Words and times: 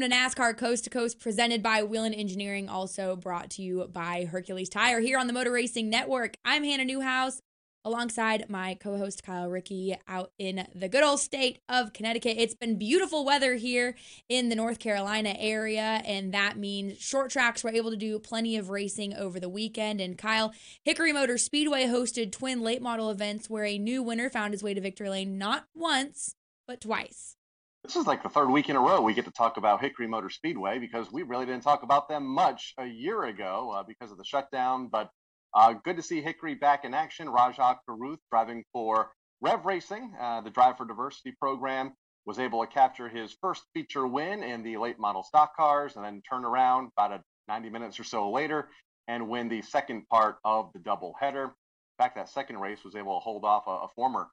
Welcome 0.00 0.12
to 0.12 0.16
NASCAR 0.16 0.56
Coast 0.56 0.84
to 0.84 0.90
Coast, 0.90 1.20
presented 1.20 1.62
by 1.62 1.82
Whelen 1.82 2.14
Engineering, 2.14 2.70
also 2.70 3.16
brought 3.16 3.50
to 3.50 3.62
you 3.62 3.86
by 3.92 4.24
Hercules 4.24 4.70
Tire 4.70 5.00
here 5.00 5.18
on 5.18 5.26
the 5.26 5.34
Motor 5.34 5.52
Racing 5.52 5.90
Network. 5.90 6.38
I'm 6.42 6.64
Hannah 6.64 6.86
Newhouse 6.86 7.42
alongside 7.84 8.48
my 8.48 8.78
co 8.80 8.96
host 8.96 9.22
Kyle 9.22 9.50
Rickey 9.50 9.94
out 10.08 10.32
in 10.38 10.66
the 10.74 10.88
good 10.88 11.04
old 11.04 11.20
state 11.20 11.58
of 11.68 11.92
Connecticut. 11.92 12.36
It's 12.38 12.54
been 12.54 12.78
beautiful 12.78 13.26
weather 13.26 13.56
here 13.56 13.94
in 14.26 14.48
the 14.48 14.56
North 14.56 14.78
Carolina 14.78 15.34
area, 15.38 16.00
and 16.06 16.32
that 16.32 16.56
means 16.56 16.98
short 16.98 17.30
tracks 17.30 17.62
were 17.62 17.68
able 17.68 17.90
to 17.90 17.96
do 17.96 18.18
plenty 18.18 18.56
of 18.56 18.70
racing 18.70 19.12
over 19.12 19.38
the 19.38 19.50
weekend. 19.50 20.00
And 20.00 20.16
Kyle, 20.16 20.54
Hickory 20.82 21.12
Motor 21.12 21.36
Speedway 21.36 21.84
hosted 21.84 22.32
twin 22.32 22.62
late 22.62 22.80
model 22.80 23.10
events 23.10 23.50
where 23.50 23.66
a 23.66 23.76
new 23.76 24.02
winner 24.02 24.30
found 24.30 24.54
his 24.54 24.62
way 24.62 24.72
to 24.72 24.80
victory 24.80 25.10
lane 25.10 25.36
not 25.36 25.66
once, 25.74 26.36
but 26.66 26.80
twice. 26.80 27.36
This 27.82 27.96
is 27.96 28.06
like 28.06 28.22
the 28.22 28.28
third 28.28 28.50
week 28.50 28.68
in 28.68 28.76
a 28.76 28.80
row 28.80 29.00
we 29.00 29.14
get 29.14 29.24
to 29.24 29.30
talk 29.30 29.56
about 29.56 29.80
Hickory 29.80 30.06
Motor 30.06 30.28
Speedway 30.28 30.78
because 30.78 31.10
we 31.10 31.22
really 31.22 31.46
didn't 31.46 31.62
talk 31.62 31.82
about 31.82 32.08
them 32.08 32.26
much 32.26 32.74
a 32.78 32.84
year 32.84 33.24
ago 33.24 33.72
uh, 33.74 33.82
because 33.82 34.12
of 34.12 34.18
the 34.18 34.24
shutdown. 34.24 34.88
But 34.88 35.10
uh, 35.54 35.72
good 35.72 35.96
to 35.96 36.02
see 36.02 36.20
Hickory 36.20 36.54
back 36.54 36.84
in 36.84 36.92
action. 36.92 37.30
Rajah 37.30 37.80
Caruth 37.86 38.20
driving 38.30 38.64
for 38.72 39.12
Rev 39.40 39.64
Racing, 39.64 40.12
uh, 40.20 40.42
the 40.42 40.50
Drive 40.50 40.76
for 40.76 40.84
Diversity 40.84 41.32
program, 41.40 41.94
was 42.26 42.38
able 42.38 42.60
to 42.60 42.70
capture 42.70 43.08
his 43.08 43.34
first 43.40 43.62
feature 43.72 44.06
win 44.06 44.42
in 44.42 44.62
the 44.62 44.76
late 44.76 44.98
model 44.98 45.22
stock 45.22 45.56
cars 45.56 45.96
and 45.96 46.04
then 46.04 46.20
turn 46.28 46.44
around 46.44 46.90
about 46.96 47.12
a 47.12 47.22
90 47.48 47.70
minutes 47.70 47.98
or 47.98 48.04
so 48.04 48.30
later 48.30 48.68
and 49.08 49.26
win 49.26 49.48
the 49.48 49.62
second 49.62 50.06
part 50.08 50.36
of 50.44 50.70
the 50.74 50.80
double 50.80 51.14
header. 51.18 51.44
In 51.44 52.04
fact, 52.04 52.16
that 52.16 52.28
second 52.28 52.58
race 52.58 52.84
was 52.84 52.94
able 52.94 53.16
to 53.16 53.20
hold 53.20 53.44
off 53.46 53.66
a, 53.66 53.70
a 53.70 53.88
former 53.96 54.28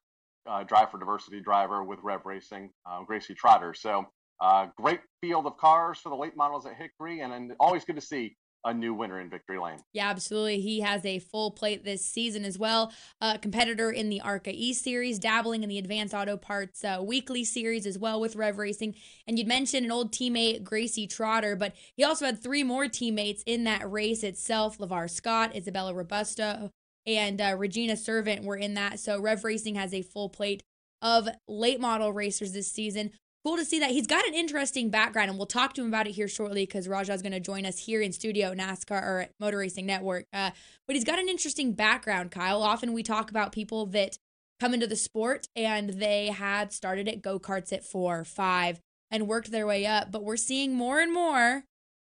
uh, 0.48 0.62
Drive 0.64 0.90
for 0.90 0.98
Diversity 0.98 1.40
driver 1.40 1.84
with 1.84 1.98
Rev 2.02 2.20
Racing, 2.24 2.70
uh, 2.86 3.02
Gracie 3.04 3.34
Trotter. 3.34 3.74
So, 3.74 4.06
uh, 4.40 4.66
great 4.76 5.00
field 5.20 5.46
of 5.46 5.56
cars 5.56 5.98
for 5.98 6.10
the 6.10 6.16
late 6.16 6.36
models 6.36 6.64
at 6.66 6.74
Hickory, 6.76 7.20
and, 7.20 7.32
and 7.32 7.52
always 7.58 7.84
good 7.84 7.96
to 7.96 8.02
see 8.02 8.36
a 8.64 8.74
new 8.74 8.92
winner 8.92 9.20
in 9.20 9.30
victory 9.30 9.58
lane. 9.58 9.78
Yeah, 9.92 10.08
absolutely. 10.08 10.60
He 10.60 10.80
has 10.80 11.04
a 11.04 11.20
full 11.20 11.50
plate 11.50 11.84
this 11.84 12.04
season 12.04 12.44
as 12.44 12.58
well. 12.58 12.92
A 13.20 13.38
competitor 13.38 13.90
in 13.90 14.08
the 14.08 14.20
ARCA 14.20 14.50
E 14.52 14.72
series, 14.72 15.18
dabbling 15.18 15.62
in 15.62 15.68
the 15.68 15.78
Advanced 15.78 16.14
Auto 16.14 16.36
Parts 16.36 16.84
uh, 16.84 17.00
weekly 17.02 17.44
series 17.44 17.86
as 17.86 17.98
well 17.98 18.20
with 18.20 18.36
Rev 18.36 18.58
Racing. 18.58 18.94
And 19.26 19.38
you'd 19.38 19.48
mentioned 19.48 19.86
an 19.86 19.92
old 19.92 20.12
teammate, 20.12 20.64
Gracie 20.64 21.06
Trotter, 21.06 21.56
but 21.56 21.74
he 21.96 22.04
also 22.04 22.26
had 22.26 22.42
three 22.42 22.64
more 22.64 22.88
teammates 22.88 23.42
in 23.46 23.64
that 23.64 23.90
race 23.90 24.22
itself 24.22 24.78
LeVar 24.78 25.08
Scott, 25.08 25.54
Isabella 25.54 25.94
Robusto, 25.94 26.70
and 27.08 27.40
uh, 27.40 27.56
Regina 27.58 27.94
Sirvent 27.94 28.44
were 28.44 28.56
in 28.56 28.74
that. 28.74 29.00
So 29.00 29.20
Rev 29.20 29.42
Racing 29.42 29.74
has 29.74 29.92
a 29.92 30.02
full 30.02 30.28
plate 30.28 30.62
of 31.02 31.28
late 31.48 31.80
model 31.80 32.12
racers 32.12 32.52
this 32.52 32.70
season 32.70 33.10
cool 33.48 33.56
to 33.56 33.64
see 33.64 33.78
that 33.78 33.90
he's 33.90 34.06
got 34.06 34.26
an 34.26 34.34
interesting 34.34 34.90
background, 34.90 35.30
and 35.30 35.38
we'll 35.38 35.46
talk 35.46 35.72
to 35.74 35.80
him 35.80 35.88
about 35.88 36.06
it 36.06 36.12
here 36.12 36.28
shortly 36.28 36.66
because 36.66 36.86
Rajah 36.88 37.14
is 37.14 37.22
going 37.22 37.32
to 37.32 37.40
join 37.40 37.64
us 37.64 37.78
here 37.78 38.02
in 38.02 38.12
studio, 38.12 38.52
NASCAR 38.54 39.02
or 39.02 39.26
Motor 39.40 39.58
Racing 39.58 39.86
Network. 39.86 40.26
Uh, 40.32 40.50
but 40.86 40.96
he's 40.96 41.04
got 41.04 41.18
an 41.18 41.28
interesting 41.28 41.72
background, 41.72 42.30
Kyle. 42.30 42.62
Often 42.62 42.92
we 42.92 43.02
talk 43.02 43.30
about 43.30 43.52
people 43.52 43.86
that 43.86 44.18
come 44.60 44.74
into 44.74 44.86
the 44.86 44.96
sport 44.96 45.46
and 45.56 45.90
they 45.90 46.26
had 46.26 46.72
started 46.72 47.08
at 47.08 47.22
go 47.22 47.38
karts 47.38 47.72
at 47.72 47.84
four, 47.84 48.24
five, 48.24 48.80
and 49.10 49.28
worked 49.28 49.50
their 49.50 49.66
way 49.66 49.86
up. 49.86 50.10
But 50.12 50.24
we're 50.24 50.36
seeing 50.36 50.74
more 50.74 51.00
and 51.00 51.12
more 51.12 51.64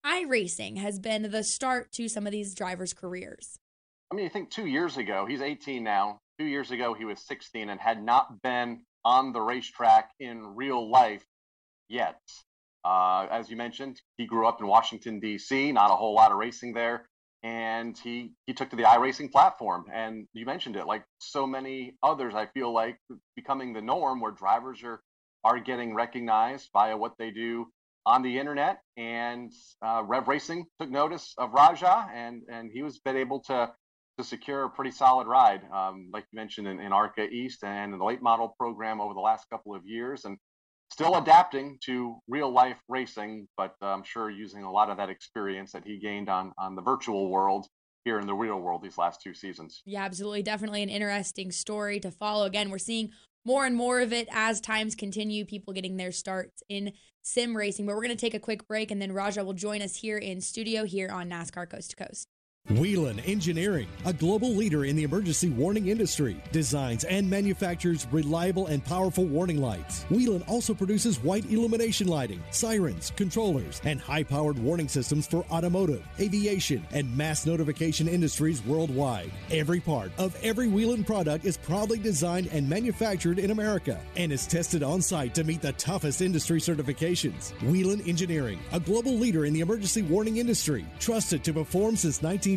iRacing 0.05 0.77
has 0.77 0.97
been 0.97 1.29
the 1.29 1.43
start 1.43 1.91
to 1.93 2.07
some 2.07 2.25
of 2.25 2.31
these 2.31 2.55
drivers' 2.55 2.93
careers. 2.93 3.59
I 4.11 4.15
mean, 4.15 4.25
I 4.25 4.29
think 4.29 4.49
two 4.49 4.65
years 4.65 4.97
ago, 4.97 5.25
he's 5.25 5.41
18 5.41 5.83
now. 5.83 6.21
Two 6.39 6.45
years 6.45 6.71
ago, 6.71 6.93
he 6.93 7.03
was 7.03 7.25
16 7.27 7.69
and 7.69 7.79
had 7.79 8.01
not 8.01 8.41
been 8.41 8.81
on 9.03 9.33
the 9.33 9.41
racetrack 9.41 10.11
in 10.19 10.55
real 10.55 10.89
life 10.89 11.25
yet. 11.89 12.19
Uh, 12.85 13.27
as 13.29 13.49
you 13.49 13.57
mentioned, 13.57 13.99
he 14.17 14.25
grew 14.25 14.47
up 14.47 14.61
in 14.61 14.67
Washington, 14.67 15.19
D.C., 15.19 15.71
not 15.73 15.91
a 15.91 15.95
whole 15.95 16.13
lot 16.13 16.31
of 16.31 16.37
racing 16.37 16.73
there. 16.73 17.09
And 17.43 17.97
he, 17.97 18.31
he 18.45 18.53
took 18.53 18.69
to 18.69 18.75
the 18.75 18.83
iRacing 18.83 19.31
platform. 19.31 19.85
And 19.91 20.27
you 20.33 20.45
mentioned 20.45 20.77
it, 20.77 20.87
like 20.87 21.03
so 21.19 21.45
many 21.45 21.97
others, 22.01 22.33
I 22.33 22.45
feel 22.47 22.73
like 22.73 22.97
becoming 23.35 23.73
the 23.73 23.81
norm 23.81 24.21
where 24.21 24.31
drivers 24.31 24.83
are, 24.83 25.01
are 25.43 25.59
getting 25.59 25.93
recognized 25.93 26.69
via 26.71 26.95
what 26.95 27.13
they 27.19 27.31
do 27.31 27.67
on 28.05 28.21
the 28.21 28.39
internet. 28.39 28.79
And 28.95 29.51
uh, 29.81 30.03
Rev 30.05 30.29
Racing 30.29 30.65
took 30.79 30.89
notice 30.89 31.33
of 31.37 31.51
Rajah, 31.51 32.09
and, 32.13 32.43
and 32.49 32.71
he 32.71 32.83
was 32.83 32.99
been 32.99 33.17
able 33.17 33.41
to 33.41 33.69
to 34.17 34.23
secure 34.23 34.63
a 34.63 34.69
pretty 34.69 34.91
solid 34.91 35.27
ride, 35.27 35.61
um, 35.71 36.09
like 36.11 36.25
you 36.31 36.37
mentioned 36.37 36.67
in, 36.67 36.79
in 36.79 36.91
ARCA 36.91 37.27
East 37.29 37.63
and 37.63 37.93
in 37.93 37.99
the 37.99 38.05
late 38.05 38.21
model 38.21 38.55
program 38.59 38.99
over 38.99 39.13
the 39.13 39.19
last 39.19 39.47
couple 39.49 39.75
of 39.75 39.85
years, 39.85 40.25
and 40.25 40.37
still 40.91 41.15
adapting 41.15 41.77
to 41.85 42.17
real 42.27 42.51
life 42.51 42.77
racing, 42.87 43.47
but 43.57 43.75
uh, 43.81 43.87
I'm 43.87 44.03
sure 44.03 44.29
using 44.29 44.63
a 44.63 44.71
lot 44.71 44.89
of 44.89 44.97
that 44.97 45.09
experience 45.09 45.71
that 45.73 45.85
he 45.85 45.99
gained 45.99 46.29
on 46.29 46.53
on 46.57 46.75
the 46.75 46.81
virtual 46.81 47.29
world 47.29 47.67
here 48.05 48.19
in 48.19 48.25
the 48.25 48.33
real 48.33 48.59
world 48.59 48.81
these 48.81 48.97
last 48.97 49.21
two 49.21 49.33
seasons. 49.33 49.81
Yeah, 49.85 50.03
absolutely, 50.03 50.41
definitely 50.41 50.81
an 50.81 50.89
interesting 50.89 51.51
story 51.51 51.99
to 51.99 52.09
follow. 52.09 52.45
Again, 52.45 52.69
we're 52.69 52.77
seeing 52.77 53.11
more 53.45 53.65
and 53.65 53.75
more 53.75 54.01
of 54.01 54.13
it 54.13 54.27
as 54.31 54.59
times 54.59 54.95
continue, 54.95 55.45
people 55.45 55.73
getting 55.73 55.97
their 55.97 56.11
starts 56.11 56.63
in 56.69 56.93
sim 57.21 57.55
racing. 57.55 57.85
But 57.85 57.95
we're 57.95 58.03
going 58.03 58.15
to 58.17 58.21
take 58.21 58.33
a 58.33 58.39
quick 58.39 58.67
break, 58.67 58.91
and 58.91 59.01
then 59.01 59.11
Rajah 59.11 59.43
will 59.43 59.53
join 59.53 59.81
us 59.81 59.97
here 59.97 60.17
in 60.17 60.41
studio 60.41 60.85
here 60.85 61.09
on 61.09 61.29
NASCAR 61.29 61.69
Coast 61.69 61.91
to 61.91 61.95
Coast. 61.97 62.27
Whelen 62.71 63.21
Engineering, 63.21 63.87
a 64.05 64.11
global 64.11 64.53
leader 64.53 64.83
in 64.83 64.97
the 64.97 65.03
emergency 65.03 65.49
warning 65.49 65.87
industry, 65.87 66.35
designs 66.51 67.05
and 67.05 67.29
manufactures 67.29 68.05
reliable 68.11 68.67
and 68.67 68.83
powerful 68.83 69.23
warning 69.23 69.61
lights. 69.61 70.03
Whelen 70.09 70.43
also 70.49 70.73
produces 70.73 71.23
white 71.23 71.49
illumination 71.49 72.07
lighting, 72.07 72.43
sirens, 72.51 73.13
controllers, 73.15 73.79
and 73.85 74.01
high 74.01 74.23
powered 74.23 74.59
warning 74.59 74.89
systems 74.89 75.25
for 75.25 75.45
automotive, 75.49 76.05
aviation, 76.19 76.85
and 76.91 77.15
mass 77.15 77.45
notification 77.45 78.05
industries 78.05 78.61
worldwide. 78.65 79.31
Every 79.49 79.79
part 79.79 80.11
of 80.17 80.35
every 80.43 80.67
Whelen 80.67 81.05
product 81.05 81.45
is 81.45 81.55
proudly 81.55 81.99
designed 81.99 82.47
and 82.47 82.67
manufactured 82.67 83.39
in 83.39 83.51
America 83.51 84.01
and 84.17 84.29
is 84.29 84.45
tested 84.45 84.83
on 84.83 85.01
site 85.01 85.33
to 85.35 85.45
meet 85.45 85.61
the 85.61 85.71
toughest 85.73 86.21
industry 86.21 86.59
certifications. 86.59 87.51
Whelen 87.71 88.01
Engineering, 88.01 88.59
a 88.73 88.79
global 88.79 89.13
leader 89.13 89.45
in 89.45 89.53
the 89.53 89.61
emergency 89.61 90.01
warning 90.01 90.35
industry, 90.35 90.85
trusted 90.99 91.45
to 91.45 91.53
perform 91.53 91.95
since 91.95 92.21
19. 92.21 92.56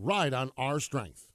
ride 0.00 0.34
on 0.34 0.50
our 0.56 0.80
strength. 0.80 1.28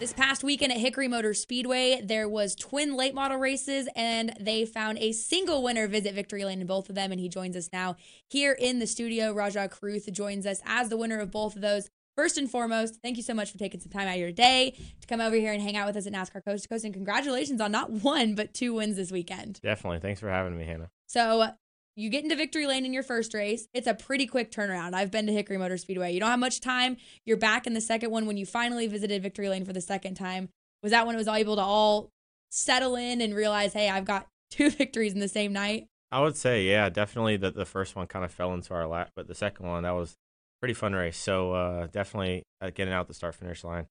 This 0.00 0.12
past 0.12 0.44
weekend 0.44 0.70
at 0.70 0.78
Hickory 0.78 1.08
Motor 1.08 1.34
Speedway, 1.34 2.00
there 2.04 2.28
was 2.28 2.54
twin 2.54 2.96
late 2.96 3.16
model 3.16 3.36
races, 3.36 3.88
and 3.96 4.32
they 4.38 4.64
found 4.64 4.96
a 4.98 5.10
single 5.10 5.60
winner 5.60 5.88
visit 5.88 6.14
victory 6.14 6.44
lane 6.44 6.60
in 6.60 6.68
both 6.68 6.88
of 6.88 6.94
them. 6.94 7.10
And 7.10 7.20
he 7.20 7.28
joins 7.28 7.56
us 7.56 7.70
now 7.72 7.96
here 8.28 8.52
in 8.52 8.78
the 8.78 8.86
studio. 8.86 9.32
Rajah 9.32 9.68
Caruth 9.68 10.12
joins 10.12 10.46
us 10.46 10.62
as 10.64 10.88
the 10.88 10.96
winner 10.96 11.18
of 11.18 11.32
both 11.32 11.56
of 11.56 11.62
those. 11.62 11.90
First 12.14 12.38
and 12.38 12.48
foremost, 12.48 13.00
thank 13.02 13.16
you 13.16 13.24
so 13.24 13.34
much 13.34 13.50
for 13.50 13.58
taking 13.58 13.80
some 13.80 13.90
time 13.90 14.06
out 14.06 14.14
of 14.14 14.20
your 14.20 14.30
day 14.30 14.76
to 15.00 15.06
come 15.08 15.20
over 15.20 15.34
here 15.34 15.52
and 15.52 15.60
hang 15.60 15.76
out 15.76 15.88
with 15.88 15.96
us 15.96 16.06
at 16.06 16.12
NASCAR 16.12 16.44
Coast 16.44 16.62
to 16.62 16.68
Coast. 16.68 16.84
And 16.84 16.94
congratulations 16.94 17.60
on 17.60 17.72
not 17.72 17.90
one, 18.04 18.36
but 18.36 18.54
two 18.54 18.74
wins 18.74 18.96
this 18.96 19.10
weekend. 19.10 19.60
Definitely. 19.62 19.98
Thanks 19.98 20.20
for 20.20 20.28
having 20.28 20.56
me, 20.56 20.64
Hannah. 20.64 20.90
So 21.06 21.50
you 21.98 22.10
get 22.10 22.22
into 22.22 22.36
victory 22.36 22.64
lane 22.68 22.84
in 22.84 22.92
your 22.92 23.02
first 23.02 23.34
race. 23.34 23.66
It's 23.74 23.88
a 23.88 23.92
pretty 23.92 24.24
quick 24.24 24.52
turnaround. 24.52 24.94
I've 24.94 25.10
been 25.10 25.26
to 25.26 25.32
Hickory 25.32 25.58
Motor 25.58 25.76
Speedway. 25.76 26.12
You 26.12 26.20
don't 26.20 26.30
have 26.30 26.38
much 26.38 26.60
time. 26.60 26.96
You're 27.26 27.36
back 27.36 27.66
in 27.66 27.74
the 27.74 27.80
second 27.80 28.12
one 28.12 28.26
when 28.26 28.36
you 28.36 28.46
finally 28.46 28.86
visited 28.86 29.20
victory 29.20 29.48
lane 29.48 29.64
for 29.64 29.72
the 29.72 29.80
second 29.80 30.14
time. 30.14 30.48
Was 30.80 30.92
that 30.92 31.06
when 31.06 31.16
it 31.16 31.18
was 31.18 31.26
all 31.26 31.34
able 31.34 31.56
to 31.56 31.62
all 31.62 32.10
settle 32.50 32.94
in 32.94 33.20
and 33.20 33.34
realize, 33.34 33.72
hey, 33.72 33.90
I've 33.90 34.04
got 34.04 34.28
two 34.52 34.70
victories 34.70 35.12
in 35.12 35.18
the 35.18 35.28
same 35.28 35.52
night? 35.52 35.88
I 36.12 36.20
would 36.20 36.36
say, 36.36 36.62
yeah, 36.62 36.88
definitely 36.88 37.36
that 37.38 37.56
the 37.56 37.66
first 37.66 37.96
one 37.96 38.06
kind 38.06 38.24
of 38.24 38.30
fell 38.30 38.54
into 38.54 38.74
our 38.74 38.86
lap, 38.86 39.10
but 39.16 39.26
the 39.26 39.34
second 39.34 39.66
one, 39.66 39.82
that 39.82 39.90
was 39.90 40.14
pretty 40.60 40.74
fun 40.74 40.92
race. 40.92 41.18
So 41.18 41.52
uh, 41.52 41.88
definitely 41.88 42.44
uh, 42.60 42.70
getting 42.72 42.94
out 42.94 43.08
the 43.08 43.14
start 43.14 43.34
finish 43.34 43.64
line. 43.64 43.88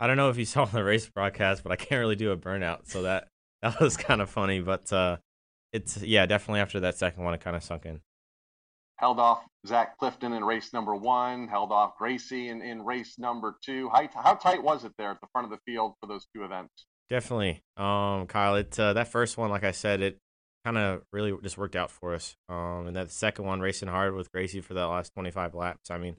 I 0.00 0.08
don't 0.08 0.16
know 0.16 0.28
if 0.28 0.38
you 0.38 0.44
saw 0.44 0.64
the 0.64 0.82
race 0.82 1.08
broadcast, 1.08 1.62
but 1.62 1.70
I 1.70 1.76
can't 1.76 2.00
really 2.00 2.16
do 2.16 2.32
a 2.32 2.36
burnout, 2.36 2.88
so 2.88 3.02
that 3.02 3.28
that 3.62 3.78
was 3.78 3.96
kind 3.96 4.20
of 4.20 4.28
funny. 4.28 4.58
But 4.60 4.92
uh, 4.92 5.18
it's 5.74 6.00
yeah, 6.02 6.24
definitely 6.24 6.60
after 6.60 6.80
that 6.80 6.96
second 6.96 7.24
one, 7.24 7.34
it 7.34 7.40
kind 7.40 7.56
of 7.56 7.62
sunk 7.62 7.84
in. 7.84 8.00
Held 8.96 9.18
off 9.18 9.44
Zach 9.66 9.98
Clifton 9.98 10.32
in 10.32 10.44
race 10.44 10.72
number 10.72 10.94
one. 10.94 11.48
Held 11.48 11.72
off 11.72 11.98
Gracie 11.98 12.48
in, 12.48 12.62
in 12.62 12.84
race 12.84 13.18
number 13.18 13.56
two. 13.60 13.90
How, 13.92 14.08
how 14.14 14.34
tight 14.34 14.62
was 14.62 14.84
it 14.84 14.92
there 14.96 15.10
at 15.10 15.20
the 15.20 15.26
front 15.32 15.46
of 15.46 15.50
the 15.50 15.58
field 15.66 15.94
for 16.00 16.06
those 16.06 16.26
two 16.34 16.44
events? 16.44 16.86
Definitely, 17.10 17.60
um, 17.76 18.26
Kyle. 18.28 18.54
It 18.54 18.78
uh, 18.78 18.92
that 18.92 19.08
first 19.08 19.36
one, 19.36 19.50
like 19.50 19.64
I 19.64 19.72
said, 19.72 20.00
it 20.00 20.18
kind 20.64 20.78
of 20.78 21.02
really 21.12 21.34
just 21.42 21.58
worked 21.58 21.74
out 21.74 21.90
for 21.90 22.14
us. 22.14 22.36
Um, 22.48 22.86
and 22.86 22.96
that 22.96 23.10
second 23.10 23.44
one, 23.44 23.60
racing 23.60 23.88
hard 23.88 24.14
with 24.14 24.30
Gracie 24.30 24.60
for 24.60 24.74
that 24.74 24.84
last 24.84 25.12
25 25.14 25.54
laps. 25.54 25.90
I 25.90 25.98
mean, 25.98 26.16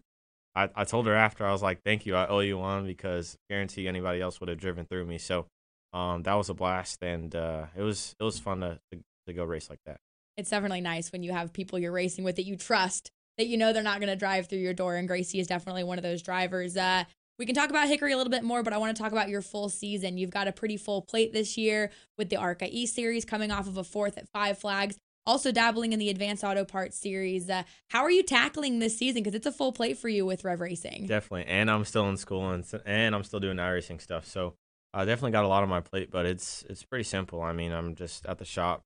I, 0.54 0.69
I 0.75 0.84
told 0.84 1.07
her 1.07 1.16
after 1.16 1.46
I 1.46 1.54
was 1.54 1.63
like, 1.63 1.80
"Thank 1.86 2.06
you, 2.06 2.16
I 2.16 2.28
owe 2.28 2.42
you 2.42 2.57
one 2.57 2.86
because 2.86 3.38
guarantee 3.50 3.88
anybody 3.88 4.19
else 4.19 4.42
would 4.42 4.50
have 4.50 4.60
driven 4.60 4.86
through 4.86 5.06
me." 5.06 5.18
So, 5.18 5.48
um, 5.94 6.24
that 6.24 6.34
was 6.34 6.50
a 6.50 6.54
blast, 6.54 7.02
and 7.02 7.34
uh, 7.34 7.68
it 7.74 7.84
was 7.84 8.16
it 8.19 8.24
was 8.24 8.38
fun 8.38 8.60
to, 8.60 8.80
to 8.92 9.00
to 9.25 9.33
go 9.33 9.44
race 9.44 9.69
like 9.69 9.83
that. 9.86 10.00
It's 10.38 10.50
definitely 10.50 10.81
nice 10.81 11.12
when 11.12 11.24
you 11.24 11.31
have 11.31 11.54
people 11.54 11.80
you're 11.80 11.92
racing 11.92 12.24
with 12.24 12.36
that 12.36 12.45
you 12.45 12.56
trust 12.56 13.12
that 13.38 13.48
you 13.48 13.57
know 13.57 13.74
they're 13.74 13.83
not 13.83 14.00
going 14.00 14.10
to 14.10 14.16
drive 14.16 14.48
through 14.48 14.60
your 14.60 14.74
door. 14.74 14.95
And 14.95 15.07
Gracie 15.07 15.39
is 15.39 15.48
definitely 15.48 15.83
one 15.83 15.98
of 15.98 16.04
those 16.04 16.22
drivers. 16.22 16.77
Uh, 16.77 17.04
we 17.38 17.45
can 17.45 17.56
talk 17.56 17.69
about 17.69 17.88
Hickory 17.88 18.13
a 18.13 18.18
little 18.18 18.31
bit 18.31 18.44
more, 18.44 18.63
but 18.63 18.72
I 18.72 18.77
want 18.77 18.95
to 18.95 19.01
talk 19.01 19.12
about 19.12 19.27
your 19.30 19.42
full 19.42 19.68
season. 19.68 20.18
You've 20.18 20.30
got 20.30 20.48
a 20.48 20.54
pretty 20.54 20.77
full 20.77 21.01
plate 21.01 21.33
this 21.33 21.57
year 21.57 21.92
with 22.18 22.30
the 22.30 22.38
ARCA 22.38 22.68
E 22.69 22.86
Series 22.86 23.25
coming 23.25 23.51
off 23.51 23.68
of 23.68 23.77
a 23.77 23.83
fourth 23.83 24.18
at 24.18 24.30
Five 24.30 24.57
Flags, 24.57 24.95
also 25.25 25.51
dabbling 25.51 25.92
in 25.92 26.00
the 26.00 26.10
Advanced 26.10 26.45
Auto 26.45 26.63
Parts 26.63 26.98
Series. 26.98 27.50
Uh, 27.50 27.63
how 27.89 28.04
are 28.04 28.12
you 28.12 28.24
tackling 28.24 28.80
this 28.80 28.98
season? 28.98 29.21
Because 29.21 29.36
it's 29.36 29.48
a 29.48 29.51
full 29.51 29.74
plate 29.74 29.98
for 29.98 30.07
you 30.07 30.25
with 30.25 30.45
Rev 30.45 30.62
Racing. 30.62 31.07
Definitely, 31.07 31.45
and 31.51 31.69
I'm 31.69 31.83
still 31.83 32.07
in 32.07 32.16
school 32.16 32.51
and 32.51 32.66
and 32.86 33.13
I'm 33.13 33.24
still 33.25 33.42
doing 33.42 33.57
iRacing 33.57 34.01
stuff. 34.01 34.25
So 34.25 34.54
I 34.94 35.04
definitely 35.04 35.31
got 35.31 35.44
a 35.44 35.50
lot 35.50 35.62
on 35.62 35.68
my 35.68 35.81
plate, 35.81 36.10
but 36.10 36.25
it's 36.25 36.63
it's 36.69 36.83
pretty 36.83 37.04
simple. 37.04 37.42
I 37.42 37.51
mean, 37.51 37.74
I'm 37.74 37.95
just 37.95 38.25
at 38.28 38.38
the 38.38 38.45
shop 38.45 38.83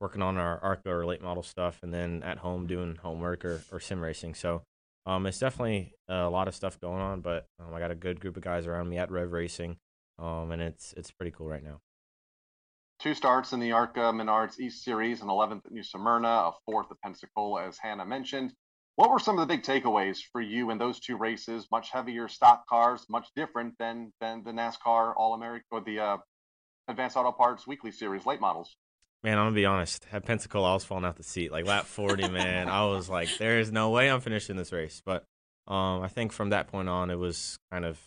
working 0.00 0.22
on 0.22 0.36
our 0.38 0.58
ARCA 0.60 0.90
or 0.90 1.04
late 1.04 1.22
model 1.22 1.42
stuff, 1.42 1.78
and 1.82 1.92
then 1.92 2.22
at 2.22 2.38
home 2.38 2.66
doing 2.66 2.96
homework 2.96 3.44
or, 3.44 3.62
or 3.70 3.80
sim 3.80 4.00
racing. 4.00 4.34
So 4.34 4.62
um, 5.06 5.26
it's 5.26 5.38
definitely 5.38 5.92
a 6.08 6.28
lot 6.28 6.48
of 6.48 6.54
stuff 6.54 6.80
going 6.80 7.00
on, 7.00 7.20
but 7.20 7.46
um, 7.58 7.74
I 7.74 7.78
got 7.78 7.90
a 7.90 7.96
good 7.96 8.20
group 8.20 8.36
of 8.36 8.42
guys 8.42 8.66
around 8.66 8.88
me 8.88 8.98
at 8.98 9.10
Rev 9.10 9.32
Racing, 9.32 9.76
um, 10.18 10.50
and 10.52 10.60
it's 10.60 10.92
it's 10.96 11.10
pretty 11.10 11.30
cool 11.30 11.48
right 11.48 11.64
now. 11.64 11.80
Two 13.00 13.14
starts 13.14 13.54
in 13.54 13.60
the 13.60 13.72
ARCA 13.72 14.12
Menards 14.12 14.58
East 14.60 14.84
Series, 14.84 15.22
an 15.22 15.28
11th 15.28 15.64
at 15.64 15.72
New 15.72 15.82
Smyrna, 15.82 16.28
a 16.28 16.52
fourth 16.66 16.90
at 16.90 17.00
Pensacola, 17.00 17.66
as 17.66 17.78
Hannah 17.78 18.04
mentioned. 18.04 18.52
What 18.96 19.10
were 19.10 19.18
some 19.18 19.38
of 19.38 19.48
the 19.48 19.54
big 19.54 19.62
takeaways 19.62 20.18
for 20.30 20.42
you 20.42 20.70
in 20.70 20.76
those 20.76 21.00
two 21.00 21.16
races? 21.16 21.66
Much 21.72 21.90
heavier 21.90 22.28
stock 22.28 22.66
cars, 22.68 23.06
much 23.08 23.28
different 23.34 23.74
than 23.78 24.12
than 24.20 24.44
the 24.44 24.52
NASCAR 24.52 25.14
All 25.16 25.32
American 25.32 25.64
or 25.70 25.80
the 25.80 25.98
uh, 25.98 26.16
Advanced 26.88 27.16
Auto 27.16 27.32
Parts 27.32 27.66
Weekly 27.66 27.90
Series 27.90 28.26
late 28.26 28.40
models. 28.40 28.76
Man, 29.22 29.38
I'm 29.38 29.46
gonna 29.46 29.54
be 29.54 29.66
honest. 29.66 30.06
At 30.12 30.24
Pensacola, 30.24 30.70
I 30.70 30.74
was 30.74 30.84
falling 30.84 31.04
out 31.04 31.16
the 31.16 31.22
seat. 31.22 31.52
Like 31.52 31.66
lap 31.66 31.84
40, 31.84 32.28
man, 32.30 32.68
I 32.68 32.86
was 32.86 33.08
like, 33.10 33.28
"There 33.38 33.58
is 33.58 33.70
no 33.70 33.90
way 33.90 34.10
I'm 34.10 34.20
finishing 34.20 34.56
this 34.56 34.72
race." 34.72 35.02
But 35.04 35.24
um, 35.66 36.02
I 36.02 36.08
think 36.08 36.32
from 36.32 36.50
that 36.50 36.68
point 36.68 36.88
on, 36.88 37.10
it 37.10 37.18
was 37.18 37.58
kind 37.70 37.84
of 37.84 38.00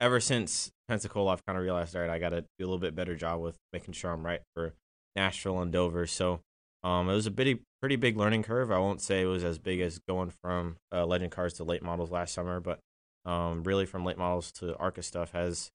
ever 0.00 0.18
since 0.18 0.70
Pensacola, 0.88 1.32
I've 1.32 1.44
kind 1.44 1.58
of 1.58 1.62
realized, 1.62 1.94
all 1.94 2.02
right, 2.02 2.10
I 2.10 2.18
got 2.18 2.30
to 2.30 2.40
do 2.40 2.64
a 2.64 2.66
little 2.66 2.78
bit 2.78 2.94
better 2.94 3.14
job 3.14 3.40
with 3.40 3.56
making 3.72 3.94
sure 3.94 4.10
I'm 4.10 4.24
right 4.24 4.40
for 4.54 4.72
Nashville 5.14 5.60
and 5.60 5.70
Dover. 5.70 6.06
So 6.06 6.40
um, 6.82 7.08
it 7.10 7.14
was 7.14 7.26
a 7.26 7.30
pretty 7.30 7.60
pretty 7.80 7.96
big 7.96 8.16
learning 8.16 8.42
curve. 8.42 8.70
I 8.72 8.78
won't 8.78 9.02
say 9.02 9.22
it 9.22 9.26
was 9.26 9.44
as 9.44 9.58
big 9.58 9.80
as 9.80 10.00
going 10.08 10.32
from 10.42 10.76
uh, 10.92 11.04
legend 11.04 11.32
cars 11.32 11.54
to 11.54 11.64
late 11.64 11.82
models 11.82 12.10
last 12.10 12.32
summer, 12.32 12.60
but 12.60 12.78
um, 13.26 13.62
really 13.62 13.84
from 13.84 14.04
late 14.04 14.18
models 14.18 14.50
to 14.52 14.76
ARCA 14.76 15.02
stuff 15.02 15.32
has 15.32 15.70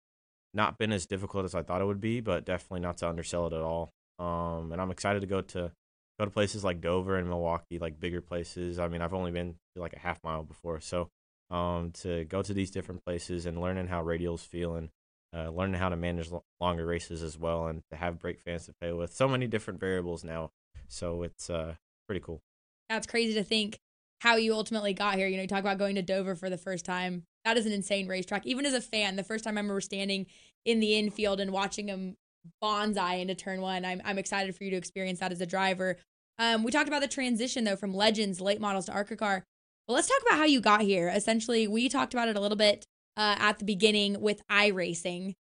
not 0.54 0.78
been 0.78 0.92
as 0.92 1.06
difficult 1.06 1.46
as 1.46 1.54
I 1.54 1.62
thought 1.62 1.82
it 1.82 1.86
would 1.86 2.02
be, 2.02 2.20
but 2.22 2.46
definitely 2.46 2.80
not 2.80 2.98
to 2.98 3.10
undersell 3.10 3.48
it 3.48 3.54
at 3.54 3.62
all. 3.62 3.92
Um, 4.20 4.72
and 4.72 4.82
I'm 4.82 4.92
excited 4.92 5.22
to 5.22 5.28
go 5.28 5.42
to 5.42 5.72
go 6.20 6.26
to 6.26 6.32
places 6.32 6.64
like 6.64 6.82
Dover 6.82 7.18
and 7.18 7.28
Milwaukee, 7.28 7.80
like 7.80 8.00
bigger 8.00 8.22
places. 8.22 8.80
I 8.80 8.88
mean, 8.88 9.02
I've 9.02 9.14
only 9.14 9.32
been 9.32 9.56
like 9.76 9.94
a 9.94 10.00
half 10.00 10.20
mile 10.24 10.44
before, 10.44 10.80
so 10.80 11.10
um, 11.50 11.92
to 12.02 12.26
go 12.26 12.42
to 12.42 12.54
these 12.54 12.72
different 12.72 13.04
places 13.06 13.46
and 13.46 13.60
learning 13.60 13.88
how 13.88 14.04
radials 14.04 14.40
feel 14.40 14.76
and 14.76 14.90
uh, 15.36 15.50
learning 15.50 15.80
how 15.80 15.90
to 15.90 15.98
manage 15.98 16.32
l- 16.32 16.46
longer 16.62 16.86
races 16.86 17.22
as 17.22 17.38
well, 17.38 17.68
and 17.68 17.82
to 17.92 17.98
have 17.98 18.20
brake 18.20 18.40
fans 18.40 18.66
to 18.66 18.74
play 18.80 18.94
with. 18.94 19.14
So 19.14 19.28
many 19.28 19.48
different 19.48 19.80
variables 19.80 20.24
now, 20.24 20.52
so 20.88 21.24
it's 21.24 21.50
uh, 21.50 21.76
pretty 22.08 22.22
cool. 22.22 22.42
That's 22.90 23.08
crazy 23.08 23.34
to 23.34 23.44
think 23.44 23.80
how 24.20 24.38
you 24.38 24.54
ultimately 24.54 24.94
got 24.94 25.16
here. 25.16 25.28
You 25.28 25.36
know, 25.36 25.42
you 25.42 25.48
talk 25.48 25.60
about 25.60 25.78
going 25.78 25.96
to 25.96 26.02
Dover 26.02 26.36
for 26.36 26.50
the 26.50 26.58
first 26.58 26.86
time. 26.86 27.24
That 27.44 27.58
is 27.58 27.66
an 27.66 27.74
insane 27.74 28.08
racetrack. 28.08 28.46
Even 28.46 28.66
as 28.66 28.74
a 28.74 28.82
fan, 28.82 29.18
the 29.18 29.24
first 29.24 29.44
time 29.44 29.58
I 29.58 29.62
remember 29.62 29.82
standing 29.82 30.26
in 30.64 30.80
the 30.80 30.98
infield 30.98 31.40
and 31.40 31.52
watching 31.52 31.86
them 31.86 32.16
bonsai 32.64 33.22
into 33.22 33.36
turn 33.36 33.62
one. 33.62 33.86
I'm, 33.86 34.02
I'm 34.06 34.18
excited 34.18 34.56
for 34.56 34.64
you 34.64 34.72
to 34.72 34.78
experience 34.78 35.20
that 35.20 35.32
as 35.32 35.42
a 35.42 35.46
driver. 35.46 35.98
Um, 36.38 36.64
we 36.64 36.72
talked 36.72 36.88
about 36.88 37.02
the 37.02 37.08
transition 37.08 37.64
though 37.64 37.76
from 37.76 37.94
Legends 37.94 38.42
late 38.42 38.60
models 38.60 38.86
to 38.88 38.92
ARCA 38.92 39.16
car. 39.16 39.44
Well, 39.88 39.96
let's 39.96 40.08
talk 40.08 40.22
about 40.26 40.40
how 40.40 40.46
you 40.46 40.62
got 40.62 40.82
here. 40.82 41.10
Essentially, 41.10 41.68
we 41.68 41.90
talked 41.90 42.14
about 42.14 42.28
it 42.28 42.36
a 42.36 42.42
little 42.42 42.58
bit 42.58 42.86
uh, 43.16 43.36
at 43.40 43.60
the 43.60 43.66
beginning 43.66 44.20
with 44.20 44.42
iRacing. 44.52 45.34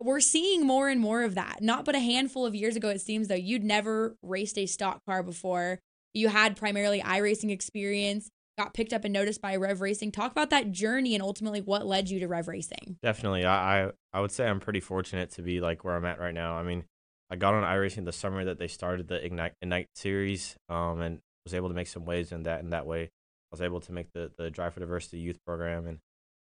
We're 0.00 0.20
seeing 0.20 0.66
more 0.66 0.88
and 0.88 1.00
more 1.00 1.22
of 1.22 1.34
that. 1.34 1.58
Not 1.60 1.84
but 1.84 1.94
a 1.94 2.00
handful 2.00 2.46
of 2.46 2.54
years 2.54 2.76
ago, 2.76 2.88
it 2.88 3.00
seems 3.00 3.28
though, 3.28 3.34
you'd 3.34 3.62
never 3.62 4.16
raced 4.22 4.58
a 4.58 4.66
stock 4.66 5.00
car 5.06 5.22
before. 5.22 5.80
You 6.14 6.28
had 6.28 6.56
primarily 6.56 7.00
iRacing 7.00 7.50
experience 7.50 8.30
got 8.56 8.74
picked 8.74 8.92
up 8.92 9.04
and 9.04 9.12
noticed 9.12 9.40
by 9.40 9.56
Rev 9.56 9.80
Racing. 9.80 10.12
Talk 10.12 10.32
about 10.32 10.50
that 10.50 10.70
journey 10.70 11.14
and 11.14 11.22
ultimately 11.22 11.60
what 11.60 11.86
led 11.86 12.08
you 12.08 12.20
to 12.20 12.28
Rev 12.28 12.48
Racing. 12.48 12.98
Definitely, 13.02 13.44
I 13.44 13.86
I, 13.86 13.90
I 14.12 14.20
would 14.20 14.32
say 14.32 14.46
I'm 14.46 14.60
pretty 14.60 14.80
fortunate 14.80 15.30
to 15.32 15.42
be 15.42 15.60
like 15.60 15.84
where 15.84 15.96
I'm 15.96 16.04
at 16.04 16.20
right 16.20 16.34
now. 16.34 16.56
I 16.56 16.62
mean, 16.62 16.84
I 17.30 17.36
got 17.36 17.54
on 17.54 17.64
iRacing 17.64 18.04
the 18.04 18.12
summer 18.12 18.44
that 18.44 18.58
they 18.58 18.68
started 18.68 19.08
the 19.08 19.24
Ignite 19.24 19.54
Ignite 19.60 19.88
series, 19.94 20.56
um, 20.68 21.00
and 21.00 21.20
was 21.44 21.54
able 21.54 21.68
to 21.68 21.74
make 21.74 21.88
some 21.88 22.04
waves 22.04 22.32
in 22.32 22.44
that. 22.44 22.60
In 22.60 22.70
that 22.70 22.86
way, 22.86 23.04
I 23.04 23.08
was 23.50 23.62
able 23.62 23.80
to 23.80 23.92
make 23.92 24.12
the 24.12 24.30
the 24.36 24.50
Drive 24.50 24.74
for 24.74 24.80
Diversity 24.80 25.18
youth 25.18 25.38
program, 25.46 25.86
and 25.86 25.98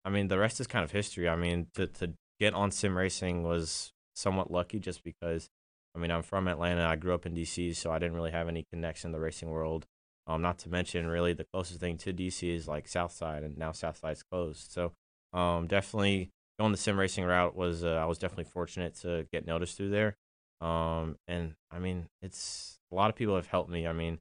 I 0.05 0.11
mean 0.11 0.29
the 0.29 0.39
rest 0.39 0.61
is 0.61 0.67
kind 0.67 0.85
of 0.85 0.91
history. 0.91 1.29
I 1.29 1.37
mean 1.37 1.69
to 1.75 1.87
to 1.87 2.13
get 2.41 2.55
on 2.55 2.71
sim 2.71 2.97
racing 2.97 3.43
was 3.43 3.93
somewhat 4.15 4.51
lucky 4.51 4.79
just 4.79 5.03
because. 5.03 5.49
I 5.97 6.01
mean, 6.01 6.11
I'm 6.11 6.25
from 6.25 6.49
Atlanta. 6.49 6.85
I 6.85 6.97
grew 6.97 7.15
up 7.15 7.25
in 7.25 7.37
DC, 7.37 7.77
so 7.77 7.93
I 7.93 8.01
didn't 8.01 8.17
really 8.17 8.33
have 8.33 8.49
any 8.49 8.65
connection 8.65 9.09
in 9.09 9.13
the 9.13 9.21
racing 9.21 9.51
world. 9.51 9.87
Um, 10.27 10.41
not 10.41 10.59
to 10.61 10.71
mention, 10.71 11.07
really, 11.07 11.35
the 11.35 11.47
closest 11.53 11.81
thing 11.81 11.99
to 11.99 12.13
DC 12.13 12.55
is 12.55 12.67
like 12.67 12.89
Southside, 12.89 13.43
and 13.43 13.59
now 13.59 13.73
Southside's 13.73 14.23
closed. 14.23 14.73
So, 14.73 14.93
um, 15.33 15.67
definitely 15.67 16.31
going 16.59 16.73
the 16.73 16.79
sim 16.79 16.99
racing 16.99 17.25
route 17.25 17.55
was 17.55 17.85
uh, 17.85 17.97
I 17.97 18.07
was 18.07 18.19
definitely 18.19 18.45
fortunate 18.45 18.95
to 19.03 19.27
get 19.33 19.47
noticed 19.47 19.77
through 19.77 19.91
there. 19.91 20.17
Um, 20.61 21.17
and 21.29 21.55
I 21.71 21.79
mean, 21.79 22.07
it's 22.23 22.79
a 22.91 22.95
lot 22.95 23.11
of 23.11 23.17
people 23.17 23.37
have 23.37 23.49
helped 23.49 23.71
me. 23.71 23.87
I 23.87 23.93
mean, 23.93 24.19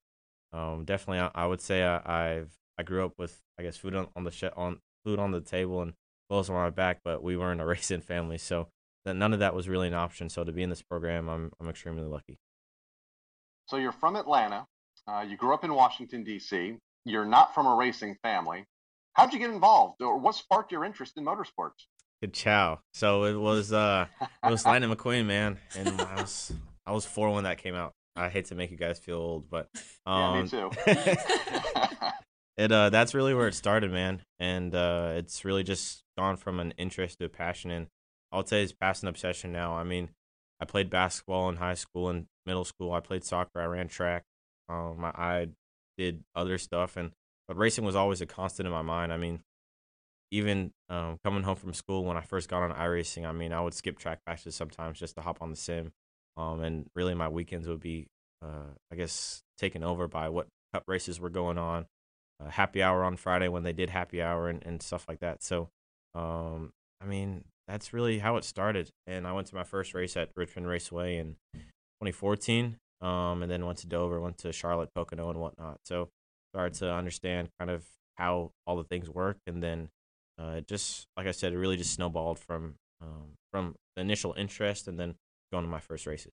um, 0.51 0.83
definitely, 0.83 1.19
I, 1.19 1.31
I 1.33 1.47
would 1.47 1.61
say 1.61 1.83
I, 1.83 2.01
I've 2.05 2.51
I 2.77 2.83
grew 2.83 3.05
up 3.05 3.13
with 3.17 3.39
I 3.57 3.63
guess 3.63 3.77
food 3.77 3.95
on, 3.95 4.07
on 4.15 4.23
the 4.23 4.31
sh- 4.31 4.43
on 4.55 4.79
food 5.05 5.19
on 5.19 5.31
the 5.31 5.41
table 5.41 5.81
and 5.81 5.93
clothes 6.29 6.49
on 6.49 6.55
my 6.55 6.69
back, 6.69 6.99
but 7.03 7.23
we 7.23 7.37
weren't 7.37 7.61
a 7.61 7.65
racing 7.73 8.01
family, 8.01 8.37
so 8.37 8.67
that 9.05 9.15
none 9.15 9.33
of 9.33 9.39
that 9.39 9.55
was 9.55 9.69
really 9.69 9.87
an 9.87 9.93
option. 9.93 10.29
So 10.29 10.43
to 10.43 10.51
be 10.51 10.63
in 10.63 10.69
this 10.69 10.81
program, 10.81 11.29
I'm 11.29 11.51
I'm 11.59 11.69
extremely 11.69 12.03
lucky. 12.03 12.39
So 13.67 13.77
you're 13.77 13.93
from 13.93 14.17
Atlanta. 14.17 14.67
Uh, 15.07 15.25
you 15.27 15.35
grew 15.37 15.53
up 15.53 15.63
in 15.63 15.73
Washington, 15.73 16.23
D.C. 16.23 16.77
You're 17.05 17.25
not 17.25 17.53
from 17.53 17.67
a 17.67 17.75
racing 17.75 18.15
family. 18.23 18.65
How'd 19.13 19.33
you 19.33 19.39
get 19.39 19.49
involved, 19.49 20.01
or 20.01 20.17
what 20.17 20.35
sparked 20.35 20.71
your 20.71 20.85
interest 20.85 21.17
in 21.17 21.25
motorsports? 21.25 21.85
Good 22.21 22.33
chow. 22.33 22.79
So 22.93 23.25
it 23.25 23.35
was 23.35 23.73
uh 23.73 24.07
it 24.21 24.49
was 24.49 24.65
Lightning 24.65 24.89
McQueen, 24.89 25.25
man, 25.25 25.59
and 25.77 25.99
I 26.01 26.21
was 26.21 26.53
I 26.85 26.93
was 26.93 27.05
four 27.05 27.29
when 27.31 27.43
that 27.43 27.57
came 27.57 27.75
out. 27.75 27.91
I 28.15 28.29
hate 28.29 28.45
to 28.45 28.55
make 28.55 28.71
you 28.71 28.77
guys 28.77 28.97
feel 28.97 29.17
old, 29.17 29.49
but 29.49 29.69
yeah, 30.07 30.33
me 30.33 30.39
um, 30.39 30.47
too. 30.47 30.71
it 32.57 32.71
uh 32.71 32.89
that's 32.89 33.13
really 33.13 33.33
where 33.33 33.49
it 33.49 33.55
started, 33.55 33.91
man, 33.91 34.21
and 34.39 34.73
uh 34.73 35.13
it's 35.15 35.43
really 35.43 35.63
just 35.63 36.03
gone 36.17 36.37
from 36.37 36.59
an 36.61 36.73
interest 36.77 37.19
to 37.19 37.25
a 37.25 37.29
passion, 37.29 37.71
and 37.71 37.87
I'll 38.31 38.45
say 38.45 38.63
it's 38.63 38.71
past 38.71 39.03
an 39.03 39.09
obsession 39.09 39.51
now. 39.51 39.75
I 39.75 39.83
mean, 39.83 40.09
I 40.61 40.65
played 40.65 40.89
basketball 40.89 41.49
in 41.49 41.57
high 41.57 41.73
school 41.73 42.09
and 42.09 42.27
middle 42.45 42.63
school. 42.63 42.93
I 42.93 43.01
played 43.01 43.25
soccer. 43.25 43.59
I 43.59 43.65
ran 43.65 43.89
track. 43.89 44.23
Um, 44.69 45.03
I, 45.03 45.47
did 45.97 46.23
other 46.35 46.57
stuff, 46.57 46.97
and 46.97 47.11
but 47.47 47.57
racing 47.57 47.85
was 47.85 47.95
always 47.95 48.21
a 48.21 48.25
constant 48.25 48.67
in 48.67 48.73
my 48.73 48.81
mind. 48.81 49.13
I 49.13 49.17
mean, 49.17 49.41
even 50.31 50.71
um, 50.89 51.17
coming 51.23 51.43
home 51.43 51.55
from 51.55 51.73
school 51.73 52.03
when 52.03 52.17
I 52.17 52.21
first 52.21 52.49
got 52.49 52.63
on 52.63 52.71
iRacing, 52.71 53.27
I 53.27 53.31
mean, 53.31 53.53
I 53.53 53.61
would 53.61 53.73
skip 53.73 53.99
track 53.99 54.19
practice 54.25 54.55
sometimes 54.55 54.99
just 54.99 55.15
to 55.15 55.21
hop 55.21 55.41
on 55.41 55.51
the 55.51 55.55
sim. 55.55 55.91
Um, 56.35 56.61
and 56.61 56.87
really, 56.95 57.13
my 57.13 57.29
weekends 57.29 57.67
would 57.67 57.79
be, 57.79 58.07
uh, 58.43 58.73
I 58.91 58.95
guess, 58.95 59.43
taken 59.57 59.83
over 59.83 60.07
by 60.07 60.29
what 60.29 60.47
Cup 60.73 60.83
races 60.87 61.19
were 61.19 61.29
going 61.29 61.57
on, 61.57 61.85
uh, 62.43 62.49
happy 62.49 62.81
hour 62.81 63.03
on 63.03 63.15
Friday 63.15 63.47
when 63.47 63.63
they 63.63 63.73
did 63.73 63.91
happy 63.91 64.21
hour 64.21 64.49
and, 64.49 64.63
and 64.65 64.81
stuff 64.81 65.05
like 65.07 65.19
that. 65.19 65.43
So, 65.43 65.69
um, 66.15 66.71
I 66.99 67.05
mean, 67.05 67.43
that's 67.67 67.93
really 67.93 68.19
how 68.19 68.37
it 68.37 68.43
started. 68.43 68.89
And 69.05 69.27
I 69.27 69.33
went 69.33 69.47
to 69.47 69.55
my 69.55 69.63
first 69.63 69.93
race 69.93 70.17
at 70.17 70.29
Richmond 70.35 70.67
Raceway 70.67 71.17
in 71.17 71.35
2014, 71.53 72.77
um, 73.03 73.43
and 73.43 73.51
then 73.51 73.65
went 73.65 73.79
to 73.79 73.87
Dover, 73.87 74.19
went 74.19 74.37
to 74.39 74.53
Charlotte, 74.53 74.89
Pocono, 74.95 75.29
and 75.29 75.39
whatnot. 75.39 75.79
So, 75.85 76.09
started 76.53 76.75
to 76.79 76.91
understand 76.91 77.49
kind 77.59 77.69
of 77.69 77.83
how 78.15 78.51
all 78.65 78.77
the 78.77 78.83
things 78.83 79.09
work, 79.09 79.37
and 79.45 79.61
then 79.61 79.89
uh, 80.39 80.61
just 80.61 81.05
like 81.17 81.27
I 81.27 81.31
said, 81.31 81.53
it 81.53 81.57
really 81.57 81.77
just 81.77 81.93
snowballed 81.93 82.39
from 82.39 82.75
um, 83.01 83.35
from 83.51 83.75
the 83.95 84.01
initial 84.01 84.33
interest, 84.37 84.87
and 84.87 84.99
then 84.99 85.15
going 85.51 85.65
to 85.65 85.69
my 85.69 85.79
first 85.79 86.07
races. 86.07 86.31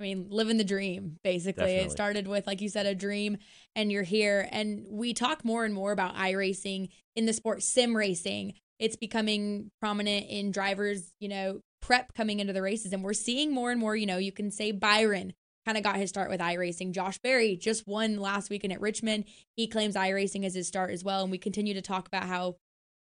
I 0.00 0.04
mean, 0.04 0.28
living 0.30 0.58
the 0.58 0.64
dream, 0.64 1.16
basically. 1.24 1.62
Definitely. 1.62 1.86
It 1.86 1.90
started 1.90 2.28
with, 2.28 2.46
like 2.46 2.60
you 2.60 2.68
said, 2.68 2.86
a 2.86 2.94
dream, 2.94 3.38
and 3.74 3.90
you're 3.90 4.04
here. 4.04 4.48
And 4.52 4.86
we 4.88 5.12
talk 5.12 5.44
more 5.44 5.64
and 5.64 5.74
more 5.74 5.90
about 5.90 6.14
iRacing 6.14 6.90
in 7.16 7.26
the 7.26 7.32
sport, 7.32 7.62
sim 7.64 7.96
racing. 7.96 8.54
It's 8.78 8.94
becoming 8.94 9.70
prominent 9.80 10.26
in 10.28 10.52
drivers, 10.52 11.12
you 11.18 11.28
know, 11.28 11.62
prep 11.82 12.14
coming 12.14 12.38
into 12.38 12.52
the 12.52 12.62
races. 12.62 12.92
And 12.92 13.02
we're 13.02 13.12
seeing 13.12 13.52
more 13.52 13.72
and 13.72 13.80
more, 13.80 13.96
you 13.96 14.06
know, 14.06 14.18
you 14.18 14.30
can 14.30 14.52
say 14.52 14.70
Byron 14.70 15.34
kind 15.68 15.76
of 15.76 15.84
got 15.84 15.96
his 15.96 16.08
start 16.08 16.30
with 16.30 16.40
iRacing. 16.40 16.92
Josh 16.92 17.18
Berry 17.18 17.54
just 17.54 17.86
won 17.86 18.16
last 18.16 18.48
weekend 18.48 18.72
at 18.72 18.80
Richmond. 18.80 19.24
He 19.54 19.66
claims 19.66 19.96
iRacing 19.96 20.46
as 20.46 20.54
his 20.54 20.66
start 20.66 20.92
as 20.92 21.04
well. 21.04 21.22
And 21.22 21.30
we 21.30 21.36
continue 21.36 21.74
to 21.74 21.82
talk 21.82 22.08
about 22.08 22.24
how 22.24 22.56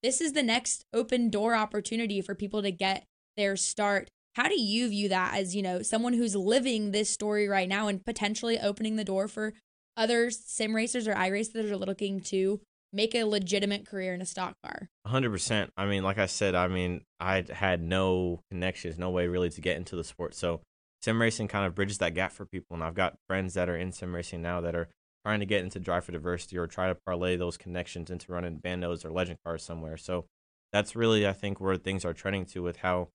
this 0.03 0.22
is 0.22 0.34
the 0.34 0.44
next 0.44 0.86
open 0.94 1.32
door 1.32 1.56
opportunity 1.56 2.22
for 2.22 2.36
people 2.36 2.62
to 2.62 2.72
get 2.72 3.06
their 3.36 3.56
start 3.56 4.10
how 4.34 4.48
do 4.48 4.60
you 4.60 4.88
view 4.88 5.10
that 5.10 5.36
as, 5.36 5.56
you 5.56 5.62
know, 5.62 5.82
someone 5.82 6.13
who's 6.13 6.38
living 6.38 6.91
this 6.91 7.10
story 7.10 7.50
right 7.50 7.68
now 7.68 7.88
and 7.88 8.06
potentially 8.06 8.58
opening 8.58 8.96
the 8.96 9.03
door 9.03 9.27
for 9.27 9.53
other 9.98 10.32
sim 10.32 10.74
racers 10.74 11.06
or 11.06 11.13
iRacers 11.15 11.51
that 11.53 11.65
are 11.65 11.75
looking 11.75 12.22
to 12.22 12.62
make 12.94 13.13
a 13.13 13.25
legitimate 13.25 13.86
career 13.86 14.13
in 14.13 14.22
a 14.22 14.25
stock 14.25 14.56
car? 14.63 14.88
100%. 15.06 15.70
I 15.75 15.86
mean, 15.86 16.03
like 16.03 16.18
I 16.18 16.27
said, 16.27 16.56
I 16.56 16.70
mean, 16.70 17.01
I 17.20 17.44
had 17.51 17.82
no 17.82 18.39
connections, 18.50 18.98
no 18.98 19.10
way 19.10 19.27
really 19.27 19.50
to 19.50 19.60
get 19.60 19.75
into 19.75 19.98
the 19.98 20.03
sport. 20.06 20.34
So 20.34 20.62
sim 21.01 21.22
racing 21.22 21.48
kind 21.48 21.65
of 21.65 21.75
bridges 21.75 21.98
that 22.00 22.13
gap 22.13 22.31
for 22.31 22.46
people. 22.46 22.75
And 22.75 22.84
I've 22.84 22.96
got 22.96 23.17
friends 23.27 23.53
that 23.55 23.70
are 23.70 23.77
in 23.77 23.91
sim 23.91 24.13
racing 24.13 24.41
now 24.41 24.62
that 24.62 24.75
are 24.75 24.89
trying 25.25 25.39
to 25.39 25.46
get 25.46 25.63
into 25.63 25.79
Drive 25.79 26.05
for 26.05 26.12
Diversity 26.12 26.58
or 26.58 26.67
try 26.67 26.88
to 26.88 26.96
parlay 26.96 27.36
those 27.36 27.58
connections 27.58 28.10
into 28.10 28.31
running 28.31 28.60
bandos 28.60 29.05
or 29.05 29.12
legend 29.12 29.39
cars 29.46 29.63
somewhere. 29.63 29.98
So 29.98 30.25
that's 30.72 30.96
really, 30.96 31.27
I 31.27 31.34
think, 31.34 31.60
where 31.60 31.77
things 31.77 32.05
are 32.05 32.13
trending 32.13 32.46
to 32.48 32.63
with 32.63 32.77
how 32.77 33.10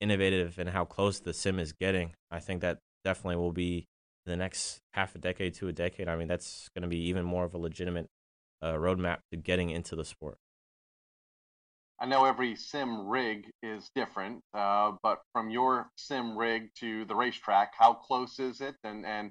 innovative 0.00 0.58
and 0.58 0.70
how 0.70 0.84
close 0.84 1.20
the 1.20 1.32
sim 1.32 1.58
is 1.58 1.72
getting. 1.72 2.12
I 2.30 2.40
think 2.40 2.60
that 2.62 2.78
definitely 3.04 3.36
will 3.36 3.52
be 3.52 3.86
the 4.26 4.36
next 4.36 4.80
half 4.92 5.14
a 5.14 5.18
decade 5.18 5.54
to 5.54 5.68
a 5.68 5.72
decade. 5.72 6.08
I 6.08 6.16
mean, 6.16 6.28
that's 6.28 6.68
going 6.74 6.82
to 6.82 6.88
be 6.88 7.08
even 7.08 7.24
more 7.24 7.44
of 7.44 7.54
a 7.54 7.58
legitimate 7.58 8.06
uh, 8.60 8.74
roadmap 8.74 9.18
to 9.30 9.36
getting 9.36 9.70
into 9.70 9.96
the 9.96 10.04
sport. 10.04 10.38
I 12.02 12.06
know 12.06 12.24
every 12.24 12.56
sim 12.56 13.06
rig 13.06 13.48
is 13.62 13.88
different, 13.94 14.42
uh, 14.52 14.90
but 15.04 15.20
from 15.32 15.50
your 15.50 15.88
sim 15.96 16.36
rig 16.36 16.70
to 16.80 17.04
the 17.04 17.14
racetrack, 17.14 17.74
how 17.78 17.94
close 17.94 18.40
is 18.40 18.60
it, 18.60 18.74
and 18.82 19.06
and 19.06 19.30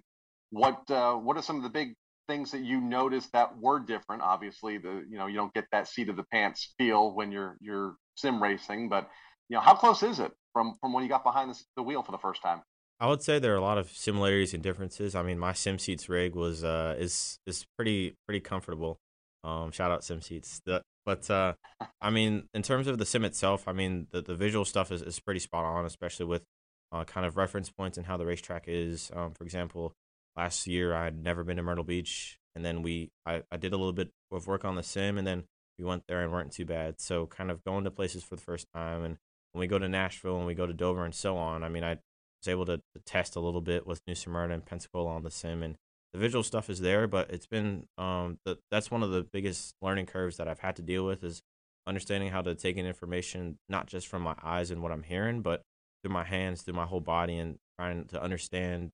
what 0.51 0.89
uh, 0.89 1.15
what 1.15 1.35
are 1.35 1.41
some 1.41 1.57
of 1.57 1.63
the 1.63 1.69
big 1.69 1.95
things 2.29 2.51
that 2.51 2.61
you 2.61 2.79
noticed 2.79 3.33
that 3.33 3.57
were 3.57 3.79
different? 3.79 4.21
Obviously, 4.21 4.77
the 4.77 5.03
you 5.09 5.17
know 5.17 5.27
you 5.27 5.35
don't 5.35 5.53
get 5.53 5.65
that 5.73 5.89
seat 5.89 6.07
of 6.07 6.15
the 6.15 6.23
pants 6.31 6.73
feel 6.77 7.13
when 7.13 7.29
you're 7.33 7.57
you're 7.59 7.95
sim 8.15 8.41
racing, 8.41 8.87
but 8.87 9.09
you 9.49 9.55
know 9.55 9.61
how 9.61 9.75
close 9.75 10.01
is 10.01 10.19
it 10.19 10.31
from 10.53 10.77
from 10.79 10.93
when 10.93 11.03
you 11.03 11.09
got 11.09 11.25
behind 11.25 11.51
the, 11.51 11.59
the 11.75 11.83
wheel 11.83 12.03
for 12.03 12.13
the 12.13 12.19
first 12.19 12.41
time? 12.41 12.61
I 13.01 13.07
would 13.07 13.21
say 13.21 13.37
there 13.37 13.53
are 13.53 13.57
a 13.57 13.61
lot 13.61 13.79
of 13.79 13.91
similarities 13.91 14.53
and 14.53 14.63
differences. 14.63 15.13
I 15.13 15.23
mean, 15.23 15.37
my 15.37 15.51
sim 15.51 15.77
seats 15.77 16.07
rig 16.07 16.35
was 16.35 16.63
uh 16.63 16.95
is 16.97 17.37
is 17.45 17.65
pretty 17.75 18.15
pretty 18.25 18.39
comfortable. 18.39 18.97
Um, 19.43 19.71
shout 19.71 19.91
out 19.91 20.01
SimSeats. 20.01 20.61
The, 20.65 20.83
but 21.05 21.29
uh, 21.29 21.53
I 22.01 22.09
mean, 22.09 22.43
in 22.53 22.61
terms 22.61 22.87
of 22.87 22.97
the 22.97 23.05
sim 23.05 23.25
itself, 23.25 23.67
I 23.67 23.73
mean 23.73 24.07
the, 24.11 24.21
the 24.21 24.35
visual 24.35 24.65
stuff 24.65 24.91
is, 24.91 25.01
is 25.01 25.19
pretty 25.19 25.39
spot 25.39 25.65
on, 25.65 25.85
especially 25.85 26.25
with 26.25 26.43
uh, 26.91 27.03
kind 27.03 27.25
of 27.25 27.37
reference 27.37 27.69
points 27.69 27.97
and 27.97 28.05
how 28.07 28.17
the 28.17 28.25
racetrack 28.25 28.65
is. 28.67 29.11
Um, 29.15 29.33
for 29.33 29.43
example, 29.43 29.93
last 30.35 30.67
year 30.67 30.93
I 30.93 31.05
had 31.05 31.23
never 31.23 31.43
been 31.43 31.57
to 31.57 31.63
Myrtle 31.63 31.83
Beach, 31.83 32.39
and 32.55 32.63
then 32.63 32.81
we 32.81 33.11
I, 33.25 33.43
I 33.51 33.57
did 33.57 33.73
a 33.73 33.77
little 33.77 33.93
bit 33.93 34.11
of 34.31 34.47
work 34.47 34.65
on 34.65 34.75
the 34.75 34.83
sim, 34.83 35.17
and 35.17 35.25
then 35.25 35.45
we 35.77 35.85
went 35.85 36.03
there 36.07 36.21
and 36.21 36.31
weren't 36.31 36.51
too 36.51 36.65
bad. 36.65 36.99
So 37.01 37.25
kind 37.25 37.49
of 37.49 37.63
going 37.63 37.83
to 37.85 37.91
places 37.91 38.23
for 38.23 38.35
the 38.35 38.41
first 38.41 38.67
time 38.73 39.03
and 39.03 39.17
when 39.51 39.59
we 39.59 39.67
go 39.67 39.79
to 39.79 39.89
Nashville 39.89 40.37
and 40.37 40.45
we 40.45 40.53
go 40.53 40.65
to 40.65 40.73
Dover 40.73 41.03
and 41.03 41.15
so 41.15 41.37
on. 41.37 41.63
I 41.63 41.69
mean, 41.69 41.83
I 41.83 41.97
was 42.41 42.47
able 42.47 42.65
to, 42.65 42.77
to 42.77 42.99
test 43.05 43.35
a 43.35 43.39
little 43.39 43.61
bit 43.61 43.85
with 43.85 44.01
New 44.07 44.15
Smyrna 44.15 44.53
and 44.53 44.65
Pensacola 44.65 45.11
on 45.11 45.23
the 45.23 45.31
sim, 45.31 45.63
and 45.63 45.77
the 46.13 46.19
visual 46.19 46.43
stuff 46.43 46.69
is 46.69 46.79
there. 46.79 47.07
But 47.07 47.31
it's 47.31 47.47
been 47.47 47.87
um, 47.97 48.37
the, 48.45 48.57
that's 48.69 48.91
one 48.91 49.03
of 49.03 49.11
the 49.11 49.23
biggest 49.23 49.75
learning 49.81 50.05
curves 50.07 50.37
that 50.37 50.47
I've 50.47 50.59
had 50.59 50.75
to 50.77 50.81
deal 50.81 51.05
with 51.05 51.23
is 51.23 51.41
understanding 51.87 52.29
how 52.29 52.41
to 52.41 52.55
take 52.55 52.77
in 52.77 52.85
information 52.85 53.57
not 53.67 53.87
just 53.87 54.07
from 54.07 54.21
my 54.21 54.35
eyes 54.43 54.71
and 54.71 54.81
what 54.81 54.91
I'm 54.91 55.03
hearing, 55.03 55.41
but 55.41 55.61
through 56.03 56.13
my 56.13 56.23
hands, 56.23 56.61
through 56.61 56.75
my 56.75 56.85
whole 56.85 57.01
body, 57.01 57.37
and 57.37 57.57
trying 57.79 58.05
to 58.05 58.21
understand, 58.21 58.91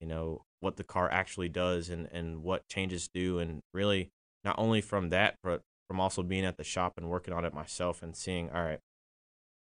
you 0.00 0.06
know, 0.06 0.42
what 0.60 0.76
the 0.76 0.84
car 0.84 1.10
actually 1.10 1.48
does 1.48 1.90
and 1.90 2.08
and 2.12 2.42
what 2.42 2.68
changes 2.68 3.08
do, 3.12 3.38
and 3.38 3.60
really 3.74 4.10
not 4.44 4.56
only 4.58 4.80
from 4.80 5.10
that, 5.10 5.36
but 5.42 5.62
from 5.88 6.00
also 6.00 6.22
being 6.22 6.44
at 6.44 6.56
the 6.56 6.64
shop 6.64 6.94
and 6.96 7.08
working 7.08 7.34
on 7.34 7.44
it 7.44 7.54
myself 7.54 8.02
and 8.02 8.16
seeing, 8.16 8.50
all 8.50 8.62
right, 8.62 8.80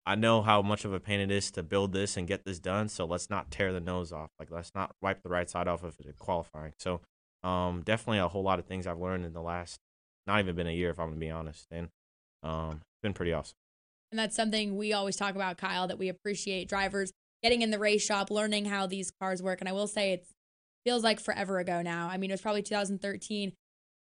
I 0.06 0.14
know 0.14 0.42
how 0.42 0.62
much 0.62 0.84
of 0.84 0.92
a 0.92 1.00
pain 1.00 1.20
it 1.20 1.30
is 1.30 1.50
to 1.52 1.62
build 1.62 1.92
this 1.92 2.16
and 2.16 2.26
get 2.26 2.44
this 2.44 2.58
done. 2.58 2.88
So 2.88 3.04
let's 3.04 3.30
not 3.30 3.50
tear 3.50 3.72
the 3.72 3.80
nose 3.80 4.12
off. 4.12 4.30
Like 4.38 4.50
let's 4.50 4.74
not 4.74 4.94
wipe 5.02 5.22
the 5.22 5.28
right 5.28 5.48
side 5.48 5.68
off 5.68 5.82
of 5.84 5.94
it 6.00 6.18
qualifying. 6.18 6.72
So 6.78 7.00
um, 7.42 7.82
definitely 7.84 8.18
a 8.18 8.28
whole 8.28 8.42
lot 8.42 8.58
of 8.58 8.66
things 8.66 8.86
I've 8.86 8.98
learned 8.98 9.24
in 9.24 9.32
the 9.32 9.42
last 9.42 9.78
not 10.26 10.40
even 10.40 10.54
been 10.54 10.66
a 10.66 10.72
year 10.72 10.90
if 10.90 10.98
I'm 10.98 11.08
gonna 11.08 11.20
be 11.20 11.30
honest. 11.30 11.66
And 11.70 11.88
um, 12.42 12.70
it's 12.72 13.02
been 13.02 13.12
pretty 13.12 13.32
awesome. 13.32 13.56
And 14.10 14.18
that's 14.18 14.34
something 14.34 14.76
we 14.76 14.92
always 14.92 15.16
talk 15.16 15.34
about, 15.34 15.58
Kyle, 15.58 15.86
that 15.86 15.98
we 15.98 16.08
appreciate 16.08 16.68
drivers 16.68 17.12
getting 17.42 17.62
in 17.62 17.70
the 17.70 17.78
race 17.78 18.04
shop, 18.04 18.30
learning 18.30 18.64
how 18.64 18.86
these 18.86 19.10
cars 19.10 19.42
work. 19.42 19.60
And 19.60 19.68
I 19.68 19.72
will 19.72 19.86
say 19.86 20.12
it 20.12 20.26
feels 20.84 21.04
like 21.04 21.20
forever 21.20 21.58
ago 21.58 21.82
now. 21.82 22.08
I 22.08 22.16
mean, 22.16 22.30
it 22.30 22.34
was 22.34 22.40
probably 22.40 22.62
2013 22.62 23.52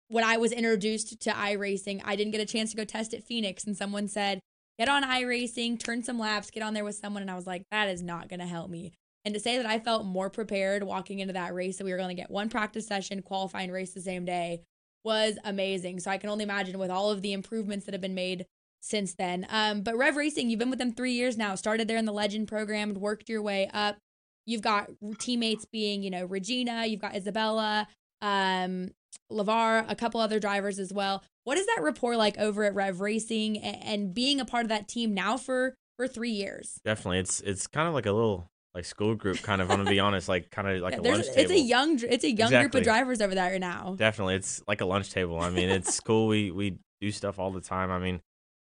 when 0.10 0.24
I 0.24 0.38
was 0.38 0.52
introduced 0.52 1.20
to 1.22 1.30
iRacing. 1.32 2.02
I 2.04 2.16
didn't 2.16 2.32
get 2.32 2.42
a 2.42 2.46
chance 2.46 2.72
to 2.72 2.78
go 2.78 2.84
test 2.84 3.14
at 3.14 3.24
Phoenix, 3.24 3.64
and 3.64 3.78
someone 3.78 4.08
said, 4.08 4.40
get 4.78 4.90
on 4.90 5.04
iRacing, 5.04 5.80
turn 5.80 6.04
some 6.04 6.20
laps, 6.20 6.52
get 6.52 6.64
on 6.64 6.74
there 6.74 6.84
with 6.84 6.96
someone. 6.96 7.22
And 7.22 7.32
I 7.32 7.36
was 7.36 7.48
like, 7.48 7.64
that 7.72 7.90
is 7.90 8.02
not 8.02 8.30
going 8.30 8.40
to 8.40 8.46
help 8.46 8.70
me. 8.70 8.94
And 9.24 9.34
to 9.34 9.40
say 9.40 9.58
that 9.58 9.66
I 9.66 9.80
felt 9.80 10.06
more 10.06 10.30
prepared 10.30 10.84
walking 10.84 11.20
into 11.20 11.34
that 11.34 11.54
race, 11.54 11.78
that 11.78 11.86
we 11.86 11.92
were 11.92 11.98
going 11.98 12.16
to 12.16 12.22
get 12.22 12.30
one 12.30 12.50
practice 12.50 12.86
session, 12.86 13.22
qualifying 13.22 13.72
race 13.72 13.94
the 13.94 14.02
same 14.02 14.24
day, 14.26 14.62
was 15.04 15.38
amazing. 15.44 16.00
So 16.00 16.12
I 16.12 16.18
can 16.18 16.30
only 16.30 16.44
imagine 16.44 16.78
with 16.78 16.92
all 16.92 17.12
of 17.12 17.22
the 17.22 17.34
improvements 17.34 17.86
that 17.86 17.94
have 17.94 18.02
been 18.02 18.16
made 18.16 18.46
since 18.82 19.16
then. 19.16 19.48
Um, 19.50 19.82
but 19.82 19.98
Rev 19.98 20.16
Racing, 20.16 20.50
you've 20.50 20.60
been 20.60 20.70
with 20.70 20.80
them 20.80 20.94
three 20.94 21.14
years 21.14 21.38
now, 21.38 21.56
started 21.56 21.88
there 21.88 21.98
in 21.98 22.06
the 22.06 22.14
Legend 22.14 22.48
program, 22.48 22.94
worked 22.94 23.30
your 23.30 23.42
way 23.42 23.70
up. 23.74 23.98
You've 24.46 24.62
got 24.62 24.92
teammates 25.18 25.66
being, 25.66 26.04
you 26.04 26.12
know, 26.12 26.26
Regina, 26.26 26.86
you've 26.86 27.02
got 27.02 27.16
Isabella, 27.16 27.88
um, 28.22 28.90
LeVar, 29.32 29.86
a 29.90 29.96
couple 29.96 30.20
other 30.22 30.40
drivers 30.40 30.80
as 30.80 30.94
well. 30.94 31.24
What 31.44 31.58
is 31.58 31.66
that 31.68 31.80
rapport 31.82 32.18
like 32.18 32.38
over 32.38 32.64
at 32.64 32.74
Rev 32.74 33.02
Racing 33.02 33.58
and, 33.58 33.84
and 33.84 34.14
being 34.14 34.40
a 34.40 34.46
part 34.46 34.64
of 34.64 34.70
that 34.70 34.88
team 34.88 35.14
now 35.14 35.38
for 35.38 35.76
for 35.98 36.08
three 36.08 36.32
years? 36.32 36.80
Definitely, 36.84 37.20
it's 37.20 37.42
it's 37.42 37.68
kind 37.68 37.88
of 37.88 37.94
like 37.94 38.06
a 38.06 38.12
little 38.12 38.48
like 38.74 38.86
school 38.86 39.16
group 39.16 39.42
kind 39.42 39.62
of. 39.62 39.72
I'm 39.72 39.78
gonna 39.78 39.90
be 39.90 40.00
honest, 40.00 40.28
like 40.28 40.52
kind 40.52 40.68
of 40.68 40.82
like 40.82 40.94
yeah, 40.94 41.00
a 41.00 41.12
lunch 41.12 41.28
table. 41.28 41.40
It's 41.40 41.52
a 41.52 41.60
young 41.60 42.00
it's 42.04 42.24
a 42.24 42.30
young 42.30 42.48
exactly. 42.48 42.62
group 42.62 42.76
of 42.76 42.84
drivers 42.84 43.22
over 43.22 43.36
there 43.36 43.58
now. 43.60 43.96
Definitely, 43.98 44.36
it's 44.36 44.62
like 44.68 44.82
a 44.82 44.86
lunch 44.86 45.12
table. 45.12 45.40
I 45.40 45.50
mean, 45.50 45.70
it's 45.70 46.00
cool. 46.00 46.28
We 46.28 46.52
we 46.52 46.78
do 47.02 47.12
stuff 47.12 47.40
all 47.40 47.52
the 47.52 47.62
time. 47.62 47.92
I 47.92 48.00
mean, 48.00 48.22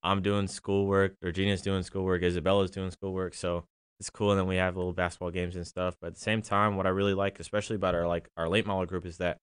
I'm 0.03 0.21
doing 0.21 0.47
schoolwork. 0.47 1.15
Virginia's 1.21 1.61
doing 1.61 1.83
schoolwork. 1.83 2.23
Isabella's 2.23 2.71
doing 2.71 2.91
schoolwork. 2.91 3.35
So 3.35 3.65
it's 3.99 4.09
cool. 4.09 4.31
And 4.31 4.39
then 4.39 4.47
we 4.47 4.55
have 4.55 4.75
little 4.75 4.93
basketball 4.93 5.31
games 5.31 5.55
and 5.55 5.65
stuff. 5.65 5.95
But 6.01 6.07
at 6.07 6.13
the 6.15 6.21
same 6.21 6.41
time, 6.41 6.75
what 6.75 6.87
I 6.87 6.89
really 6.89 7.13
like, 7.13 7.39
especially 7.39 7.75
about 7.75 7.95
our 7.95 8.07
like 8.07 8.27
our 8.37 8.49
late 8.49 8.65
model 8.65 8.85
group, 8.85 9.05
is 9.05 9.17
that 9.17 9.37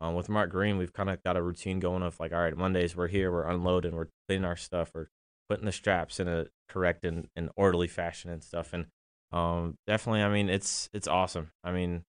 um, 0.00 0.14
with 0.14 0.28
Mark 0.28 0.50
Green, 0.50 0.78
we've 0.78 0.92
kind 0.92 1.10
of 1.10 1.22
got 1.22 1.36
a 1.36 1.42
routine 1.42 1.80
going 1.80 2.02
of 2.02 2.18
like, 2.20 2.32
all 2.32 2.40
right, 2.40 2.56
Mondays 2.56 2.96
we're 2.96 3.08
here, 3.08 3.30
we're 3.30 3.48
unloading, 3.48 3.94
we're 3.94 4.08
cleaning 4.28 4.44
our 4.44 4.56
stuff, 4.56 4.90
we're 4.94 5.06
putting 5.48 5.66
the 5.66 5.72
straps 5.72 6.20
in 6.20 6.28
a 6.28 6.46
correct 6.68 7.04
and, 7.04 7.28
and 7.36 7.50
orderly 7.56 7.88
fashion 7.88 8.30
and 8.30 8.42
stuff. 8.42 8.72
And 8.72 8.86
um, 9.32 9.76
definitely, 9.86 10.22
I 10.22 10.28
mean, 10.28 10.48
it's 10.48 10.88
it's 10.92 11.08
awesome. 11.08 11.50
I 11.62 11.72
mean, 11.72 12.04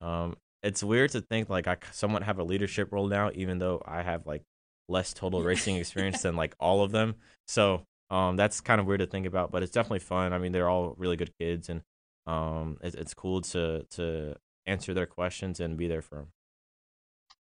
um, 0.00 0.36
it's 0.62 0.82
weird 0.82 1.10
to 1.12 1.20
think 1.20 1.48
like 1.48 1.66
I 1.66 1.76
somewhat 1.92 2.22
have 2.22 2.38
a 2.38 2.44
leadership 2.44 2.92
role 2.92 3.06
now, 3.06 3.30
even 3.34 3.58
though 3.58 3.82
I 3.84 4.02
have 4.02 4.26
like 4.26 4.42
less 4.88 5.12
total 5.12 5.42
racing 5.42 5.76
experience 5.78 6.22
than 6.22 6.36
like 6.36 6.54
all 6.60 6.82
of 6.82 6.92
them. 6.92 7.16
So 7.46 7.82
um, 8.10 8.36
that's 8.36 8.60
kind 8.60 8.80
of 8.80 8.86
weird 8.86 9.00
to 9.00 9.06
think 9.06 9.26
about, 9.26 9.50
but 9.50 9.62
it's 9.62 9.72
definitely 9.72 10.00
fun. 10.00 10.32
I 10.32 10.38
mean, 10.38 10.52
they're 10.52 10.68
all 10.68 10.94
really 10.98 11.16
good 11.16 11.32
kids, 11.38 11.68
and 11.68 11.82
um, 12.26 12.78
it, 12.82 12.94
it's 12.94 13.14
cool 13.14 13.40
to 13.42 13.86
to 13.90 14.36
answer 14.66 14.94
their 14.94 15.06
questions 15.06 15.60
and 15.60 15.76
be 15.76 15.86
there 15.86 16.02
for 16.02 16.16
them. 16.16 16.28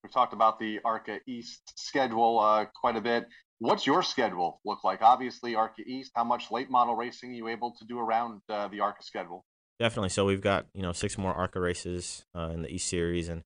We've 0.07 0.13
talked 0.13 0.33
about 0.33 0.61
the 0.61 0.79
ARCA 0.85 1.19
East 1.27 1.73
schedule 1.75 2.39
uh, 2.39 2.67
quite 2.81 2.95
a 2.95 3.01
bit. 3.01 3.27
What's 3.59 3.89
your 3.89 4.05
schedule 4.05 4.61
look 4.65 4.85
like? 4.85 5.03
Obviously, 5.03 5.57
ARCA 5.57 5.83
East. 5.85 6.13
How 6.15 6.23
much 6.23 6.53
late 6.53 6.71
model 6.71 6.95
racing 6.95 7.31
are 7.31 7.35
you 7.35 7.49
able 7.49 7.75
to 7.77 7.85
do 7.85 7.99
around 7.99 8.41
uh, 8.49 8.69
the 8.69 8.79
ARCA 8.79 9.03
schedule? 9.03 9.45
Definitely. 9.81 10.11
So 10.11 10.25
we've 10.25 10.41
got 10.41 10.67
you 10.75 10.83
know 10.83 10.93
six 10.93 11.19
more 11.19 11.35
ARCA 11.35 11.59
races 11.59 12.25
uh, 12.37 12.51
in 12.55 12.63
the 12.63 12.73
East 12.73 12.87
Series, 12.87 13.29
and 13.29 13.43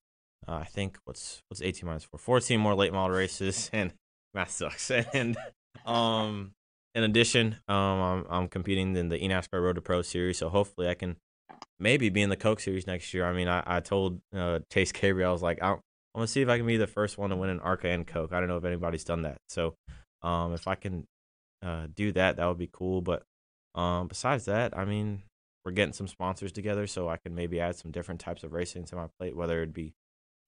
uh, 0.47 0.57
I 0.57 0.65
think 0.65 0.99
what's 1.05 1.41
what's 1.49 1.63
18 1.63 1.87
minus 1.87 2.05
four, 2.05 2.19
14 2.19 2.61
more 2.61 2.75
late 2.75 2.93
model 2.93 3.17
races, 3.17 3.71
and 3.73 3.95
math 4.35 4.51
sucks. 4.51 4.91
And 5.15 5.39
um, 5.87 6.53
in 6.95 7.05
addition, 7.05 7.57
um, 7.69 7.77
I'm, 7.77 8.27
I'm 8.29 8.49
competing 8.49 8.95
in 8.97 9.09
the 9.09 9.19
eNASCAR 9.19 9.63
Road 9.63 9.77
to 9.77 9.81
Pro 9.81 10.03
series, 10.03 10.37
so 10.37 10.51
hopefully 10.51 10.91
I 10.91 10.95
can 10.95 11.17
maybe 11.79 12.11
be 12.11 12.21
in 12.21 12.29
the 12.29 12.37
Coke 12.37 12.61
series 12.61 12.87
next 12.87 13.15
year. 13.15 13.25
I 13.25 13.33
mean, 13.33 13.49
I, 13.49 13.63
I 13.65 13.81
told 13.81 14.21
uh, 14.37 14.59
Chase 14.71 14.93
Cabriel, 14.93 15.31
I 15.31 15.33
was 15.33 15.41
like, 15.41 15.63
I, 15.63 15.77
am 16.15 16.21
gonna 16.21 16.27
see 16.27 16.43
if 16.43 16.49
I 16.49 16.57
can 16.57 16.67
be 16.67 16.77
the 16.77 16.87
first 16.87 17.19
one 17.19 17.31
to 17.31 17.37
win 17.37 17.51
an 17.51 17.61
ARCA 17.61 17.89
and 17.89 18.07
Coke. 18.07 18.33
I 18.33 18.41
don't 18.41 18.49
know 18.49 18.57
if 18.57 18.65
anybody's 18.65 19.05
done 19.05 19.23
that, 19.23 19.39
so 19.49 19.75
um, 20.23 20.55
if 20.55 20.67
I 20.67 20.75
can 20.75 21.07
uh, 21.63 21.87
do 21.95 22.13
that, 22.13 22.37
that 22.37 22.47
would 22.47 22.59
be 22.59 22.71
cool. 22.73 23.01
But 23.01 23.23
um, 23.75 24.09
besides 24.09 24.47
that, 24.47 24.77
I 24.77 24.85
mean, 24.85 25.23
we're 25.65 25.73
getting 25.73 25.93
some 25.93 26.09
sponsors 26.09 26.53
together, 26.53 26.87
so 26.87 27.09
I 27.09 27.17
can 27.17 27.35
maybe 27.35 27.61
add 27.61 27.77
some 27.77 27.91
different 27.91 28.21
types 28.21 28.43
of 28.43 28.53
racing 28.53 28.85
to 28.87 28.97
my 28.97 29.07
plate, 29.19 29.37
whether 29.37 29.63
it 29.63 29.73
be 29.73 29.93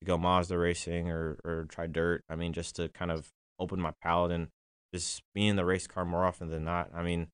to 0.00 0.06
go 0.06 0.18
Mazda 0.18 0.58
racing 0.58 1.10
or 1.10 1.38
or 1.44 1.66
try 1.68 1.86
dirt. 1.86 2.22
I 2.28 2.36
mean, 2.36 2.52
just 2.52 2.76
to 2.76 2.88
kind 2.88 3.10
of 3.10 3.28
open 3.58 3.80
my 3.80 3.92
palate 4.02 4.32
and 4.32 4.48
just 4.94 5.22
be 5.34 5.46
in 5.46 5.56
the 5.56 5.64
race 5.64 5.86
car 5.86 6.04
more 6.04 6.24
often 6.24 6.50
than 6.50 6.64
not. 6.64 6.90
I 6.94 7.02
mean, 7.02 7.28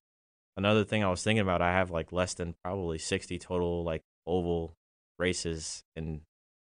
another 0.56 0.84
thing 0.84 1.02
I 1.02 1.10
was 1.10 1.22
thinking 1.22 1.40
about, 1.40 1.62
I 1.62 1.72
have 1.72 1.90
like 1.90 2.12
less 2.12 2.34
than 2.34 2.54
probably 2.62 2.98
60 2.98 3.38
total 3.38 3.84
like 3.84 4.02
oval 4.26 4.74
races 5.18 5.82
in 5.96 6.20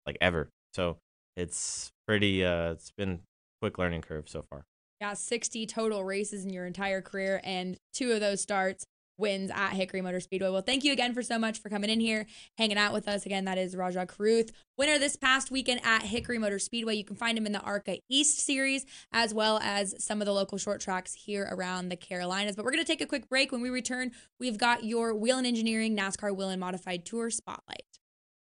like 0.06 0.18
ever. 0.22 0.50
So 0.74 0.98
it's 1.38 1.91
pretty 2.08 2.44
uh 2.44 2.72
it's 2.72 2.91
been 2.91 3.22
quick 3.62 3.77
learning 3.77 4.01
curve 4.01 4.27
so 4.27 4.44
far. 4.50 4.65
Yeah, 5.00 5.13
60 5.13 5.67
total 5.67 6.03
races 6.03 6.44
in 6.44 6.50
your 6.51 6.65
entire 6.65 7.01
career 7.01 7.39
and 7.44 7.77
two 7.94 8.12
of 8.12 8.20
those 8.20 8.41
starts 8.41 8.86
wins 9.17 9.51
at 9.53 9.72
Hickory 9.72 10.01
Motor 10.01 10.20
Speedway. 10.20 10.50
Well, 10.50 10.62
thank 10.62 10.84
you 10.84 10.91
again 10.94 11.13
for 11.13 11.24
so 11.24 11.39
much 11.39 11.60
for 11.60 11.70
coming 11.70 11.89
in 11.89 12.00
here, 12.00 12.27
hanging 12.58 12.77
out 12.77 12.94
with 12.94 13.08
us. 13.08 13.25
Again, 13.25 13.46
that 13.46 13.58
is 13.58 13.75
Rajah 13.75 14.06
Caruth, 14.06 14.51
winner 14.77 15.00
this 15.00 15.15
past 15.15 15.50
weekend 15.51 15.82
at 15.84 16.03
Hickory 16.03 16.38
Motor 16.38 16.60
Speedway. 16.60 16.96
You 16.96 17.03
can 17.03 17.15
find 17.15 17.38
him 17.38 17.46
in 17.46 17.51
the 17.51 17.62
ARCA 17.62 17.98
East 18.10 18.39
Series 18.39 18.86
as 19.12 19.34
well 19.34 19.60
as 19.63 19.96
some 20.03 20.22
of 20.22 20.25
the 20.25 20.34
local 20.34 20.58
short 20.58 20.82
tracks 20.82 21.13
here 21.13 21.48
around 21.51 21.89
the 21.89 21.96
Carolinas. 21.96 22.56
But 22.56 22.65
we're 22.65 22.72
going 22.72 22.84
to 22.84 22.88
take 22.88 23.01
a 23.01 23.08
quick 23.08 23.27
break. 23.29 23.51
When 23.51 23.62
we 23.62 23.70
return, 23.70 24.12
we've 24.39 24.58
got 24.58 24.84
your 24.84 25.15
Whelen 25.15 25.46
Engineering 25.46 25.98
NASCAR 25.98 26.36
Whelen 26.36 26.60
Modified 26.60 27.06
Tour 27.06 27.29
Spotlight. 27.29 27.97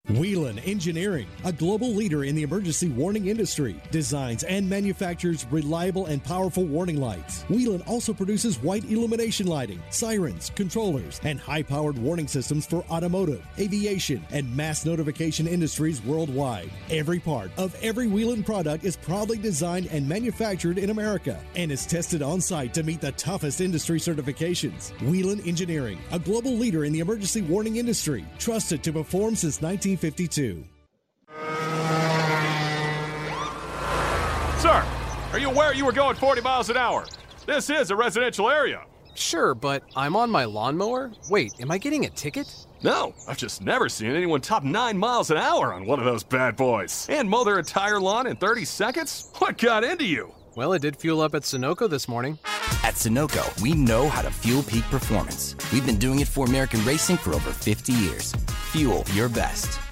Whelen 0.09 0.59
Engineering, 0.59 1.28
a 1.44 1.52
global 1.52 1.90
leader 1.90 2.25
in 2.25 2.35
the 2.35 2.42
emergency 2.42 2.88
warning 2.88 3.28
industry, 3.28 3.80
designs 3.92 4.42
and 4.42 4.68
manufactures 4.68 5.47
reliable 5.49 6.06
and 6.06 6.23
powerful 6.25 6.64
warning 6.64 7.00
lights. 7.00 7.44
Whelen 7.44 7.82
also 7.82 8.12
produces 8.12 8.61
white 8.61 8.85
illumination 8.90 9.47
lighting, 9.47 9.80
sirens, 9.90 10.50
controllers, 10.56 11.21
and 11.23 11.38
high 11.38 11.62
powered 11.62 11.97
warning 11.97 12.26
systems 12.26 12.66
for 12.66 12.85
automotive, 12.90 13.47
aviation, 13.61 14.26
and 14.32 14.54
mass 14.56 14.85
notification 14.85 15.47
industries 15.47 16.02
worldwide. 16.02 16.71
Every 16.90 17.21
part 17.21 17.52
of 17.56 17.76
every 17.80 18.09
Whelen 18.09 18.42
product 18.42 18.82
is 18.82 18.97
proudly 18.97 19.38
designed 19.38 19.87
and 19.87 20.09
manufactured 20.09 20.78
in 20.78 20.90
America 20.90 21.40
and 21.54 21.71
is 21.71 21.87
tested 21.87 22.23
on 22.23 22.40
site 22.40 22.75
to 22.75 22.82
meet 22.82 23.00
the 23.00 23.12
toughest 23.12 23.61
industry 23.61 24.00
certifications. 24.00 24.90
Whelen 25.09 25.40
Engineering, 25.47 26.00
a 26.11 26.18
global 26.18 26.54
leader 26.54 26.85
in 26.85 26.92
the 26.92 27.00
emergency 27.00 27.42
warning 27.42 27.76
industry, 27.76 28.25
trusted 28.40 28.82
to 28.82 28.92
perform 28.92 29.37
since 29.37 29.62
19. 29.62 29.91
1952. 29.92 30.64
Sir, 34.58 34.84
are 35.32 35.38
you 35.38 35.50
aware 35.50 35.75
you 35.75 35.84
were 35.84 35.92
going 35.92 36.16
40 36.16 36.40
miles 36.40 36.70
an 36.70 36.76
hour? 36.76 37.04
This 37.46 37.68
is 37.68 37.90
a 37.90 37.96
residential 37.96 38.49
area. 38.49 38.84
Sure, 39.14 39.54
but 39.54 39.82
I'm 39.94 40.16
on 40.16 40.30
my 40.30 40.44
lawnmower? 40.44 41.12
Wait, 41.28 41.52
am 41.61 41.70
I 41.70 41.76
getting 41.76 42.06
a 42.06 42.11
ticket? 42.11 42.54
No, 42.82 43.12
I've 43.28 43.37
just 43.37 43.61
never 43.61 43.88
seen 43.88 44.12
anyone 44.12 44.40
top 44.40 44.64
9 44.64 44.96
miles 44.96 45.30
an 45.30 45.37
hour 45.37 45.75
on 45.75 45.84
one 45.84 45.99
of 45.99 46.06
those 46.06 46.22
bad 46.22 46.56
boys. 46.56 47.06
And 47.11 47.28
mow 47.28 47.44
their 47.44 47.58
entire 47.58 48.00
lawn 48.00 48.26
in 48.26 48.37
30 48.37 48.64
seconds? 48.64 49.30
What 49.38 49.58
got 49.58 49.84
into 49.84 50.06
you? 50.06 50.32
Well, 50.54 50.75
it 50.75 50.80
did 50.80 50.97
fuel 50.97 51.23
up 51.23 51.35
at 51.35 51.44
Sunoco 51.44 51.88
this 51.88 52.09
morning. 52.09 52.38
At 52.85 52.94
Sunoco, 52.94 53.44
we 53.62 53.73
know 53.73 54.09
how 54.09 54.21
to 54.21 54.30
fuel 54.30 54.62
peak 54.62 54.85
performance. 54.90 55.56
We've 55.73 55.87
been 55.87 55.99
doing 55.99 56.18
it 56.18 56.28
for 56.28 56.47
American 56.47 56.85
racing 56.85 57.16
for 57.16 57.35
over 57.35 57.52
50 57.52 57.93
years. 57.93 58.32
Fuel 58.73 59.02
your 59.15 59.28
best. 59.28 59.92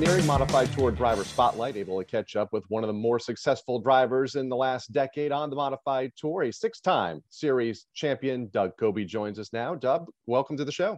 Engineering 0.00 0.26
Modified 0.26 0.72
Tour 0.72 0.90
Driver 0.92 1.24
Spotlight, 1.24 1.76
able 1.76 1.98
to 1.98 2.06
catch 2.06 2.34
up 2.34 2.54
with 2.54 2.64
one 2.68 2.82
of 2.82 2.88
the 2.88 2.94
more 2.94 3.18
successful 3.18 3.78
drivers 3.78 4.34
in 4.34 4.48
the 4.48 4.56
last 4.56 4.94
decade 4.94 5.30
on 5.30 5.50
the 5.50 5.56
Modified 5.56 6.10
Tour, 6.16 6.44
a 6.44 6.52
six 6.54 6.80
time 6.80 7.22
series 7.28 7.84
champion. 7.92 8.48
Doug 8.50 8.70
Coby 8.80 9.06
joins 9.06 9.38
us 9.38 9.52
now. 9.52 9.74
Doug, 9.74 10.06
welcome 10.24 10.56
to 10.56 10.64
the 10.64 10.72
show. 10.72 10.96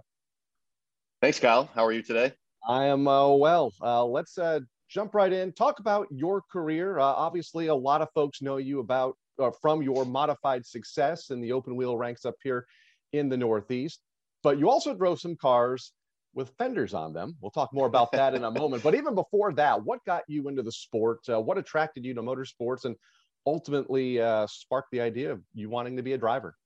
Thanks, 1.21 1.41
Kyle. 1.41 1.69
How 1.75 1.85
are 1.85 1.91
you 1.91 2.05
today? 2.05 2.33
I 2.69 2.85
am 2.85 3.09
uh, 3.09 3.31
well. 3.31 3.73
Uh, 3.83 4.05
let's 4.05 4.39
uh, 4.39 4.61
jump 4.89 5.17
right 5.17 5.33
in. 5.33 5.51
Talk 5.51 5.81
about 5.81 6.07
your 6.13 6.41
career. 6.43 7.01
Uh, 7.01 7.03
obviously, 7.03 7.67
a 7.67 7.75
lot 7.75 8.03
of 8.03 8.09
folks 8.15 8.41
know 8.41 8.59
you 8.59 8.79
about 8.79 9.17
uh, 9.41 9.51
from 9.61 9.83
your 9.83 10.05
modified 10.05 10.65
success 10.65 11.31
in 11.31 11.41
the 11.41 11.51
open 11.51 11.75
wheel 11.75 11.97
ranks 11.97 12.25
up 12.25 12.37
here 12.45 12.67
in 13.13 13.29
the 13.29 13.37
Northeast, 13.37 14.01
but 14.45 14.61
you 14.61 14.71
also 14.71 14.95
drove 14.95 15.19
some 15.19 15.35
cars 15.35 15.93
with 16.35 16.51
fenders 16.59 16.95
on 16.95 17.13
them. 17.13 17.37
We'll 17.41 17.51
talk 17.51 17.73
more 17.73 17.87
about 17.87 18.13
that 18.13 18.35
in 18.35 18.45
a 18.45 18.51
moment. 18.51 18.83
But 18.83 18.95
even 18.95 19.15
before 19.15 19.53
that, 19.55 19.83
what 19.85 20.05
got 20.05 20.23
you 20.29 20.49
into 20.49 20.63
the 20.63 20.73
sport? 20.73 21.21
Uh, 21.29 21.41
what 21.41 21.59
attracted 21.59 22.05
you 22.05 22.15
to 22.15 22.23
motorsports 22.23 22.85
and 22.85 22.97
ultimately 23.47 24.21
uh, 24.21 24.47
sparked 24.47 24.91
the 24.93 25.01
idea 25.01 25.33
of 25.33 25.43
you 25.55 25.69
wanting 25.69 25.97
to 25.97 26.03
be 26.03 26.13
a 26.13 26.19
driver? 26.19 26.57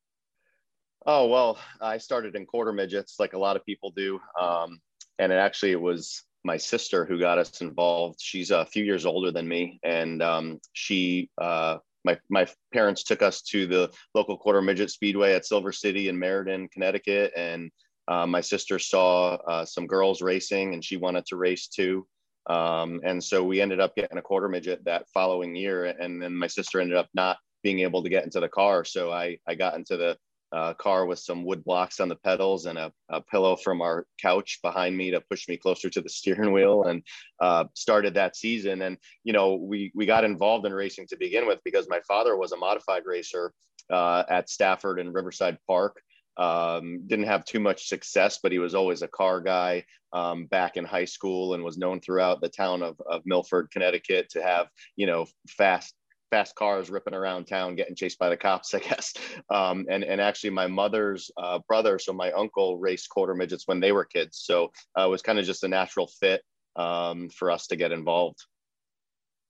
Oh, 1.05 1.27
well, 1.29 1.59
I 1.81 1.99
started 1.99 2.35
in 2.35 2.47
quarter 2.47 2.73
midgets 2.73 3.17
like 3.19 3.33
a 3.33 3.39
lot 3.39 3.57
of 3.57 3.65
people 3.65 3.93
do. 3.97 4.21
Um, 4.41 4.81
and 5.19 5.33
it 5.33 5.37
actually 5.37 5.73
it 5.73 5.81
was 5.81 6.23
my 6.45 6.57
sister 6.57 7.05
who 7.05 7.19
got 7.19 7.39
us 7.39 7.61
involved. 7.61 8.21
She's 8.21 8.51
a 8.51 8.67
few 8.67 8.85
years 8.85 9.07
older 9.07 9.31
than 9.31 9.49
me. 9.49 9.81
And 9.83 10.23
um, 10.23 10.61
she, 10.73 11.31
uh, 11.41 11.79
my, 12.05 12.19
my 12.29 12.47
parents 12.73 13.03
took 13.03 13.23
us 13.23 13.43
to 13.43 13.67
the 13.67 13.91
local 14.15 14.37
quarter 14.37 14.63
midget 14.63 14.91
speedway 14.91 15.35
at 15.35 15.45
Silver 15.45 15.73
City 15.73 16.09
in 16.09 16.19
Meriden, 16.19 16.69
Connecticut. 16.69 17.33
And 17.37 17.71
uh, 18.09 18.27
my 18.27 18.41
sister 18.41 18.79
saw 18.79 19.35
uh, 19.35 19.65
some 19.65 19.87
girls 19.87 20.23
racing 20.23 20.75
and 20.75 20.85
she 20.85 20.97
wanted 20.97 21.27
to 21.27 21.37
race 21.37 21.67
too. 21.67 22.07
Um, 22.49 23.01
and 23.05 23.23
so 23.23 23.43
we 23.43 23.61
ended 23.61 23.81
up 23.81 23.97
getting 23.97 24.19
a 24.19 24.23
quarter 24.23 24.49
midget 24.49 24.85
that 24.85 25.07
following 25.13 25.57
year. 25.57 25.87
And 25.87 26.23
then 26.23 26.35
my 26.37 26.47
sister 26.47 26.81
ended 26.81 26.97
up 26.97 27.09
not 27.15 27.39
being 27.63 27.81
able 27.81 28.03
to 28.03 28.09
get 28.09 28.25
into 28.25 28.39
the 28.39 28.49
car. 28.49 28.85
So 28.85 29.11
I, 29.11 29.39
I 29.49 29.57
got 29.57 29.75
into 29.75 29.97
the 29.97 30.17
uh, 30.53 30.75
car 30.75 31.07
with 31.07 31.19
some 31.19 31.45
wood 31.45 31.65
blocks 31.65 31.99
on 31.99 32.09
the 32.09 32.15
pedals 32.15 32.67
and 32.67 32.79
a, 32.79 32.93
a, 33.09 33.21
pillow 33.21 33.57
from 33.57 33.83
our 33.83 34.07
couch 34.23 34.61
behind 34.63 34.97
me 34.97 35.11
to 35.11 35.21
push 35.21 35.49
me 35.49 35.57
closer 35.57 35.91
to 35.91 36.01
the 36.01 36.09
steering 36.19 36.53
wheel 36.53 36.85
and 36.85 37.03
uh, 37.41 37.65
started 37.75 38.15
that 38.15 38.37
season. 38.37 38.83
And, 38.83 38.97
you 39.25 39.33
know, 39.33 39.55
we, 39.57 39.91
we 39.95 40.07
got 40.07 40.23
involved 40.23 40.65
in 40.65 40.73
racing 40.73 41.09
to 41.09 41.17
begin 41.17 41.49
with 41.49 41.59
because 41.65 41.89
my 41.89 42.01
father 42.07 42.37
was 42.37 42.53
a 42.53 42.57
modified 42.57 43.03
racer 43.05 43.53
uh, 43.91 44.23
at 44.29 44.49
Stafford 44.49 45.01
and 45.01 45.13
Riverside 45.13 45.59
Park. 45.67 46.01
Um, 46.39 47.03
didn't 47.07 47.27
have 47.27 47.45
too 47.45 47.61
much 47.61 47.89
success, 47.89 48.39
but 48.43 48.53
he 48.53 48.59
was 48.59 48.75
always 48.75 49.03
a 49.03 49.09
car 49.09 49.41
guy 49.41 49.85
um, 50.13 50.47
back 50.47 50.77
in 50.77 50.85
high 50.85 51.05
school 51.05 51.55
and 51.55 51.65
was 51.65 51.79
known 51.79 52.01
throughout 52.01 52.41
the 52.41 52.49
town 52.49 52.83
of, 52.83 53.01
of 53.09 53.23
Milford, 53.25 53.71
Connecticut 53.71 54.29
to 54.31 54.43
have, 54.43 54.69
you 54.97 55.07
know, 55.07 55.27
fast 55.49 55.95
fast 56.31 56.55
cars 56.57 56.91
ripping 56.91 57.15
around 57.15 57.47
town, 57.47 57.77
getting 57.77 57.95
chased 57.95 58.19
by 58.19 58.29
the 58.29 58.37
cops, 58.37 58.75
I 58.75 58.81
guess. 58.81 59.15
Um, 59.51 59.87
and 59.91 60.05
and 60.05 60.21
actually, 60.21 60.51
my 60.51 60.67
mother's 60.67 61.31
uh, 61.37 61.61
brother, 61.69 61.99
so 61.99 62.13
my 62.13 62.33
uncle, 62.33 62.79
raced 62.79 63.09
quarter 63.09 63.35
midgets 63.35 63.67
when 63.67 63.81
they 63.81 63.93
were 63.93 64.05
kids, 64.05 64.43
so 64.45 64.73
uh, 64.99 65.07
it 65.07 65.11
was 65.11 65.23
kind 65.23 65.39
of 65.39 65.45
just 65.45 65.65
a 65.65 65.69
natural 65.69 66.09
fit 66.21 66.43
um, 66.77 67.29
for 67.31 67.51
us 67.51 67.67
to 67.69 67.77
get 67.77 67.93
involved. 67.93 68.39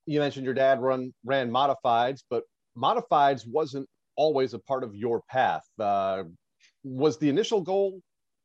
You 0.07 0.20
mentioned 0.20 0.44
your 0.44 0.55
dad 0.55 0.81
run 0.81 1.12
ran 1.25 1.51
modifieds, 1.51 2.22
but 2.31 2.44
modifieds 2.79 3.46
wasn't 3.46 3.88
always 4.16 4.55
a 4.55 4.59
part 4.59 4.85
of 4.85 4.94
your 4.94 5.22
path. 5.29 5.64
Uh, 5.79 6.25
was 6.87 7.18
the 7.18 7.29
initial 7.29 7.61
goal 7.61 8.01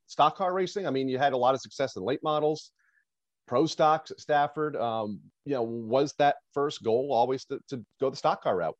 stock 0.07 0.35
car 0.35 0.53
racing? 0.53 0.87
I 0.87 0.89
mean, 0.89 1.07
you 1.07 1.17
had 1.17 1.33
a 1.33 1.37
lot 1.37 1.53
of 1.53 1.61
success 1.61 1.95
in 1.95 2.03
late 2.03 2.21
models 2.23 2.71
pro 3.47 3.65
stocks 3.65 4.11
at 4.11 4.19
Stafford. 4.19 4.75
Um, 4.77 5.19
you 5.45 5.53
know, 5.53 5.63
was 5.63 6.13
that 6.19 6.37
first 6.53 6.83
goal 6.83 7.09
always 7.11 7.43
to, 7.45 7.59
to 7.69 7.83
go 7.99 8.09
the 8.09 8.15
stock 8.15 8.41
car 8.41 8.55
route? 8.55 8.77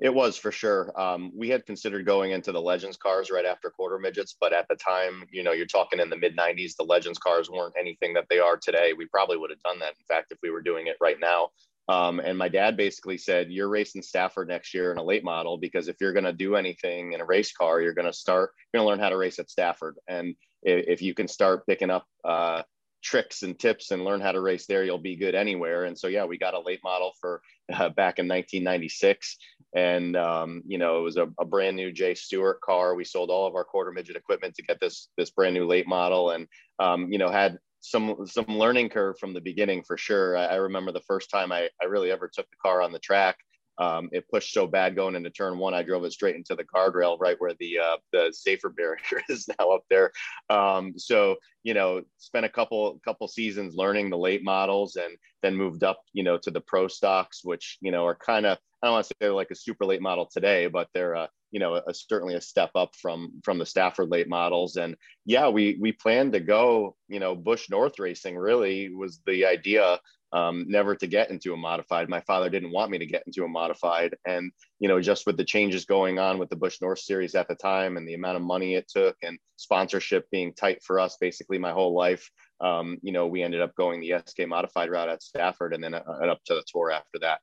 It 0.00 0.12
was 0.14 0.36
for 0.36 0.52
sure. 0.52 0.92
Um, 1.00 1.32
we 1.36 1.48
had 1.48 1.66
considered 1.66 2.06
going 2.06 2.30
into 2.30 2.50
the 2.52 2.60
Legends 2.60 2.96
cars 2.96 3.30
right 3.30 3.44
after 3.44 3.70
quarter 3.70 3.98
midgets, 3.98 4.36
but 4.40 4.52
at 4.52 4.66
the 4.68 4.76
time, 4.76 5.24
you 5.32 5.42
know, 5.42 5.52
you're 5.52 5.66
talking 5.66 5.98
in 5.98 6.10
the 6.10 6.16
mid 6.16 6.36
90s, 6.36 6.76
the 6.76 6.84
Legends 6.84 7.18
cars 7.18 7.50
weren't 7.50 7.74
anything 7.78 8.14
that 8.14 8.26
they 8.28 8.38
are 8.38 8.56
today. 8.56 8.92
We 8.96 9.06
probably 9.06 9.36
would 9.36 9.50
have 9.50 9.62
done 9.62 9.78
that, 9.80 9.94
in 9.98 10.04
fact, 10.08 10.30
if 10.30 10.38
we 10.42 10.50
were 10.50 10.62
doing 10.62 10.86
it 10.86 10.96
right 11.00 11.18
now. 11.20 11.50
Um, 11.88 12.20
and 12.20 12.36
my 12.36 12.48
dad 12.48 12.76
basically 12.76 13.18
said, 13.18 13.50
You're 13.50 13.68
racing 13.68 14.02
Stafford 14.02 14.48
next 14.48 14.74
year 14.74 14.92
in 14.92 14.98
a 14.98 15.02
late 15.02 15.24
model 15.24 15.56
because 15.56 15.88
if 15.88 15.96
you're 16.00 16.12
going 16.12 16.24
to 16.24 16.32
do 16.32 16.56
anything 16.56 17.12
in 17.12 17.20
a 17.20 17.24
race 17.24 17.52
car, 17.52 17.80
you're 17.80 17.94
going 17.94 18.06
to 18.06 18.12
start, 18.12 18.52
you're 18.72 18.80
going 18.80 18.86
to 18.86 18.90
learn 18.90 19.02
how 19.02 19.10
to 19.10 19.16
race 19.16 19.38
at 19.38 19.50
Stafford. 19.50 19.96
And 20.06 20.34
if, 20.62 20.86
if 20.88 21.02
you 21.02 21.14
can 21.14 21.28
start 21.28 21.66
picking 21.66 21.90
up, 21.90 22.06
uh, 22.24 22.62
tricks 23.02 23.42
and 23.42 23.58
tips 23.58 23.90
and 23.90 24.04
learn 24.04 24.20
how 24.20 24.32
to 24.32 24.40
race 24.40 24.66
there, 24.66 24.84
you'll 24.84 24.98
be 24.98 25.16
good 25.16 25.34
anywhere. 25.34 25.84
And 25.84 25.98
so, 25.98 26.08
yeah, 26.08 26.24
we 26.24 26.38
got 26.38 26.54
a 26.54 26.60
late 26.60 26.80
model 26.82 27.12
for 27.20 27.40
uh, 27.72 27.88
back 27.90 28.18
in 28.18 28.26
1996. 28.28 29.36
And, 29.74 30.16
um, 30.16 30.62
you 30.66 30.78
know, 30.78 30.98
it 30.98 31.02
was 31.02 31.16
a, 31.16 31.28
a, 31.38 31.44
brand 31.44 31.76
new 31.76 31.92
Jay 31.92 32.14
Stewart 32.14 32.60
car. 32.60 32.94
We 32.94 33.04
sold 33.04 33.30
all 33.30 33.46
of 33.46 33.54
our 33.54 33.64
quarter 33.64 33.92
midget 33.92 34.16
equipment 34.16 34.54
to 34.54 34.62
get 34.62 34.80
this, 34.80 35.08
this 35.16 35.30
brand 35.30 35.54
new 35.54 35.66
late 35.66 35.86
model 35.86 36.30
and, 36.30 36.48
um, 36.78 37.12
you 37.12 37.18
know, 37.18 37.30
had 37.30 37.58
some, 37.80 38.26
some 38.26 38.46
learning 38.48 38.88
curve 38.88 39.18
from 39.18 39.32
the 39.34 39.40
beginning 39.40 39.82
for 39.82 39.96
sure. 39.96 40.36
I, 40.36 40.46
I 40.46 40.54
remember 40.56 40.92
the 40.92 41.00
first 41.00 41.30
time 41.30 41.52
I, 41.52 41.68
I 41.82 41.86
really 41.86 42.10
ever 42.10 42.28
took 42.32 42.48
the 42.50 42.56
car 42.62 42.82
on 42.82 42.92
the 42.92 42.98
track 42.98 43.38
um, 43.78 44.08
it 44.12 44.28
pushed 44.28 44.52
so 44.52 44.66
bad 44.66 44.96
going 44.96 45.14
into 45.14 45.30
turn 45.30 45.58
one, 45.58 45.74
I 45.74 45.82
drove 45.82 46.04
it 46.04 46.12
straight 46.12 46.36
into 46.36 46.54
the 46.54 46.64
guardrail 46.64 47.18
right 47.20 47.36
where 47.38 47.54
the 47.58 47.78
uh, 47.78 47.96
the 48.12 48.32
safer 48.32 48.70
barrier 48.70 48.98
is 49.28 49.48
now 49.58 49.70
up 49.70 49.84
there. 49.88 50.12
Um, 50.50 50.94
so 50.96 51.36
you 51.62 51.74
know, 51.74 52.02
spent 52.18 52.46
a 52.46 52.50
couple 52.50 53.00
couple 53.04 53.28
seasons 53.28 53.74
learning 53.74 54.10
the 54.10 54.18
late 54.18 54.42
models, 54.42 54.96
and 54.96 55.16
then 55.42 55.54
moved 55.54 55.84
up, 55.84 56.00
you 56.12 56.22
know, 56.22 56.38
to 56.38 56.50
the 56.50 56.60
pro 56.60 56.88
stocks, 56.88 57.44
which 57.44 57.78
you 57.80 57.90
know 57.92 58.04
are 58.06 58.16
kind 58.16 58.46
of 58.46 58.58
I 58.82 58.86
don't 58.86 58.94
want 58.94 59.04
to 59.04 59.08
say 59.08 59.14
they're 59.20 59.32
like 59.32 59.50
a 59.50 59.56
super 59.56 59.84
late 59.84 60.02
model 60.02 60.26
today, 60.26 60.66
but 60.68 60.88
they're 60.94 61.16
uh, 61.16 61.26
you 61.50 61.60
know 61.60 61.74
a, 61.74 61.94
certainly 61.94 62.34
a 62.34 62.40
step 62.40 62.70
up 62.74 62.94
from 62.96 63.40
from 63.44 63.58
the 63.58 63.66
Stafford 63.66 64.10
late 64.10 64.28
models. 64.28 64.76
And 64.76 64.96
yeah, 65.24 65.48
we 65.48 65.78
we 65.80 65.92
planned 65.92 66.32
to 66.32 66.40
go, 66.40 66.96
you 67.08 67.20
know, 67.20 67.34
Busch 67.34 67.70
North 67.70 67.98
Racing 67.98 68.36
really 68.36 68.92
was 68.94 69.20
the 69.26 69.46
idea 69.46 70.00
um, 70.32 70.66
never 70.68 70.94
to 70.94 71.06
get 71.06 71.30
into 71.30 71.54
a 71.54 71.56
modified. 71.56 72.08
My 72.08 72.20
father 72.20 72.50
didn't 72.50 72.72
want 72.72 72.90
me 72.90 72.98
to 72.98 73.06
get 73.06 73.22
into 73.26 73.44
a 73.44 73.48
modified. 73.48 74.14
And, 74.26 74.52
you 74.78 74.88
know, 74.88 75.00
just 75.00 75.26
with 75.26 75.36
the 75.36 75.44
changes 75.44 75.84
going 75.84 76.18
on 76.18 76.38
with 76.38 76.50
the 76.50 76.56
Busch 76.56 76.80
North 76.80 76.98
series 76.98 77.34
at 77.34 77.48
the 77.48 77.54
time 77.54 77.96
and 77.96 78.06
the 78.06 78.14
amount 78.14 78.36
of 78.36 78.42
money 78.42 78.74
it 78.74 78.88
took 78.88 79.16
and 79.22 79.38
sponsorship 79.56 80.28
being 80.30 80.52
tight 80.52 80.82
for 80.82 81.00
us 81.00 81.16
basically 81.20 81.58
my 81.58 81.72
whole 81.72 81.94
life, 81.94 82.30
um, 82.60 82.98
you 83.02 83.12
know, 83.12 83.26
we 83.26 83.42
ended 83.42 83.60
up 83.60 83.74
going 83.74 84.00
the 84.00 84.14
SK 84.24 84.46
modified 84.46 84.90
route 84.90 85.08
at 85.08 85.22
Stafford 85.22 85.72
and 85.72 85.82
then 85.82 85.94
uh, 85.94 86.02
up 86.28 86.40
to 86.44 86.54
the 86.54 86.64
tour 86.66 86.90
after 86.90 87.18
that. 87.20 87.40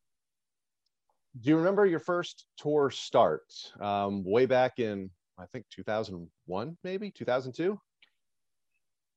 Do 1.41 1.49
you 1.49 1.57
remember 1.57 1.85
your 1.85 1.99
first 1.99 2.45
tour 2.57 2.89
start 2.91 3.43
um, 3.81 4.23
way 4.23 4.45
back 4.45 4.79
in, 4.79 5.09
I 5.37 5.45
think 5.47 5.65
2001, 5.69 6.77
maybe 6.83 7.11
2002? 7.11 7.77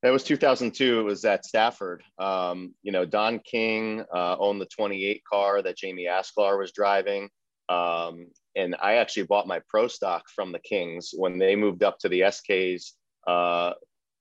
It 0.03 0.11
was 0.11 0.23
2002. 0.23 1.01
It 1.01 1.03
was 1.03 1.25
at 1.25 1.45
Stafford. 1.45 2.05
Um, 2.19 2.75
you 2.83 2.93
know, 2.93 3.05
Don 3.05 3.41
King 3.41 4.05
uh, 4.15 4.37
owned 4.39 4.61
the 4.61 4.67
28 4.67 5.23
car 5.25 5.61
that 5.63 5.77
Jamie 5.77 6.07
Asklar 6.07 6.57
was 6.59 6.71
driving. 6.71 7.29
Um, 7.69 8.29
and 8.55 8.77
I 8.81 8.95
actually 8.95 9.25
bought 9.25 9.49
my 9.49 9.61
pro 9.69 9.89
stock 9.89 10.25
from 10.35 10.53
the 10.53 10.61
Kings 10.61 11.11
when 11.17 11.39
they 11.39 11.57
moved 11.57 11.83
up 11.83 11.99
to 12.01 12.09
the 12.09 12.21
SKs 12.21 12.93
uh, 13.27 13.73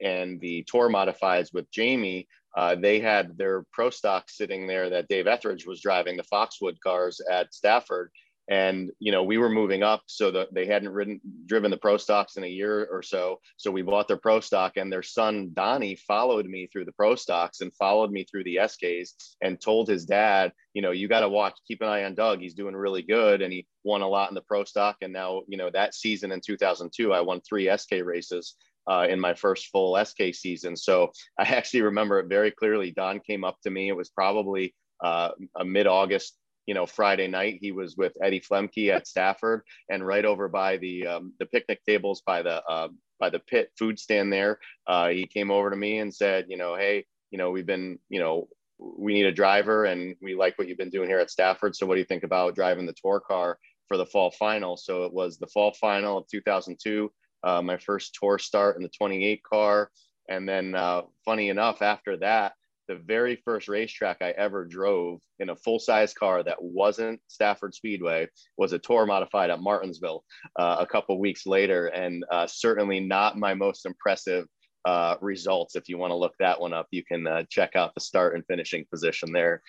and 0.02 0.42
the 0.42 0.66
Tour 0.68 0.90
modifieds 0.90 1.54
with 1.54 1.70
Jamie. 1.72 2.28
Uh, 2.56 2.74
they 2.74 3.00
had 3.00 3.38
their 3.38 3.64
pro 3.72 3.92
stock 3.92 4.30
sitting 4.30 4.66
there 4.66 4.90
that 4.90 5.08
Dave 5.08 5.28
Etheridge 5.28 5.68
was 5.68 5.80
driving 5.80 6.18
the 6.18 6.24
Foxwood 6.24 6.82
cars 6.82 7.22
at 7.32 7.54
Stafford 7.54 8.10
and 8.50 8.92
you 9.00 9.12
know 9.12 9.24
we 9.24 9.38
were 9.38 9.50
moving 9.50 9.84
up 9.84 10.04
so 10.08 10.32
that 10.32 10.54
they 10.54 10.66
hadn't 10.66 10.90
ridden 10.90 11.20
driven 11.46 11.72
the 11.72 11.78
pro 11.78 11.98
stocks 11.98 12.38
in 12.38 12.44
a 12.44 12.48
year 12.48 12.88
or 12.92 13.02
so. 13.02 13.40
So 13.58 13.72
we 13.72 13.82
bought 13.82 14.08
their 14.08 14.18
pro 14.18 14.40
stock 14.40 14.78
and 14.78 14.92
their 14.92 15.04
son 15.04 15.52
donnie 15.54 15.96
followed 15.96 16.46
me 16.46 16.68
through 16.68 16.86
the 16.86 16.94
pro 16.94 17.16
stocks 17.16 17.62
and 17.62 17.74
followed 17.76 18.12
me 18.12 18.24
through 18.24 18.46
the 18.46 18.60
sks 18.62 19.10
and 19.42 19.60
told 19.60 19.90
his 19.90 20.06
dad 20.06 20.54
you 20.74 20.82
know 20.82 20.92
you 20.92 21.08
got 21.08 21.22
to 21.22 21.30
watch 21.30 21.58
keep 21.68 21.82
an 21.82 21.88
eye 21.88 22.04
on 22.04 22.16
doug. 22.16 22.40
He's 22.40 22.54
doing 22.54 22.76
really 22.76 23.02
good 23.02 23.42
and 23.42 23.52
he 23.52 23.68
won 23.84 24.02
a 24.02 24.08
lot 24.08 24.30
in 24.30 24.36
the 24.36 24.42
pro 24.42 24.64
stock. 24.64 24.98
And 25.02 25.12
now 25.12 25.42
you 25.48 25.58
know 25.58 25.70
that 25.72 25.94
season 25.94 26.32
in 26.32 26.42
2002 26.42 27.14
i 27.14 27.22
won 27.22 27.42
three 27.42 27.70
sk 27.78 27.92
races 28.04 28.56
uh, 28.90 29.06
in 29.10 29.20
my 29.20 29.34
first 29.34 29.68
full 29.68 30.02
sk 30.06 30.34
season. 30.34 30.78
So 30.78 31.12
i 31.38 31.44
actually 31.58 31.82
remember 31.82 32.20
it 32.20 32.28
very 32.30 32.52
clearly. 32.52 32.92
Don 32.92 33.20
came 33.20 33.44
up 33.44 33.58
to 33.64 33.70
me. 33.70 33.90
It 33.90 33.98
was 33.98 34.10
probably 34.10 34.74
uh, 35.04 35.32
a 35.56 35.66
mid-august 35.66 36.38
you 36.68 36.74
know, 36.74 36.86
Friday 36.86 37.28
night 37.28 37.58
he 37.62 37.72
was 37.72 37.96
with 37.98 38.14
Eddie 38.22 38.42
Flemke 38.42 38.94
at 38.94 39.08
Stafford, 39.14 39.64
and 39.90 40.06
right 40.06 40.26
over 40.26 40.48
by 40.48 40.78
the 40.78 41.08
um, 41.08 41.34
the 41.40 41.46
picnic 41.48 41.82
tables 41.88 42.22
by 42.26 42.44
the 42.44 42.64
uh, 42.66 42.90
by 43.20 43.30
the 43.30 43.40
pit 43.40 43.72
food 43.80 43.98
stand 43.98 44.32
there, 44.32 44.60
uh, 44.86 45.08
he 45.08 45.26
came 45.26 45.50
over 45.50 45.72
to 45.72 45.76
me 45.76 45.98
and 46.00 46.14
said, 46.14 46.46
you 46.50 46.58
know, 46.58 46.76
hey, 46.76 47.06
you 47.32 47.38
know, 47.40 47.50
we've 47.50 47.66
been, 47.66 47.98
you 48.10 48.20
know, 48.20 48.48
we 48.78 49.14
need 49.14 49.26
a 49.26 49.32
driver, 49.32 49.86
and 49.86 50.16
we 50.22 50.36
like 50.36 50.58
what 50.58 50.68
you've 50.68 50.78
been 50.78 50.92
doing 50.92 51.10
here 51.10 51.20
at 51.20 51.32
Stafford. 51.32 51.76
So 51.76 51.88
what 51.88 51.96
do 51.96 52.00
you 52.00 52.06
think 52.06 52.24
about 52.24 52.54
driving 52.54 52.86
the 52.86 52.94
tour 52.94 53.20
car 53.20 53.58
for 53.88 53.98
the 53.98 54.06
fall 54.06 54.30
final? 54.32 54.78
So 54.78 55.06
it 55.06 55.14
was 55.14 55.38
the 55.38 55.48
fall 55.48 55.72
final 55.72 56.20
of 56.20 56.28
2002, 56.28 57.12
uh, 57.44 57.62
my 57.62 57.78
first 57.78 58.16
tour 58.20 58.38
start 58.38 58.78
in 58.78 58.84
the 58.84 58.90
28 58.90 59.42
car, 59.44 59.90
and 60.30 60.48
then 60.48 60.76
uh, 60.76 61.04
funny 61.26 61.50
enough, 61.50 61.82
after 61.82 62.18
that 62.18 62.54
the 62.88 62.96
very 62.96 63.36
first 63.44 63.68
racetrack 63.68 64.18
I 64.22 64.32
ever 64.32 64.66
drove 64.66 65.20
in 65.40 65.50
a 65.50 65.56
full 65.56 65.80
size 65.80 66.14
car 66.14 66.44
that 66.44 66.62
wasn't 66.62 67.20
Stafford 67.28 67.74
Speedway 67.74 68.28
was 68.58 68.74
a 68.74 68.80
tour 68.80 69.06
modified 69.06 69.50
at 69.50 69.62
Martinsville 69.62 70.24
uh, 70.58 70.78
a 70.80 70.86
couple 70.86 71.20
weeks 71.20 71.46
later, 71.46 71.88
and 71.88 72.24
uh, 72.32 72.48
certainly 72.48 73.00
not 73.00 73.38
my 73.38 73.54
most 73.54 73.86
impressive 73.86 74.46
uh, 74.86 75.16
results. 75.22 75.76
If 75.76 75.90
you 75.90 75.98
want 75.98 76.12
to 76.12 76.16
look 76.16 76.34
that 76.40 76.60
one 76.60 76.74
up, 76.74 76.88
you 76.92 77.04
can 77.04 77.28
uh, 77.28 77.44
check 77.50 77.76
out 77.76 77.94
the 77.94 78.02
start 78.02 78.36
and 78.36 78.46
finishing 78.48 78.86
position 78.90 79.32
there. 79.32 79.62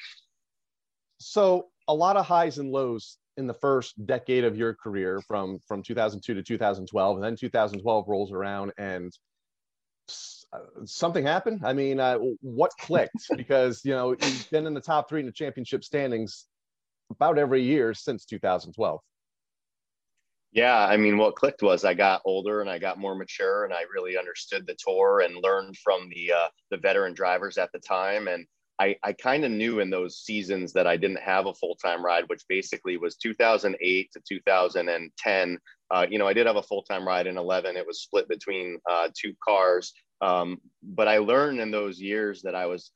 So 1.18 1.68
a 1.88 1.94
lot 1.94 2.16
of 2.16 2.26
highs 2.26 2.59
and 2.59 2.70
lows 2.70 3.18
in 3.37 3.46
the 3.46 3.54
first 3.54 4.07
decade 4.07 4.44
of 4.44 4.57
your 4.57 4.74
career, 4.74 5.20
from 5.26 5.59
from 5.66 5.83
2002 5.83 6.35
to 6.35 6.42
2012, 6.42 7.16
and 7.16 7.24
then 7.24 7.37
2012 7.37 8.09
rolls 8.09 8.33
around 8.33 8.72
and 8.78 9.12
something 10.84 11.24
happened? 11.24 11.62
I 11.64 11.72
mean, 11.72 12.00
uh, 12.00 12.18
what 12.40 12.72
clicked? 12.80 13.28
because 13.37 13.84
you 13.84 13.92
know 13.92 14.11
you've 14.11 14.50
been 14.50 14.66
in 14.66 14.74
the 14.74 14.80
top 14.80 15.08
three 15.08 15.20
in 15.20 15.26
the 15.26 15.32
championship 15.32 15.84
standings 15.84 16.46
about 17.11 17.38
every 17.38 17.62
year 17.62 17.94
since 17.94 18.24
2012. 18.24 19.00
Yeah, 20.52 20.78
I 20.78 20.96
mean, 20.96 21.18
what 21.18 21.37
clicked 21.37 21.62
was 21.62 21.84
I 21.84 21.92
got 21.92 22.22
older 22.24 22.62
and 22.62 22.70
I 22.70 22.78
got 22.78 22.98
more 22.98 23.14
mature, 23.14 23.64
and 23.64 23.74
I 23.74 23.82
really 23.94 24.16
understood 24.16 24.66
the 24.66 24.76
tour 24.78 25.20
and 25.20 25.37
learned 25.42 25.76
from 25.76 26.08
the 26.08 26.32
uh, 26.32 26.48
the 26.70 26.78
veteran 26.78 27.14
drivers 27.14 27.58
at 27.58 27.70
the 27.72 27.78
time. 27.78 28.28
And 28.28 28.46
I, 28.80 28.96
I 29.02 29.12
kind 29.12 29.44
of 29.44 29.50
knew 29.50 29.80
in 29.80 29.90
those 29.90 30.18
seasons 30.18 30.72
that 30.72 30.87
I 30.87 30.96
didn't 30.96 31.20
have 31.20 31.46
a 31.46 31.54
full 31.54 31.74
time 31.76 32.04
ride, 32.04 32.24
which 32.28 32.42
basically 32.48 32.96
was 32.96 33.16
2008 33.16 34.11
to 34.12 34.20
2010. 34.26 35.58
Uh, 35.90 36.06
you 36.08 36.18
know, 36.18 36.28
I 36.28 36.32
did 36.32 36.46
have 36.46 36.56
a 36.56 36.62
full 36.62 36.82
time 36.82 37.06
ride 37.06 37.26
in 37.26 37.37
11. 37.37 37.76
It 37.76 37.87
was 37.87 38.02
split 38.02 38.28
between 38.28 38.78
uh, 38.88 39.08
two 39.20 39.34
cars, 39.46 39.92
um, 40.20 40.61
but 40.83 41.09
I 41.09 41.18
learned 41.18 41.61
in 41.61 41.70
those 41.70 42.00
years 42.00 42.42
that 42.42 42.54
I 42.54 42.66
was 42.66 42.90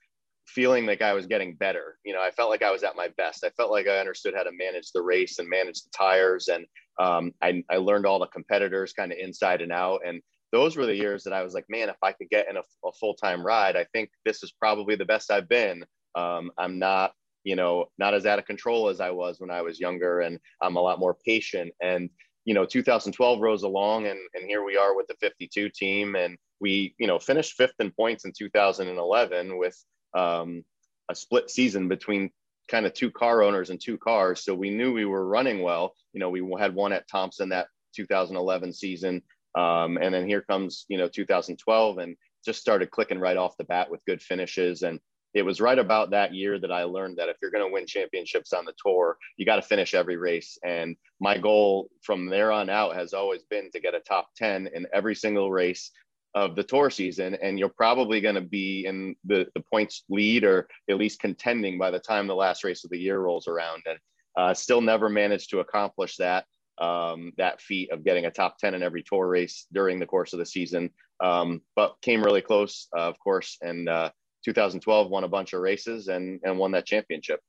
feeling 0.47 0.87
like 0.87 1.03
I 1.03 1.13
was 1.13 1.27
getting 1.27 1.55
better. 1.55 1.99
You 2.05 2.13
know, 2.13 2.23
I 2.23 2.31
felt 2.31 2.51
like 2.51 2.63
I 2.63 2.71
was 2.71 2.83
at 2.83 2.97
my 2.97 3.09
best. 3.17 3.45
I 3.45 3.51
felt 3.51 3.71
like 3.71 3.87
I 3.87 3.99
understood 3.99 4.35
how 4.37 4.43
to 4.43 4.53
manage 4.53 4.93
the 4.93 5.03
race 5.03 5.39
and 5.39 5.49
manage 5.49 5.83
the 5.83 5.91
tires. 5.97 6.49
And 6.49 6.67
um, 7.01 7.33
I, 7.41 7.63
I 7.71 7.77
learned 7.77 8.07
all 8.07 8.19
the 8.19 8.27
competitors 8.27 8.93
kind 8.93 9.13
of 9.13 9.19
inside 9.19 9.63
and 9.63 9.73
out. 9.73 10.01
And 10.07 10.21
those 10.51 10.77
were 10.77 10.87
the 10.87 10.97
years 10.97 11.25
that 11.25 11.33
I 11.33 11.43
was 11.43 11.55
like, 11.55 11.65
man, 11.69 11.89
if 11.89 11.97
I 12.03 12.13
could 12.13 12.29
get 12.29 12.49
in 12.51 12.57
a, 12.57 12.63
a 12.85 12.93
full 12.93 13.15
time 13.15 13.45
ride, 13.45 13.77
I 13.77 13.87
think 13.93 14.11
this 14.25 14.43
is 14.43 14.53
probably 14.53 14.97
the 14.97 15.05
best 15.05 15.31
I've 15.31 15.49
been. 15.49 15.85
Um, 16.15 16.51
I'm 16.59 16.79
not, 16.79 17.13
you 17.45 17.57
know, 17.57 17.87
not 17.99 18.15
as 18.15 18.27
out 18.27 18.39
of 18.39 18.45
control 18.45 18.89
as 18.89 19.01
I 19.01 19.11
was 19.11 19.41
when 19.41 19.51
I 19.51 19.63
was 19.63 19.81
younger, 19.81 20.21
and 20.21 20.39
I'm 20.61 20.77
a 20.77 20.83
lot 20.83 21.01
more 21.01 21.17
patient. 21.25 21.73
And 21.81 22.11
you 22.45 22.55
know 22.55 22.65
2012 22.65 23.41
rose 23.41 23.63
along 23.63 24.07
and, 24.07 24.19
and 24.35 24.47
here 24.47 24.65
we 24.65 24.77
are 24.77 24.97
with 24.97 25.07
the 25.07 25.15
52 25.21 25.69
team 25.71 26.17
and 26.17 26.37
we 26.63 26.95
you 26.99 27.07
know 27.07 27.19
finished 27.19 27.55
fifth 27.55 27.75
in 27.81 27.91
points 27.91 28.25
in 28.25 28.33
2011 28.33 29.59
with 29.59 29.77
um, 30.15 30.65
a 31.11 31.15
split 31.15 31.51
season 31.51 31.89
between 31.89 32.31
kind 32.69 32.87
of 32.87 32.95
two 32.95 33.11
car 33.11 33.43
owners 33.43 33.71
and 33.71 33.81
two 33.81 33.99
cars. 33.99 34.45
So 34.45 34.55
we 34.55 34.71
knew 34.71 34.93
we 34.93 35.05
were 35.05 35.27
running 35.27 35.63
well. 35.63 35.95
You 36.13 36.21
know, 36.21 36.31
we 36.31 36.43
had 36.59 36.75
one 36.75 36.93
at 36.93 37.09
Thompson 37.09 37.51
that 37.51 37.67
2011 37.95 38.73
season. 38.73 39.23
Um, 39.55 39.99
and 39.99 40.15
then 40.15 40.27
here 40.27 40.43
comes, 40.43 40.87
you 40.89 40.97
know, 40.97 41.09
2012 41.09 41.99
and 41.99 42.17
just 42.45 42.61
started 42.61 42.91
clicking 42.91 43.19
right 43.19 43.37
off 43.37 43.57
the 43.59 43.65
bat 43.65 43.91
with 43.91 44.05
good 44.07 44.23
finishes. 44.23 44.83
And 44.83 45.01
it 45.35 45.43
was 45.43 45.61
right 45.61 45.79
about 45.79 46.11
that 46.11 46.35
year 46.35 46.59
that 46.59 46.73
I 46.73 46.85
learned 46.85 47.19
that 47.19 47.29
if 47.29 47.37
you're 47.41 47.51
going 47.51 47.67
to 47.67 47.73
win 47.73 47.87
championships 47.87 48.53
on 48.53 48.65
the 48.65 48.75
tour, 48.83 49.17
you 49.37 49.47
got 49.47 49.57
to 49.57 49.63
finish 49.63 49.95
every 49.95 50.17
race. 50.17 50.59
And 50.65 50.97
my 51.21 51.39
goal 51.39 51.91
from 52.03 52.27
there 52.27 52.53
on 52.53 52.71
out 52.71 52.95
has 52.95 53.13
always 53.13 53.43
been 53.43 53.71
to 53.73 53.81
get 53.81 53.95
a 53.95 54.01
top 54.01 54.29
10 54.37 54.71
in 54.75 54.87
every 54.93 55.15
single 55.15 55.51
race 55.51 55.91
of 56.35 56.57
the 56.57 56.63
tour 56.63 56.91
season. 56.91 57.37
And 57.43 57.59
you're 57.59 57.69
probably 57.69 58.21
going 58.21 58.35
to 58.35 58.41
be 58.41 58.87
in 58.87 59.17
the, 59.25 59.47
the 59.55 59.63
points 59.73 60.05
lead 60.09 60.45
or 60.45 60.69
at 60.89 60.97
least 60.97 61.21
contending 61.21 61.79
by 61.79 61.91
the 61.91 61.99
time 61.99 62.27
the 62.27 62.35
last 62.35 62.65
race 62.65 62.85
of 62.85 62.91
the 62.91 62.99
year 62.99 63.19
rolls 63.19 63.49
around. 63.49 63.83
And 63.87 63.99
uh, 64.37 64.55
still 64.55 64.81
never 64.81 65.09
managed 65.09 65.51
to 65.51 65.61
accomplish 65.61 66.17
that. 66.17 66.47
Um, 66.79 67.33
that 67.37 67.61
feat 67.61 67.93
of 67.93 68.03
getting 68.03 68.25
a 68.25 68.31
top 68.31 68.59
10 68.59 68.75
in 68.75 68.83
every 68.83 69.03
tour 69.03 69.29
race 69.29 69.67
during 69.73 70.01
the 70.01 70.07
course 70.07 70.33
of 70.33 70.39
the 70.39 70.47
season. 70.47 70.91
Um, 71.23 71.61
but 71.77 71.97
came 72.03 72.25
really 72.25 72.41
close, 72.41 72.89
uh, 72.97 73.03
of 73.03 73.19
course, 73.21 73.59
and 73.61 73.89
uh, 73.89 74.11
2012 74.45 75.11
won 75.11 75.25
a 75.25 75.29
bunch 75.29 75.53
of 75.53 75.61
races 75.61 76.09
and 76.09 76.41
and 76.43 76.59
won 76.59 76.73
that 76.73 76.87
championship. 76.87 77.41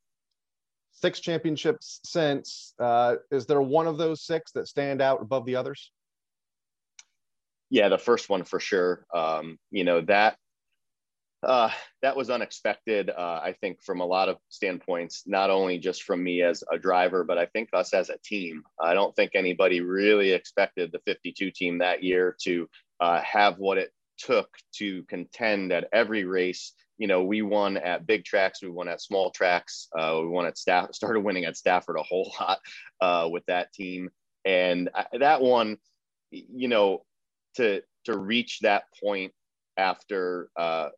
Six 0.91 1.19
championships 1.19 1.99
since. 2.05 2.73
Uh, 2.79 3.15
is 3.31 3.45
there 3.45 3.61
one 3.61 3.87
of 3.87 3.97
those 3.97 4.21
six 4.21 4.51
that 4.51 4.67
stand 4.67 5.01
out 5.01 5.21
above 5.21 5.45
the 5.45 5.55
others? 5.55 5.91
Yeah, 7.73 7.89
the 7.89 7.97
first 7.97 8.29
one 8.29 8.43
for 8.43 8.59
sure. 8.59 9.03
Um, 9.11 9.57
you 9.71 9.83
know 9.83 10.01
that 10.01 10.37
uh, 11.41 11.71
that 12.03 12.15
was 12.15 12.29
unexpected. 12.29 13.09
Uh, 13.09 13.41
I 13.43 13.55
think 13.61 13.81
from 13.81 13.99
a 13.99 14.05
lot 14.05 14.29
of 14.29 14.37
standpoints, 14.49 15.23
not 15.25 15.49
only 15.49 15.79
just 15.79 16.03
from 16.03 16.23
me 16.23 16.43
as 16.43 16.63
a 16.71 16.77
driver, 16.77 17.23
but 17.23 17.39
I 17.39 17.47
think 17.47 17.69
us 17.73 17.95
as 17.95 18.11
a 18.11 18.19
team. 18.23 18.61
I 18.79 18.93
don't 18.93 19.15
think 19.15 19.31
anybody 19.33 19.81
really 19.81 20.33
expected 20.33 20.91
the 20.91 20.99
52 21.07 21.49
team 21.49 21.79
that 21.79 22.03
year 22.03 22.37
to 22.43 22.69
uh, 22.99 23.21
have 23.21 23.57
what 23.57 23.79
it 23.79 23.91
took 24.19 24.49
to 24.73 25.01
contend 25.05 25.71
at 25.71 25.89
every 25.91 26.25
race 26.25 26.73
you 26.99 27.07
know, 27.07 27.23
we 27.23 27.41
won 27.41 27.75
at 27.77 28.05
big 28.05 28.23
tracks, 28.23 28.61
we 28.61 28.69
won 28.69 28.87
at 28.87 29.01
small 29.01 29.31
tracks, 29.31 29.87
uh, 29.97 30.19
we 30.21 30.27
won 30.27 30.45
at 30.45 30.59
staff, 30.59 30.93
started 30.93 31.21
winning 31.21 31.43
at 31.43 31.57
Stafford 31.57 31.97
a 31.97 32.03
whole 32.03 32.31
lot 32.39 32.59
uh, 33.01 33.27
with 33.31 33.43
that 33.47 33.73
team, 33.73 34.11
and 34.45 34.91
I, 34.93 35.07
that 35.19 35.41
one, 35.41 35.79
you 36.29 36.67
know, 36.67 37.03
to 37.55 37.81
to 38.05 38.17
reach 38.17 38.59
that 38.61 38.83
point 39.03 39.33
after. 39.77 40.49
Uh, 40.57 40.89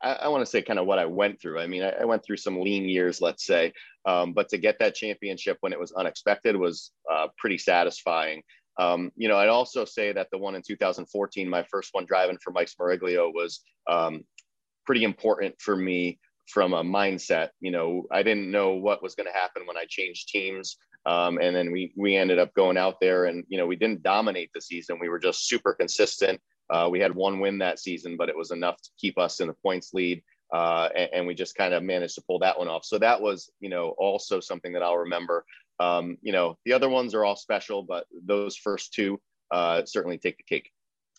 I, 0.00 0.12
I 0.12 0.28
want 0.28 0.42
to 0.42 0.50
say 0.50 0.62
kind 0.62 0.78
of 0.78 0.86
what 0.86 1.00
I 1.00 1.06
went 1.06 1.40
through. 1.40 1.58
I 1.58 1.66
mean, 1.66 1.82
I, 1.82 1.90
I 1.90 2.04
went 2.04 2.24
through 2.24 2.36
some 2.36 2.60
lean 2.60 2.88
years, 2.88 3.20
let's 3.20 3.44
say, 3.44 3.72
um, 4.04 4.32
but 4.32 4.48
to 4.50 4.58
get 4.58 4.78
that 4.78 4.94
championship 4.94 5.58
when 5.60 5.72
it 5.72 5.80
was 5.80 5.92
unexpected 5.92 6.56
was 6.56 6.92
uh, 7.12 7.28
pretty 7.36 7.58
satisfying. 7.58 8.42
Um, 8.78 9.10
you 9.16 9.26
know, 9.26 9.36
I'd 9.36 9.48
also 9.48 9.84
say 9.84 10.12
that 10.12 10.28
the 10.30 10.38
one 10.38 10.54
in 10.54 10.62
2014, 10.62 11.48
my 11.48 11.64
first 11.68 11.90
one 11.92 12.06
driving 12.06 12.38
for 12.42 12.52
Mike 12.52 12.68
Smeriglio 12.68 13.32
was 13.34 13.60
um, 13.88 14.24
pretty 14.86 15.02
important 15.02 15.56
for 15.60 15.74
me 15.74 16.20
from 16.48 16.72
a 16.72 16.82
mindset. 16.82 17.50
You 17.60 17.70
know, 17.70 18.04
I 18.10 18.22
didn't 18.22 18.50
know 18.50 18.72
what 18.72 19.02
was 19.02 19.14
going 19.14 19.26
to 19.26 19.38
happen 19.38 19.66
when 19.66 19.76
I 19.76 19.84
changed 19.88 20.28
teams. 20.28 20.76
Um, 21.06 21.38
and 21.40 21.54
then 21.54 21.70
we 21.72 21.92
we 21.96 22.16
ended 22.16 22.38
up 22.38 22.52
going 22.54 22.76
out 22.76 23.00
there 23.00 23.26
and 23.26 23.44
you 23.48 23.56
know 23.56 23.66
we 23.66 23.76
didn't 23.76 24.02
dominate 24.02 24.50
the 24.52 24.60
season. 24.60 24.98
We 25.00 25.08
were 25.08 25.18
just 25.18 25.48
super 25.48 25.72
consistent. 25.72 26.40
Uh, 26.70 26.88
we 26.90 27.00
had 27.00 27.14
one 27.14 27.40
win 27.40 27.58
that 27.58 27.78
season, 27.78 28.16
but 28.16 28.28
it 28.28 28.36
was 28.36 28.50
enough 28.50 28.76
to 28.82 28.90
keep 28.98 29.16
us 29.16 29.40
in 29.40 29.48
the 29.48 29.54
points 29.54 29.94
lead. 29.94 30.22
Uh, 30.52 30.88
and, 30.94 31.10
and, 31.12 31.26
we 31.26 31.34
just 31.34 31.54
kind 31.56 31.74
of 31.74 31.82
managed 31.82 32.14
to 32.14 32.22
pull 32.22 32.38
that 32.38 32.58
one 32.58 32.68
off. 32.68 32.82
So 32.82 32.98
that 32.98 33.20
was, 33.20 33.50
you 33.60 33.68
know, 33.68 33.94
also 33.98 34.40
something 34.40 34.72
that 34.72 34.82
I'll 34.82 34.96
remember. 34.96 35.44
Um, 35.78 36.16
you 36.22 36.32
know, 36.32 36.56
the 36.64 36.72
other 36.72 36.88
ones 36.88 37.14
are 37.14 37.22
all 37.22 37.36
special, 37.36 37.82
but 37.82 38.06
those 38.24 38.56
first 38.56 38.94
two 38.94 39.20
uh, 39.50 39.82
certainly 39.84 40.16
take 40.16 40.38
the 40.38 40.42
cake 40.44 40.70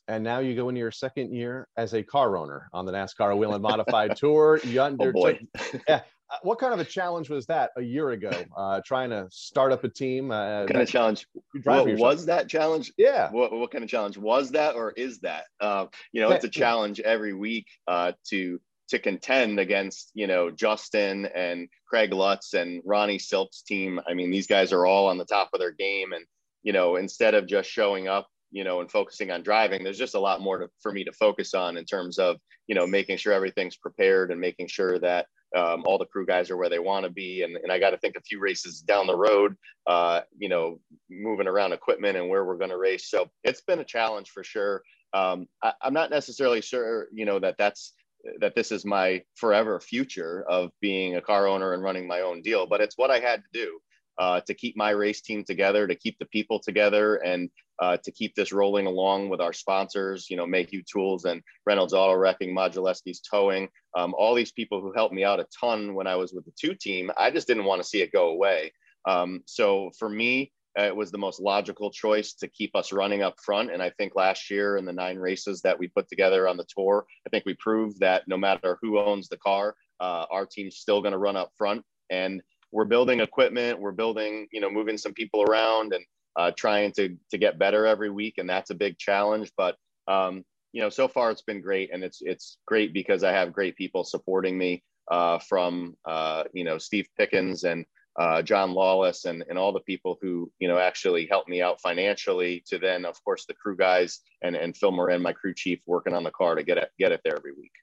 and 0.09 0.23
now 0.23 0.39
you 0.39 0.55
go 0.55 0.69
into 0.69 0.79
your 0.79 0.91
second 0.91 1.33
year 1.33 1.67
as 1.77 1.93
a 1.93 2.03
car 2.03 2.35
owner 2.35 2.67
on 2.73 2.85
the 2.85 2.91
NASCAR 2.91 3.37
Whelen 3.37 3.61
Modified 3.61 4.15
Tour. 4.17 4.59
You 4.69 4.81
undertook, 4.81 5.37
oh 5.57 5.79
yeah. 5.87 6.01
Uh, 6.31 6.37
what 6.43 6.59
kind 6.59 6.73
of 6.73 6.79
a 6.79 6.85
challenge 6.85 7.29
was 7.29 7.47
that 7.47 7.71
a 7.75 7.81
year 7.81 8.11
ago? 8.11 8.31
Uh, 8.55 8.81
trying 8.85 9.09
to 9.09 9.27
start 9.31 9.71
up 9.71 9.83
a 9.83 9.89
team. 9.89 10.29
Uh, 10.31 10.61
what 10.61 10.69
kind 10.69 10.81
of 10.81 10.89
challenge? 10.89 11.27
What 11.63 11.85
was 11.85 12.25
that 12.27 12.47
challenge? 12.47 12.93
Yeah. 12.97 13.31
What, 13.31 13.51
what 13.51 13.71
kind 13.71 13.83
of 13.83 13.89
challenge 13.89 14.17
was 14.17 14.51
that, 14.51 14.75
or 14.75 14.91
is 14.91 15.19
that? 15.21 15.45
Uh, 15.59 15.87
you 16.11 16.21
know, 16.21 16.29
it's 16.31 16.45
a 16.45 16.49
challenge 16.49 16.99
every 16.99 17.33
week 17.33 17.67
uh, 17.87 18.11
to 18.29 18.59
to 18.89 18.99
contend 18.99 19.59
against 19.59 20.11
you 20.13 20.27
know 20.27 20.51
Justin 20.51 21.27
and 21.27 21.67
Craig 21.87 22.13
Lutz 22.13 22.53
and 22.53 22.81
Ronnie 22.85 23.19
Silk's 23.19 23.61
team. 23.63 23.99
I 24.07 24.13
mean, 24.13 24.29
these 24.29 24.47
guys 24.47 24.71
are 24.71 24.85
all 24.85 25.07
on 25.07 25.17
the 25.17 25.25
top 25.25 25.49
of 25.53 25.59
their 25.59 25.71
game, 25.71 26.13
and 26.13 26.25
you 26.61 26.73
know, 26.73 26.95
instead 26.97 27.33
of 27.33 27.47
just 27.47 27.69
showing 27.69 28.07
up 28.07 28.27
you 28.51 28.63
know, 28.63 28.81
and 28.81 28.91
focusing 28.91 29.31
on 29.31 29.43
driving, 29.43 29.83
there's 29.83 29.97
just 29.97 30.15
a 30.15 30.19
lot 30.19 30.41
more 30.41 30.57
to, 30.59 30.69
for 30.81 30.91
me 30.91 31.03
to 31.03 31.11
focus 31.11 31.53
on 31.53 31.77
in 31.77 31.85
terms 31.85 32.17
of, 32.17 32.37
you 32.67 32.75
know, 32.75 32.87
making 32.87 33.17
sure 33.17 33.33
everything's 33.33 33.77
prepared 33.77 34.31
and 34.31 34.39
making 34.39 34.67
sure 34.67 34.99
that 34.99 35.27
um, 35.55 35.83
all 35.85 35.97
the 35.97 36.05
crew 36.05 36.25
guys 36.25 36.51
are 36.51 36.57
where 36.57 36.69
they 36.69 36.79
want 36.79 37.03
to 37.05 37.11
be. 37.11 37.43
And, 37.43 37.57
and 37.57 37.71
I 37.71 37.79
got 37.79 37.91
to 37.91 37.97
think 37.97 38.15
a 38.15 38.21
few 38.21 38.39
races 38.39 38.81
down 38.81 39.07
the 39.07 39.15
road, 39.15 39.55
uh, 39.87 40.21
you 40.37 40.49
know, 40.49 40.79
moving 41.09 41.47
around 41.47 41.73
equipment 41.73 42.17
and 42.17 42.29
where 42.29 42.45
we're 42.45 42.57
going 42.57 42.69
to 42.69 42.77
race. 42.77 43.09
So 43.09 43.29
it's 43.43 43.61
been 43.61 43.79
a 43.79 43.85
challenge 43.85 44.29
for 44.29 44.43
sure. 44.43 44.83
Um, 45.13 45.47
I, 45.63 45.73
I'm 45.81 45.93
not 45.93 46.11
necessarily 46.11 46.61
sure, 46.61 47.07
you 47.11 47.25
know, 47.25 47.39
that 47.39 47.55
that's, 47.57 47.93
that 48.41 48.53
this 48.53 48.71
is 48.71 48.85
my 48.85 49.23
forever 49.35 49.79
future 49.79 50.43
of 50.49 50.71
being 50.81 51.15
a 51.15 51.21
car 51.21 51.47
owner 51.47 51.73
and 51.73 51.81
running 51.81 52.05
my 52.05 52.21
own 52.21 52.41
deal, 52.41 52.67
but 52.67 52.81
it's 52.81 52.97
what 52.97 53.09
I 53.09 53.19
had 53.19 53.41
to 53.41 53.49
do. 53.53 53.79
Uh, 54.19 54.41
to 54.41 54.53
keep 54.53 54.75
my 54.75 54.89
race 54.89 55.21
team 55.21 55.45
together, 55.45 55.87
to 55.87 55.95
keep 55.95 56.19
the 56.19 56.25
people 56.25 56.59
together, 56.59 57.15
and 57.15 57.49
uh, 57.79 57.95
to 58.03 58.11
keep 58.11 58.35
this 58.35 58.51
rolling 58.51 58.85
along 58.85 59.29
with 59.29 59.39
our 59.39 59.53
sponsors, 59.53 60.29
you 60.29 60.35
know, 60.35 60.45
Mayhew 60.45 60.83
Tools 60.83 61.23
and 61.23 61.41
Reynolds 61.65 61.93
Auto 61.93 62.15
Wrecking, 62.15 62.53
Modulewski's 62.53 63.21
Towing, 63.21 63.69
um, 63.95 64.13
all 64.17 64.35
these 64.35 64.51
people 64.51 64.81
who 64.81 64.91
helped 64.91 65.13
me 65.13 65.23
out 65.23 65.39
a 65.39 65.47
ton 65.57 65.95
when 65.95 66.05
I 66.05 66.17
was 66.17 66.33
with 66.33 66.43
the 66.43 66.51
two 66.59 66.75
team. 66.75 67.09
I 67.17 67.31
just 67.31 67.47
didn't 67.47 67.63
want 67.63 67.81
to 67.81 67.87
see 67.87 68.01
it 68.01 68.11
go 68.11 68.29
away. 68.29 68.73
Um, 69.05 69.41
so 69.45 69.91
for 69.97 70.09
me, 70.09 70.51
uh, 70.77 70.83
it 70.83 70.95
was 70.95 71.11
the 71.11 71.17
most 71.17 71.39
logical 71.39 71.89
choice 71.89 72.33
to 72.33 72.47
keep 72.47 72.75
us 72.75 72.91
running 72.91 73.23
up 73.23 73.35
front. 73.43 73.71
And 73.71 73.81
I 73.81 73.89
think 73.91 74.15
last 74.15 74.51
year 74.51 74.77
in 74.77 74.85
the 74.85 74.93
nine 74.93 75.17
races 75.17 75.61
that 75.61 75.79
we 75.79 75.87
put 75.87 76.07
together 76.09 76.47
on 76.47 76.57
the 76.57 76.67
tour, 76.67 77.05
I 77.25 77.29
think 77.29 77.45
we 77.45 77.55
proved 77.55 77.99
that 78.01 78.27
no 78.27 78.37
matter 78.37 78.77
who 78.81 78.99
owns 78.99 79.29
the 79.29 79.37
car, 79.37 79.75
uh, 79.99 80.25
our 80.29 80.45
team's 80.45 80.77
still 80.77 81.01
going 81.01 81.13
to 81.13 81.17
run 81.17 81.35
up 81.35 81.51
front. 81.57 81.83
And 82.09 82.41
we're 82.71 82.85
building 82.85 83.19
equipment, 83.19 83.79
we're 83.79 83.91
building, 83.91 84.47
you 84.51 84.61
know, 84.61 84.69
moving 84.69 84.97
some 84.97 85.13
people 85.13 85.43
around 85.43 85.93
and 85.93 86.05
uh, 86.35 86.51
trying 86.55 86.91
to 86.93 87.17
to 87.31 87.37
get 87.37 87.59
better 87.59 87.85
every 87.85 88.09
week, 88.09 88.35
and 88.37 88.49
that's 88.49 88.69
a 88.69 88.75
big 88.75 88.97
challenge. 88.97 89.51
But 89.57 89.75
um, 90.07 90.43
you 90.71 90.81
know, 90.81 90.89
so 90.89 91.07
far 91.07 91.31
it's 91.31 91.41
been 91.41 91.61
great, 91.61 91.89
and 91.91 92.03
it's 92.03 92.19
it's 92.21 92.57
great 92.65 92.93
because 92.93 93.23
I 93.23 93.31
have 93.31 93.53
great 93.53 93.75
people 93.75 94.03
supporting 94.03 94.57
me 94.57 94.83
uh, 95.09 95.39
from 95.39 95.95
uh, 96.05 96.43
you 96.53 96.63
know 96.63 96.77
Steve 96.77 97.07
Pickens 97.17 97.63
and 97.63 97.85
uh, 98.19 98.41
John 98.41 98.73
Lawless 98.73 99.25
and 99.25 99.43
and 99.49 99.57
all 99.57 99.71
the 99.71 99.79
people 99.81 100.17
who 100.21 100.51
you 100.59 100.67
know 100.67 100.77
actually 100.77 101.25
helped 101.25 101.49
me 101.49 101.61
out 101.61 101.81
financially. 101.81 102.63
To 102.67 102.77
then, 102.77 103.05
of 103.05 103.21
course, 103.23 103.45
the 103.45 103.53
crew 103.55 103.75
guys 103.75 104.19
and 104.43 104.55
and 104.55 104.77
Phil 104.77 104.91
Moran, 104.91 105.21
my 105.21 105.33
crew 105.33 105.53
chief, 105.53 105.79
working 105.87 106.13
on 106.13 106.23
the 106.23 106.31
car 106.31 106.55
to 106.55 106.63
get 106.63 106.77
it 106.77 106.91
get 106.99 107.11
it 107.11 107.21
there 107.23 107.35
every 107.35 107.53
week. 107.53 107.73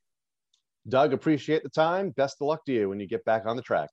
Doug, 0.88 1.12
appreciate 1.12 1.64
the 1.64 1.68
time. 1.68 2.10
Best 2.10 2.36
of 2.40 2.46
luck 2.46 2.64
to 2.66 2.72
you 2.72 2.88
when 2.88 3.00
you 3.00 3.08
get 3.08 3.24
back 3.24 3.44
on 3.44 3.56
the 3.56 3.62
track. 3.62 3.90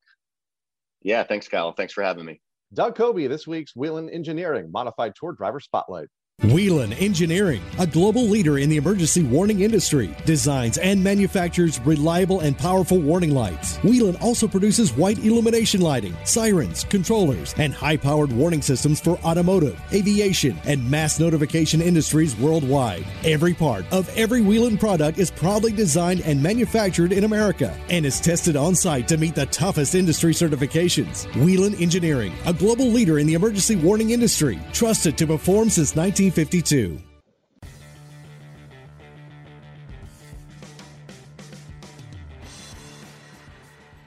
Yeah, 1.03 1.23
thanks, 1.23 1.47
Kyle. 1.47 1.73
Thanks 1.73 1.93
for 1.93 2.03
having 2.03 2.25
me. 2.25 2.41
Doug 2.73 2.97
Coby, 2.97 3.29
this 3.29 3.45
week's 3.45 3.75
Whelen 3.75 4.09
Engineering 4.09 4.71
Modified 4.71 5.13
Tour 5.15 5.33
Driver 5.33 5.59
Spotlight. 5.59 6.07
Whelen 6.41 6.93
Engineering, 6.93 7.61
a 7.77 7.85
global 7.85 8.23
leader 8.23 8.57
in 8.57 8.67
the 8.67 8.77
emergency 8.77 9.21
warning 9.21 9.59
industry, 9.59 10.13
designs 10.25 10.79
and 10.79 11.01
manufactures 11.01 11.79
reliable 11.81 12.39
and 12.39 12.57
powerful 12.57 12.97
warning 12.97 13.35
lights. 13.35 13.77
Whelen 13.77 14.15
also 14.15 14.47
produces 14.47 14.91
white 14.93 15.19
illumination 15.19 15.79
lighting, 15.79 16.15
sirens, 16.25 16.85
controllers, 16.85 17.53
and 17.59 17.71
high 17.71 17.97
powered 17.97 18.31
warning 18.31 18.63
systems 18.63 18.99
for 18.99 19.19
automotive, 19.19 19.79
aviation, 19.93 20.59
and 20.65 20.89
mass 20.89 21.19
notification 21.19 21.81
industries 21.81 22.35
worldwide. 22.35 23.05
Every 23.23 23.53
part 23.53 23.85
of 23.93 24.09
every 24.17 24.41
Whelen 24.41 24.79
product 24.79 25.19
is 25.19 25.29
proudly 25.29 25.71
designed 25.71 26.21
and 26.21 26.41
manufactured 26.41 27.13
in 27.13 27.25
America 27.25 27.77
and 27.91 28.07
is 28.07 28.19
tested 28.19 28.55
on 28.55 28.73
site 28.73 29.07
to 29.09 29.17
meet 29.17 29.35
the 29.35 29.45
toughest 29.45 29.93
industry 29.93 30.33
certifications. 30.33 31.25
Whelen 31.45 31.75
Engineering, 31.75 32.33
a 32.47 32.53
global 32.53 32.87
leader 32.87 33.19
in 33.19 33.27
the 33.27 33.35
emergency 33.35 33.75
warning 33.75 34.09
industry, 34.09 34.59
trusted 34.73 35.15
to 35.19 35.27
perform 35.27 35.69
since 35.69 35.95
19. 35.95 36.22
1952. 36.23 37.01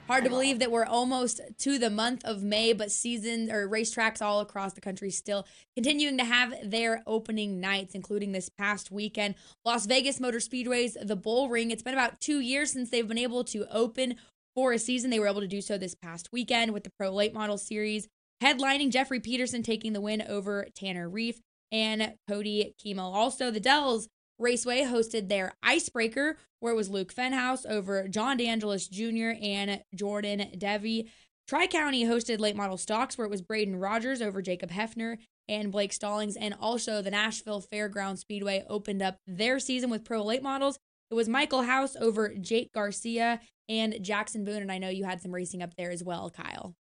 Hard 0.07 0.23
to 0.23 0.29
believe 0.29 0.59
that 0.59 0.71
we're 0.71 0.85
almost 0.85 1.41
to 1.59 1.77
the 1.77 1.89
month 1.89 2.23
of 2.23 2.41
May, 2.41 2.71
but 2.73 2.91
season 2.91 3.51
or 3.51 3.67
racetracks 3.67 4.21
all 4.21 4.39
across 4.39 4.73
the 4.73 4.81
country 4.81 5.11
still 5.11 5.45
continuing 5.75 6.17
to 6.17 6.23
have 6.23 6.53
their 6.63 7.03
opening 7.05 7.59
nights, 7.59 7.93
including 7.93 8.31
this 8.31 8.49
past 8.49 8.89
weekend. 8.89 9.35
Las 9.65 9.85
Vegas 9.85 10.19
Motor 10.19 10.39
Speedway's 10.39 10.97
The 10.99 11.17
Bull 11.17 11.49
Ring. 11.49 11.71
It's 11.71 11.83
been 11.83 11.93
about 11.93 12.21
two 12.21 12.39
years 12.39 12.71
since 12.71 12.89
they've 12.89 13.07
been 13.07 13.17
able 13.17 13.43
to 13.43 13.67
open 13.69 14.15
for 14.55 14.71
a 14.71 14.79
season. 14.79 15.09
They 15.11 15.19
were 15.19 15.27
able 15.27 15.41
to 15.41 15.47
do 15.47 15.61
so 15.61 15.77
this 15.77 15.93
past 15.93 16.29
weekend 16.31 16.71
with 16.73 16.85
the 16.85 16.91
Pro 16.97 17.11
Late 17.11 17.33
Model 17.33 17.57
Series, 17.57 18.07
headlining 18.41 18.91
Jeffrey 18.91 19.19
Peterson 19.19 19.61
taking 19.61 19.91
the 19.91 20.01
win 20.01 20.21
over 20.21 20.67
Tanner 20.73 21.09
Reif 21.09 21.41
and 21.71 22.13
Cody 22.27 22.75
Kemmel. 22.83 23.13
Also, 23.13 23.51
the 23.51 23.59
Dells 23.59 24.07
Raceway 24.39 24.83
hosted 24.83 25.29
their 25.29 25.53
Icebreaker, 25.63 26.37
where 26.59 26.73
it 26.73 26.77
was 26.77 26.89
Luke 26.89 27.13
Fenhaus 27.13 27.65
over 27.65 28.07
John 28.07 28.37
DeAngelis 28.37 28.89
Jr. 28.89 29.39
and 29.41 29.81
Jordan 29.95 30.47
Devi. 30.57 31.09
Tri 31.47 31.67
County 31.67 32.03
hosted 32.05 32.39
late 32.39 32.55
model 32.55 32.77
stocks, 32.77 33.17
where 33.17 33.25
it 33.25 33.31
was 33.31 33.41
Braden 33.41 33.77
Rogers 33.77 34.21
over 34.21 34.41
Jacob 34.41 34.69
Hefner 34.69 35.17
and 35.47 35.71
Blake 35.71 35.93
Stallings. 35.93 36.35
And 36.35 36.53
also, 36.59 37.01
the 37.01 37.11
Nashville 37.11 37.61
Fairground 37.61 38.17
Speedway 38.17 38.65
opened 38.69 39.01
up 39.01 39.17
their 39.25 39.59
season 39.59 39.89
with 39.89 40.03
pro 40.03 40.23
late 40.23 40.43
models. 40.43 40.77
It 41.09 41.15
was 41.15 41.29
Michael 41.29 41.63
House 41.63 41.95
over 41.95 42.35
Jake 42.35 42.73
Garcia 42.73 43.39
and 43.69 43.97
Jackson 44.01 44.43
Boone. 44.43 44.61
And 44.61 44.71
I 44.71 44.77
know 44.77 44.89
you 44.89 45.05
had 45.05 45.21
some 45.21 45.33
racing 45.33 45.63
up 45.63 45.73
there 45.77 45.89
as 45.89 46.03
well, 46.03 46.29
Kyle. 46.29 46.75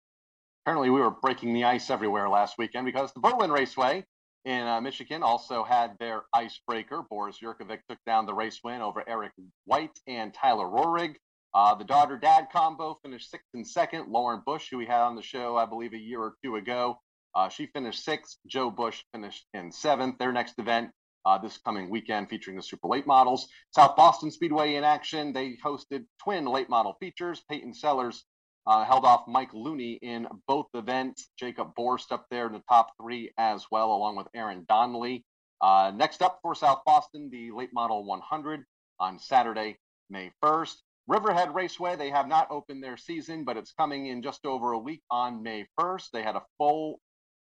Apparently, 0.66 0.90
we 0.90 1.00
were 1.00 1.12
breaking 1.12 1.54
the 1.54 1.64
ice 1.64 1.92
everywhere 1.92 2.28
last 2.28 2.58
weekend 2.58 2.88
because 2.88 3.14
the 3.14 3.20
Berlin 3.20 3.52
Raceway 3.52 4.04
in 4.46 4.62
uh, 4.62 4.80
Michigan 4.80 5.24
also 5.24 5.64
had 5.64 5.98
their 6.00 6.24
icebreaker. 6.34 7.04
Boris 7.10 7.40
Yurkovic 7.44 7.80
took 7.90 8.00
down 8.06 8.26
the 8.26 8.34
race 8.34 8.60
win 8.64 8.82
over 8.82 9.04
Eric 9.08 9.32
White 9.66 10.00
and 10.08 10.34
Tyler 10.34 10.66
Rohrig. 10.66 11.16
Uh, 11.54 11.74
the 11.76 11.86
daughter 11.86 12.18
dad 12.18 12.48
combo 12.52 12.98
finished 13.04 13.32
sixth 13.32 13.48
and 13.54 13.68
second. 13.68 14.10
Lauren 14.10 14.42
Bush, 14.46 14.68
who 14.70 14.78
we 14.78 14.86
had 14.86 15.02
on 15.02 15.16
the 15.16 15.22
show, 15.22 15.58
I 15.58 15.66
believe, 15.66 15.94
a 15.94 15.98
year 15.98 16.20
or 16.20 16.36
two 16.44 16.58
ago, 16.58 17.00
uh, 17.34 17.50
she 17.50 17.68
finished 17.68 18.04
sixth. 18.04 18.38
Joe 18.46 18.70
Bush 18.70 19.04
finished 19.14 19.46
in 19.54 19.72
seventh. 19.72 20.18
Their 20.20 20.32
next 20.32 20.60
event 20.60 20.92
uh, 21.26 21.38
this 21.38 21.58
coming 21.58 21.90
weekend 21.90 22.30
featuring 22.30 22.56
the 22.56 22.64
super 22.64 22.88
late 22.88 23.08
models. 23.08 23.48
South 23.72 23.96
Boston 23.96 24.32
Speedway 24.32 24.76
in 24.76 24.84
action. 24.84 25.34
They 25.34 25.58
hosted 25.64 26.06
twin 26.24 26.46
late 26.46 26.70
model 26.70 26.96
features. 27.00 27.44
Peyton 27.50 27.74
Sellers 27.74 28.26
uh, 28.68 28.84
held 28.84 29.06
off 29.06 29.28
Mike 29.28 29.54
Looney 29.54 29.94
in 30.02 30.28
both 30.48 30.68
events. 30.74 31.30
Jacob 31.38 31.76
Borst 31.76 32.12
up 32.12 32.26
there 32.30 32.48
in 32.48 32.54
the 32.54 32.64
top 32.70 32.92
three 33.00 33.32
as 33.38 33.66
well, 33.72 33.94
along 33.94 34.16
with 34.16 34.28
Aaron 34.34 34.66
Donnelly. 34.68 35.24
Uh, 35.62 35.92
next 35.96 36.22
up 36.22 36.40
for 36.42 36.56
South 36.56 36.82
Boston, 36.86 37.30
the 37.32 37.52
late 37.52 37.74
model 37.74 38.06
100 38.06 38.64
on 39.00 39.20
Saturday, 39.20 39.78
May 40.10 40.32
1st. 40.44 40.76
Riverhead 41.08 41.54
Raceway, 41.54 41.96
they 41.96 42.10
have 42.10 42.28
not 42.28 42.50
opened 42.50 42.84
their 42.84 42.98
season, 42.98 43.44
but 43.44 43.58
it's 43.58 43.74
coming 43.74 44.08
in 44.08 44.24
just 44.24 44.46
over 44.46 44.72
a 44.72 44.80
week 44.80 45.04
on 45.12 45.44
May 45.44 45.68
1st. 45.80 46.10
They 46.12 46.24
had 46.24 46.36
a 46.36 46.44
full 46.58 47.00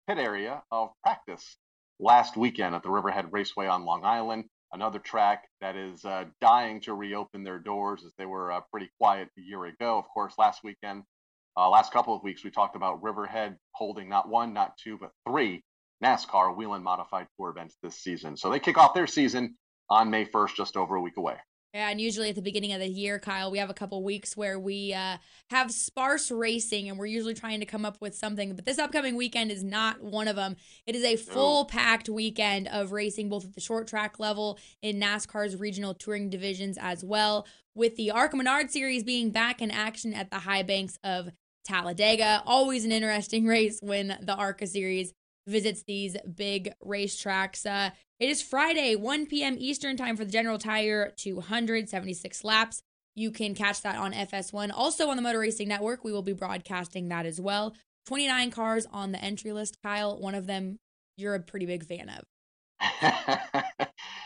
pit 0.07 0.19
area 0.19 0.61
of 0.71 0.89
practice 1.03 1.57
last 1.99 2.37
weekend 2.37 2.75
at 2.75 2.83
the 2.83 2.91
Riverhead 2.91 3.33
Raceway 3.33 3.65
on 3.65 3.85
Long 3.85 4.05
Island. 4.05 4.45
Another 4.73 4.99
track 4.99 5.45
that 5.61 5.75
is 5.75 6.03
uh, 6.03 6.25
dying 6.41 6.81
to 6.81 6.93
reopen 6.93 7.43
their 7.43 7.59
doors 7.59 8.03
as 8.05 8.11
they 8.17 8.25
were 8.25 8.51
uh, 8.51 8.61
pretty 8.71 8.89
quiet 8.99 9.29
a 9.37 9.41
year 9.41 9.65
ago. 9.65 9.97
Of 9.97 10.05
course, 10.09 10.33
last 10.37 10.63
weekend, 10.63 11.03
uh, 11.55 11.69
last 11.69 11.93
couple 11.93 12.15
of 12.15 12.23
weeks, 12.23 12.43
we 12.43 12.51
talked 12.51 12.75
about 12.75 13.01
Riverhead 13.01 13.57
holding 13.71 14.09
not 14.09 14.27
one, 14.27 14.53
not 14.53 14.77
two, 14.77 14.97
but 14.97 15.11
three 15.27 15.63
NASCAR 16.03 16.55
Whelen 16.55 16.83
Modified 16.83 17.27
Tour 17.37 17.49
events 17.49 17.77
this 17.81 17.95
season. 17.95 18.37
So 18.37 18.49
they 18.49 18.59
kick 18.59 18.77
off 18.77 18.93
their 18.93 19.07
season 19.07 19.57
on 19.89 20.09
May 20.09 20.25
1st, 20.25 20.55
just 20.55 20.77
over 20.77 20.95
a 20.95 21.01
week 21.01 21.17
away. 21.17 21.37
Yeah, 21.77 21.89
and 21.91 22.01
usually 22.01 22.29
at 22.29 22.35
the 22.35 22.41
beginning 22.41 22.73
of 22.73 22.79
the 22.79 22.87
year, 22.87 23.19
Kyle, 23.19 23.51
we 23.51 23.59
have 23.59 23.69
a 23.69 23.73
couple 23.75 24.01
weeks 24.03 24.35
where 24.35 24.57
we 24.57 24.95
uh, 24.95 25.17
have 25.51 25.71
sparse 25.71 26.31
racing, 26.31 26.89
and 26.89 26.97
we're 26.97 27.05
usually 27.05 27.35
trying 27.35 27.59
to 27.59 27.67
come 27.67 27.85
up 27.85 28.01
with 28.01 28.15
something. 28.15 28.55
But 28.55 28.65
this 28.65 28.79
upcoming 28.79 29.15
weekend 29.15 29.51
is 29.51 29.63
not 29.63 30.01
one 30.01 30.27
of 30.27 30.35
them. 30.35 30.55
It 30.87 30.95
is 30.95 31.03
a 31.03 31.17
full 31.17 31.65
packed 31.65 32.09
weekend 32.09 32.67
of 32.69 32.93
racing, 32.93 33.29
both 33.29 33.45
at 33.45 33.53
the 33.53 33.61
short 33.61 33.85
track 33.85 34.17
level 34.17 34.57
in 34.81 34.99
NASCAR's 34.99 35.55
regional 35.55 35.93
touring 35.93 36.31
divisions 36.31 36.79
as 36.81 37.05
well, 37.05 37.45
with 37.75 37.95
the 37.95 38.09
ARCA 38.09 38.35
Menard 38.35 38.71
Series 38.71 39.03
being 39.03 39.29
back 39.29 39.61
in 39.61 39.69
action 39.69 40.15
at 40.15 40.31
the 40.31 40.39
high 40.39 40.63
banks 40.63 40.97
of 41.03 41.29
Talladega. 41.63 42.41
Always 42.47 42.85
an 42.85 42.91
interesting 42.91 43.45
race 43.45 43.77
when 43.83 44.17
the 44.19 44.33
ARCA 44.33 44.65
Series 44.65 45.13
visits 45.47 45.83
these 45.83 46.15
big 46.35 46.73
racetracks. 46.85 47.65
Uh, 47.65 47.91
it 48.19 48.29
is 48.29 48.41
Friday, 48.41 48.95
1 48.95 49.25
p.m. 49.27 49.55
Eastern 49.57 49.97
time 49.97 50.17
for 50.17 50.25
the 50.25 50.31
General 50.31 50.57
Tire 50.57 51.13
276 51.17 52.43
laps. 52.43 52.83
You 53.15 53.31
can 53.31 53.55
catch 53.55 53.81
that 53.81 53.95
on 53.95 54.13
FS1. 54.13 54.71
Also 54.73 55.09
on 55.09 55.15
the 55.15 55.23
Motor 55.23 55.39
Racing 55.39 55.67
Network, 55.67 56.03
we 56.03 56.11
will 56.11 56.21
be 56.21 56.33
broadcasting 56.33 57.09
that 57.09 57.25
as 57.25 57.41
well. 57.41 57.73
29 58.05 58.51
cars 58.51 58.85
on 58.91 59.11
the 59.11 59.23
entry 59.23 59.51
list. 59.51 59.77
Kyle, 59.81 60.19
one 60.19 60.35
of 60.35 60.45
them 60.45 60.77
you're 61.17 61.35
a 61.35 61.39
pretty 61.39 61.65
big 61.65 61.83
fan 61.83 62.09
of. 62.09 62.23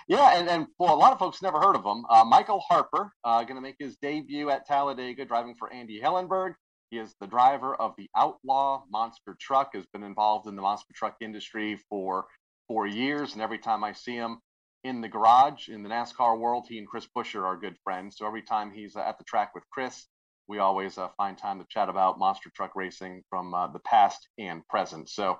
yeah, 0.08 0.38
and, 0.38 0.50
and 0.50 0.68
well, 0.78 0.94
a 0.94 0.96
lot 0.96 1.14
of 1.14 1.20
folks 1.20 1.42
never 1.42 1.60
heard 1.60 1.76
of 1.76 1.86
him. 1.86 2.06
Uh, 2.10 2.26
Michael 2.26 2.60
Harper, 2.60 3.12
uh, 3.24 3.44
going 3.44 3.56
to 3.56 3.62
make 3.62 3.78
his 3.80 3.96
debut 4.02 4.50
at 4.50 4.68
Talladega, 4.68 5.26
driving 5.26 5.56
for 5.56 5.72
Andy 5.72 6.00
Hillenburg. 6.02 6.54
He 6.92 6.98
is 6.98 7.16
the 7.22 7.28
driver 7.28 7.74
of 7.74 7.94
the 7.98 8.10
Outlaw 8.16 8.84
monster 8.92 9.36
truck, 9.40 9.72
has 9.76 9.86
been 9.88 10.04
involved 10.04 10.48
in 10.48 10.58
the 10.58 10.62
monster 10.62 10.94
truck 10.94 11.16
industry 11.22 11.80
for 11.90 12.26
four 12.68 12.86
years. 12.86 13.34
And 13.34 13.42
every 13.42 13.60
time 13.60 13.84
I 13.84 13.94
see 13.94 14.16
him 14.16 14.40
in 14.84 15.00
the 15.00 15.08
garage 15.08 15.70
in 15.70 15.84
the 15.84 15.90
NASCAR 15.90 16.38
world, 16.38 16.66
he 16.68 16.78
and 16.78 16.88
Chris 16.88 17.08
Buescher 17.16 17.44
are 17.44 17.58
good 17.58 17.78
friends. 17.86 18.18
So 18.18 18.28
every 18.28 18.42
time 18.42 18.72
he's 18.72 18.98
uh, 18.98 19.00
at 19.00 19.18
the 19.18 19.24
track 19.24 19.56
with 19.56 19.64
Chris, 19.72 20.06
we 20.48 20.60
always 20.60 20.98
uh, 20.98 21.08
find 21.16 21.38
time 21.38 21.60
to 21.60 21.66
chat 21.70 21.88
about 21.88 22.20
monster 22.20 22.52
truck 22.54 22.76
racing 22.76 23.24
from 23.30 23.54
uh, 23.54 23.68
the 23.68 23.80
past 23.80 24.28
and 24.38 24.68
present. 24.68 25.08
So 25.10 25.40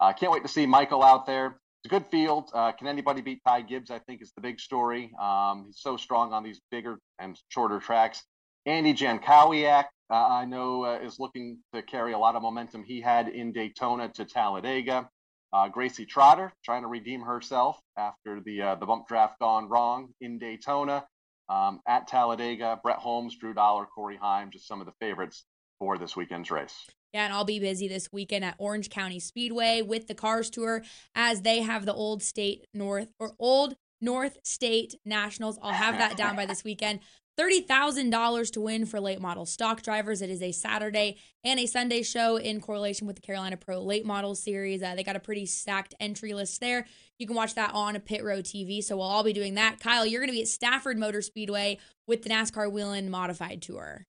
I 0.00 0.10
uh, 0.10 0.12
can't 0.12 0.32
wait 0.32 0.42
to 0.42 0.48
see 0.48 0.66
Michael 0.66 1.02
out 1.02 1.24
there. 1.24 1.58
It's 1.82 1.86
a 1.86 1.88
good 1.88 2.06
field. 2.10 2.50
Uh, 2.52 2.72
can 2.72 2.88
anybody 2.88 3.22
beat 3.22 3.40
Ty 3.46 3.62
Gibbs? 3.62 3.90
I 3.90 4.00
think 4.00 4.20
is 4.20 4.32
the 4.36 4.42
big 4.42 4.60
story. 4.60 5.12
Um, 5.18 5.64
he's 5.66 5.80
so 5.80 5.96
strong 5.96 6.34
on 6.34 6.42
these 6.42 6.60
bigger 6.70 6.98
and 7.18 7.40
shorter 7.48 7.78
tracks. 7.78 8.22
Andy 8.66 8.92
Jankowiak, 8.92 9.86
uh, 10.10 10.14
I 10.14 10.44
know, 10.44 10.84
uh, 10.84 10.98
is 10.98 11.18
looking 11.18 11.58
to 11.72 11.82
carry 11.82 12.12
a 12.12 12.18
lot 12.18 12.34
of 12.34 12.42
momentum 12.42 12.82
he 12.82 13.00
had 13.00 13.28
in 13.28 13.52
Daytona 13.52 14.08
to 14.14 14.24
Talladega. 14.24 15.08
Uh, 15.52 15.68
Gracie 15.68 16.06
Trotter 16.06 16.52
trying 16.64 16.82
to 16.82 16.88
redeem 16.88 17.22
herself 17.22 17.80
after 17.96 18.40
the 18.40 18.62
uh, 18.62 18.74
the 18.76 18.86
bump 18.86 19.08
draft 19.08 19.38
gone 19.40 19.68
wrong 19.68 20.08
in 20.20 20.38
Daytona. 20.38 21.04
Um, 21.48 21.80
at 21.88 22.06
Talladega, 22.06 22.78
Brett 22.80 22.98
Holmes, 22.98 23.36
Drew 23.36 23.52
Dollar, 23.52 23.84
Corey 23.86 24.16
Heim, 24.16 24.50
just 24.52 24.68
some 24.68 24.80
of 24.80 24.86
the 24.86 24.92
favorites 25.00 25.44
for 25.80 25.98
this 25.98 26.14
weekend's 26.14 26.48
race. 26.48 26.86
Yeah, 27.12 27.24
and 27.24 27.34
I'll 27.34 27.44
be 27.44 27.58
busy 27.58 27.88
this 27.88 28.12
weekend 28.12 28.44
at 28.44 28.54
Orange 28.58 28.88
County 28.88 29.18
Speedway 29.18 29.82
with 29.82 30.06
the 30.06 30.14
Cars 30.14 30.48
Tour 30.48 30.84
as 31.16 31.42
they 31.42 31.60
have 31.60 31.86
the 31.86 31.94
Old 31.94 32.22
State 32.22 32.66
North 32.72 33.08
or 33.18 33.32
Old 33.40 33.74
North 34.00 34.38
State 34.44 34.94
Nationals. 35.04 35.58
I'll 35.60 35.72
have 35.72 35.98
that 35.98 36.16
down 36.16 36.36
by 36.36 36.46
this 36.46 36.62
weekend. 36.64 37.00
$30,000 37.40 38.52
to 38.52 38.60
win 38.60 38.84
for 38.84 39.00
late 39.00 39.20
model 39.20 39.46
stock 39.46 39.82
drivers. 39.82 40.20
It 40.20 40.28
is 40.28 40.42
a 40.42 40.52
Saturday 40.52 41.16
and 41.42 41.58
a 41.58 41.64
Sunday 41.64 42.02
show 42.02 42.36
in 42.36 42.60
correlation 42.60 43.06
with 43.06 43.16
the 43.16 43.22
Carolina 43.22 43.56
Pro 43.56 43.82
Late 43.82 44.04
Model 44.04 44.34
Series. 44.34 44.82
Uh, 44.82 44.94
they 44.94 45.02
got 45.02 45.16
a 45.16 45.20
pretty 45.20 45.46
stacked 45.46 45.94
entry 46.00 46.34
list 46.34 46.60
there. 46.60 46.86
You 47.18 47.26
can 47.26 47.36
watch 47.36 47.54
that 47.54 47.72
on 47.72 47.98
Pit 48.00 48.22
Row 48.22 48.40
TV. 48.40 48.84
So 48.84 48.98
we'll 48.98 49.06
all 49.06 49.24
be 49.24 49.32
doing 49.32 49.54
that. 49.54 49.80
Kyle, 49.80 50.04
you're 50.04 50.20
going 50.20 50.28
to 50.28 50.34
be 50.34 50.42
at 50.42 50.48
Stafford 50.48 50.98
Motor 50.98 51.22
Speedway 51.22 51.78
with 52.06 52.22
the 52.22 52.28
NASCAR 52.28 52.70
Whelen 52.70 53.08
Modified 53.08 53.62
Tour. 53.62 54.06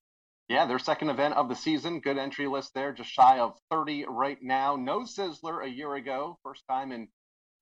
Yeah, 0.48 0.66
their 0.66 0.78
second 0.78 1.08
event 1.08 1.32
of 1.34 1.48
the 1.48 1.56
season. 1.56 2.00
Good 2.00 2.18
entry 2.18 2.46
list 2.46 2.74
there, 2.74 2.92
just 2.92 3.10
shy 3.10 3.38
of 3.38 3.56
30 3.70 4.04
right 4.10 4.42
now. 4.42 4.76
No 4.76 5.00
Sizzler 5.00 5.64
a 5.64 5.70
year 5.70 5.94
ago. 5.94 6.38
First 6.42 6.64
time 6.68 6.92
in 6.92 7.08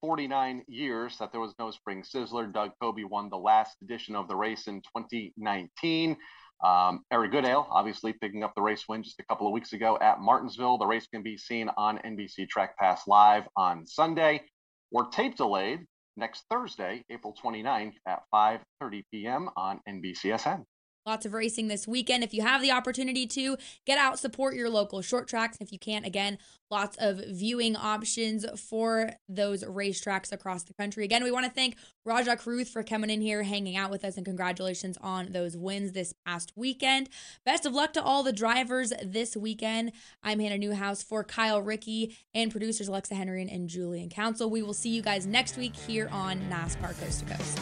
49 0.01 0.63
years 0.67 1.17
that 1.19 1.31
there 1.31 1.41
was 1.41 1.53
no 1.59 1.71
spring 1.71 2.03
sizzler. 2.03 2.51
Doug 2.51 2.71
Coby 2.81 3.05
won 3.07 3.29
the 3.29 3.37
last 3.37 3.77
edition 3.81 4.15
of 4.15 4.27
the 4.27 4.35
race 4.35 4.67
in 4.67 4.81
2019. 4.97 6.17
Um, 6.63 7.03
Eric 7.11 7.31
Goodale, 7.31 7.67
obviously 7.71 8.13
picking 8.13 8.43
up 8.43 8.53
the 8.55 8.61
race 8.61 8.83
win 8.87 9.03
just 9.03 9.19
a 9.19 9.25
couple 9.25 9.47
of 9.47 9.53
weeks 9.53 9.73
ago 9.73 9.97
at 10.01 10.19
Martinsville. 10.19 10.77
The 10.77 10.85
race 10.85 11.07
can 11.07 11.23
be 11.23 11.37
seen 11.37 11.69
on 11.77 11.97
NBC 11.99 12.49
Track 12.49 12.77
Pass 12.77 13.07
Live 13.07 13.47
on 13.55 13.85
Sunday 13.87 14.41
or 14.91 15.07
tape 15.07 15.37
delayed 15.37 15.79
next 16.17 16.43
Thursday, 16.49 17.03
April 17.09 17.35
29th 17.43 17.93
at 18.05 18.21
5:30 18.33 19.03
p.m. 19.11 19.49
on 19.55 19.79
NBCSN. 19.87 20.65
Lots 21.05 21.25
of 21.25 21.33
racing 21.33 21.67
this 21.67 21.87
weekend. 21.87 22.23
If 22.23 22.33
you 22.33 22.43
have 22.43 22.61
the 22.61 22.71
opportunity 22.71 23.25
to 23.27 23.57
get 23.85 23.97
out, 23.97 24.19
support 24.19 24.55
your 24.55 24.69
local 24.69 25.01
short 25.01 25.27
tracks. 25.27 25.57
If 25.59 25.71
you 25.71 25.79
can't, 25.79 26.05
again, 26.05 26.37
lots 26.69 26.95
of 26.99 27.21
viewing 27.27 27.75
options 27.75 28.45
for 28.69 29.13
those 29.27 29.63
racetracks 29.63 30.31
across 30.31 30.63
the 30.63 30.73
country. 30.73 31.03
Again, 31.03 31.23
we 31.23 31.31
want 31.31 31.45
to 31.45 31.51
thank 31.51 31.75
Rajah 32.05 32.37
Caruth 32.37 32.69
for 32.69 32.83
coming 32.83 33.09
in 33.09 33.19
here, 33.19 33.41
hanging 33.41 33.75
out 33.75 33.89
with 33.89 34.05
us, 34.05 34.15
and 34.15 34.25
congratulations 34.25 34.97
on 35.01 35.31
those 35.31 35.57
wins 35.57 35.93
this 35.93 36.13
past 36.25 36.53
weekend. 36.55 37.09
Best 37.45 37.65
of 37.65 37.73
luck 37.73 37.93
to 37.93 38.03
all 38.03 38.21
the 38.21 38.31
drivers 38.31 38.93
this 39.03 39.35
weekend. 39.35 39.91
I'm 40.21 40.39
Hannah 40.39 40.59
Newhouse 40.59 41.01
for 41.01 41.23
Kyle 41.23 41.61
Rickey 41.61 42.15
and 42.35 42.51
producers 42.51 42.87
Alexa 42.87 43.15
Henry 43.15 43.41
and 43.41 43.67
Julian 43.67 44.09
Council. 44.09 44.51
We 44.51 44.61
will 44.61 44.73
see 44.73 44.89
you 44.89 45.01
guys 45.01 45.25
next 45.25 45.57
week 45.57 45.75
here 45.75 46.09
on 46.11 46.39
NASCAR 46.41 46.99
Coast 46.99 47.27
to 47.27 47.33
Coast. 47.33 47.59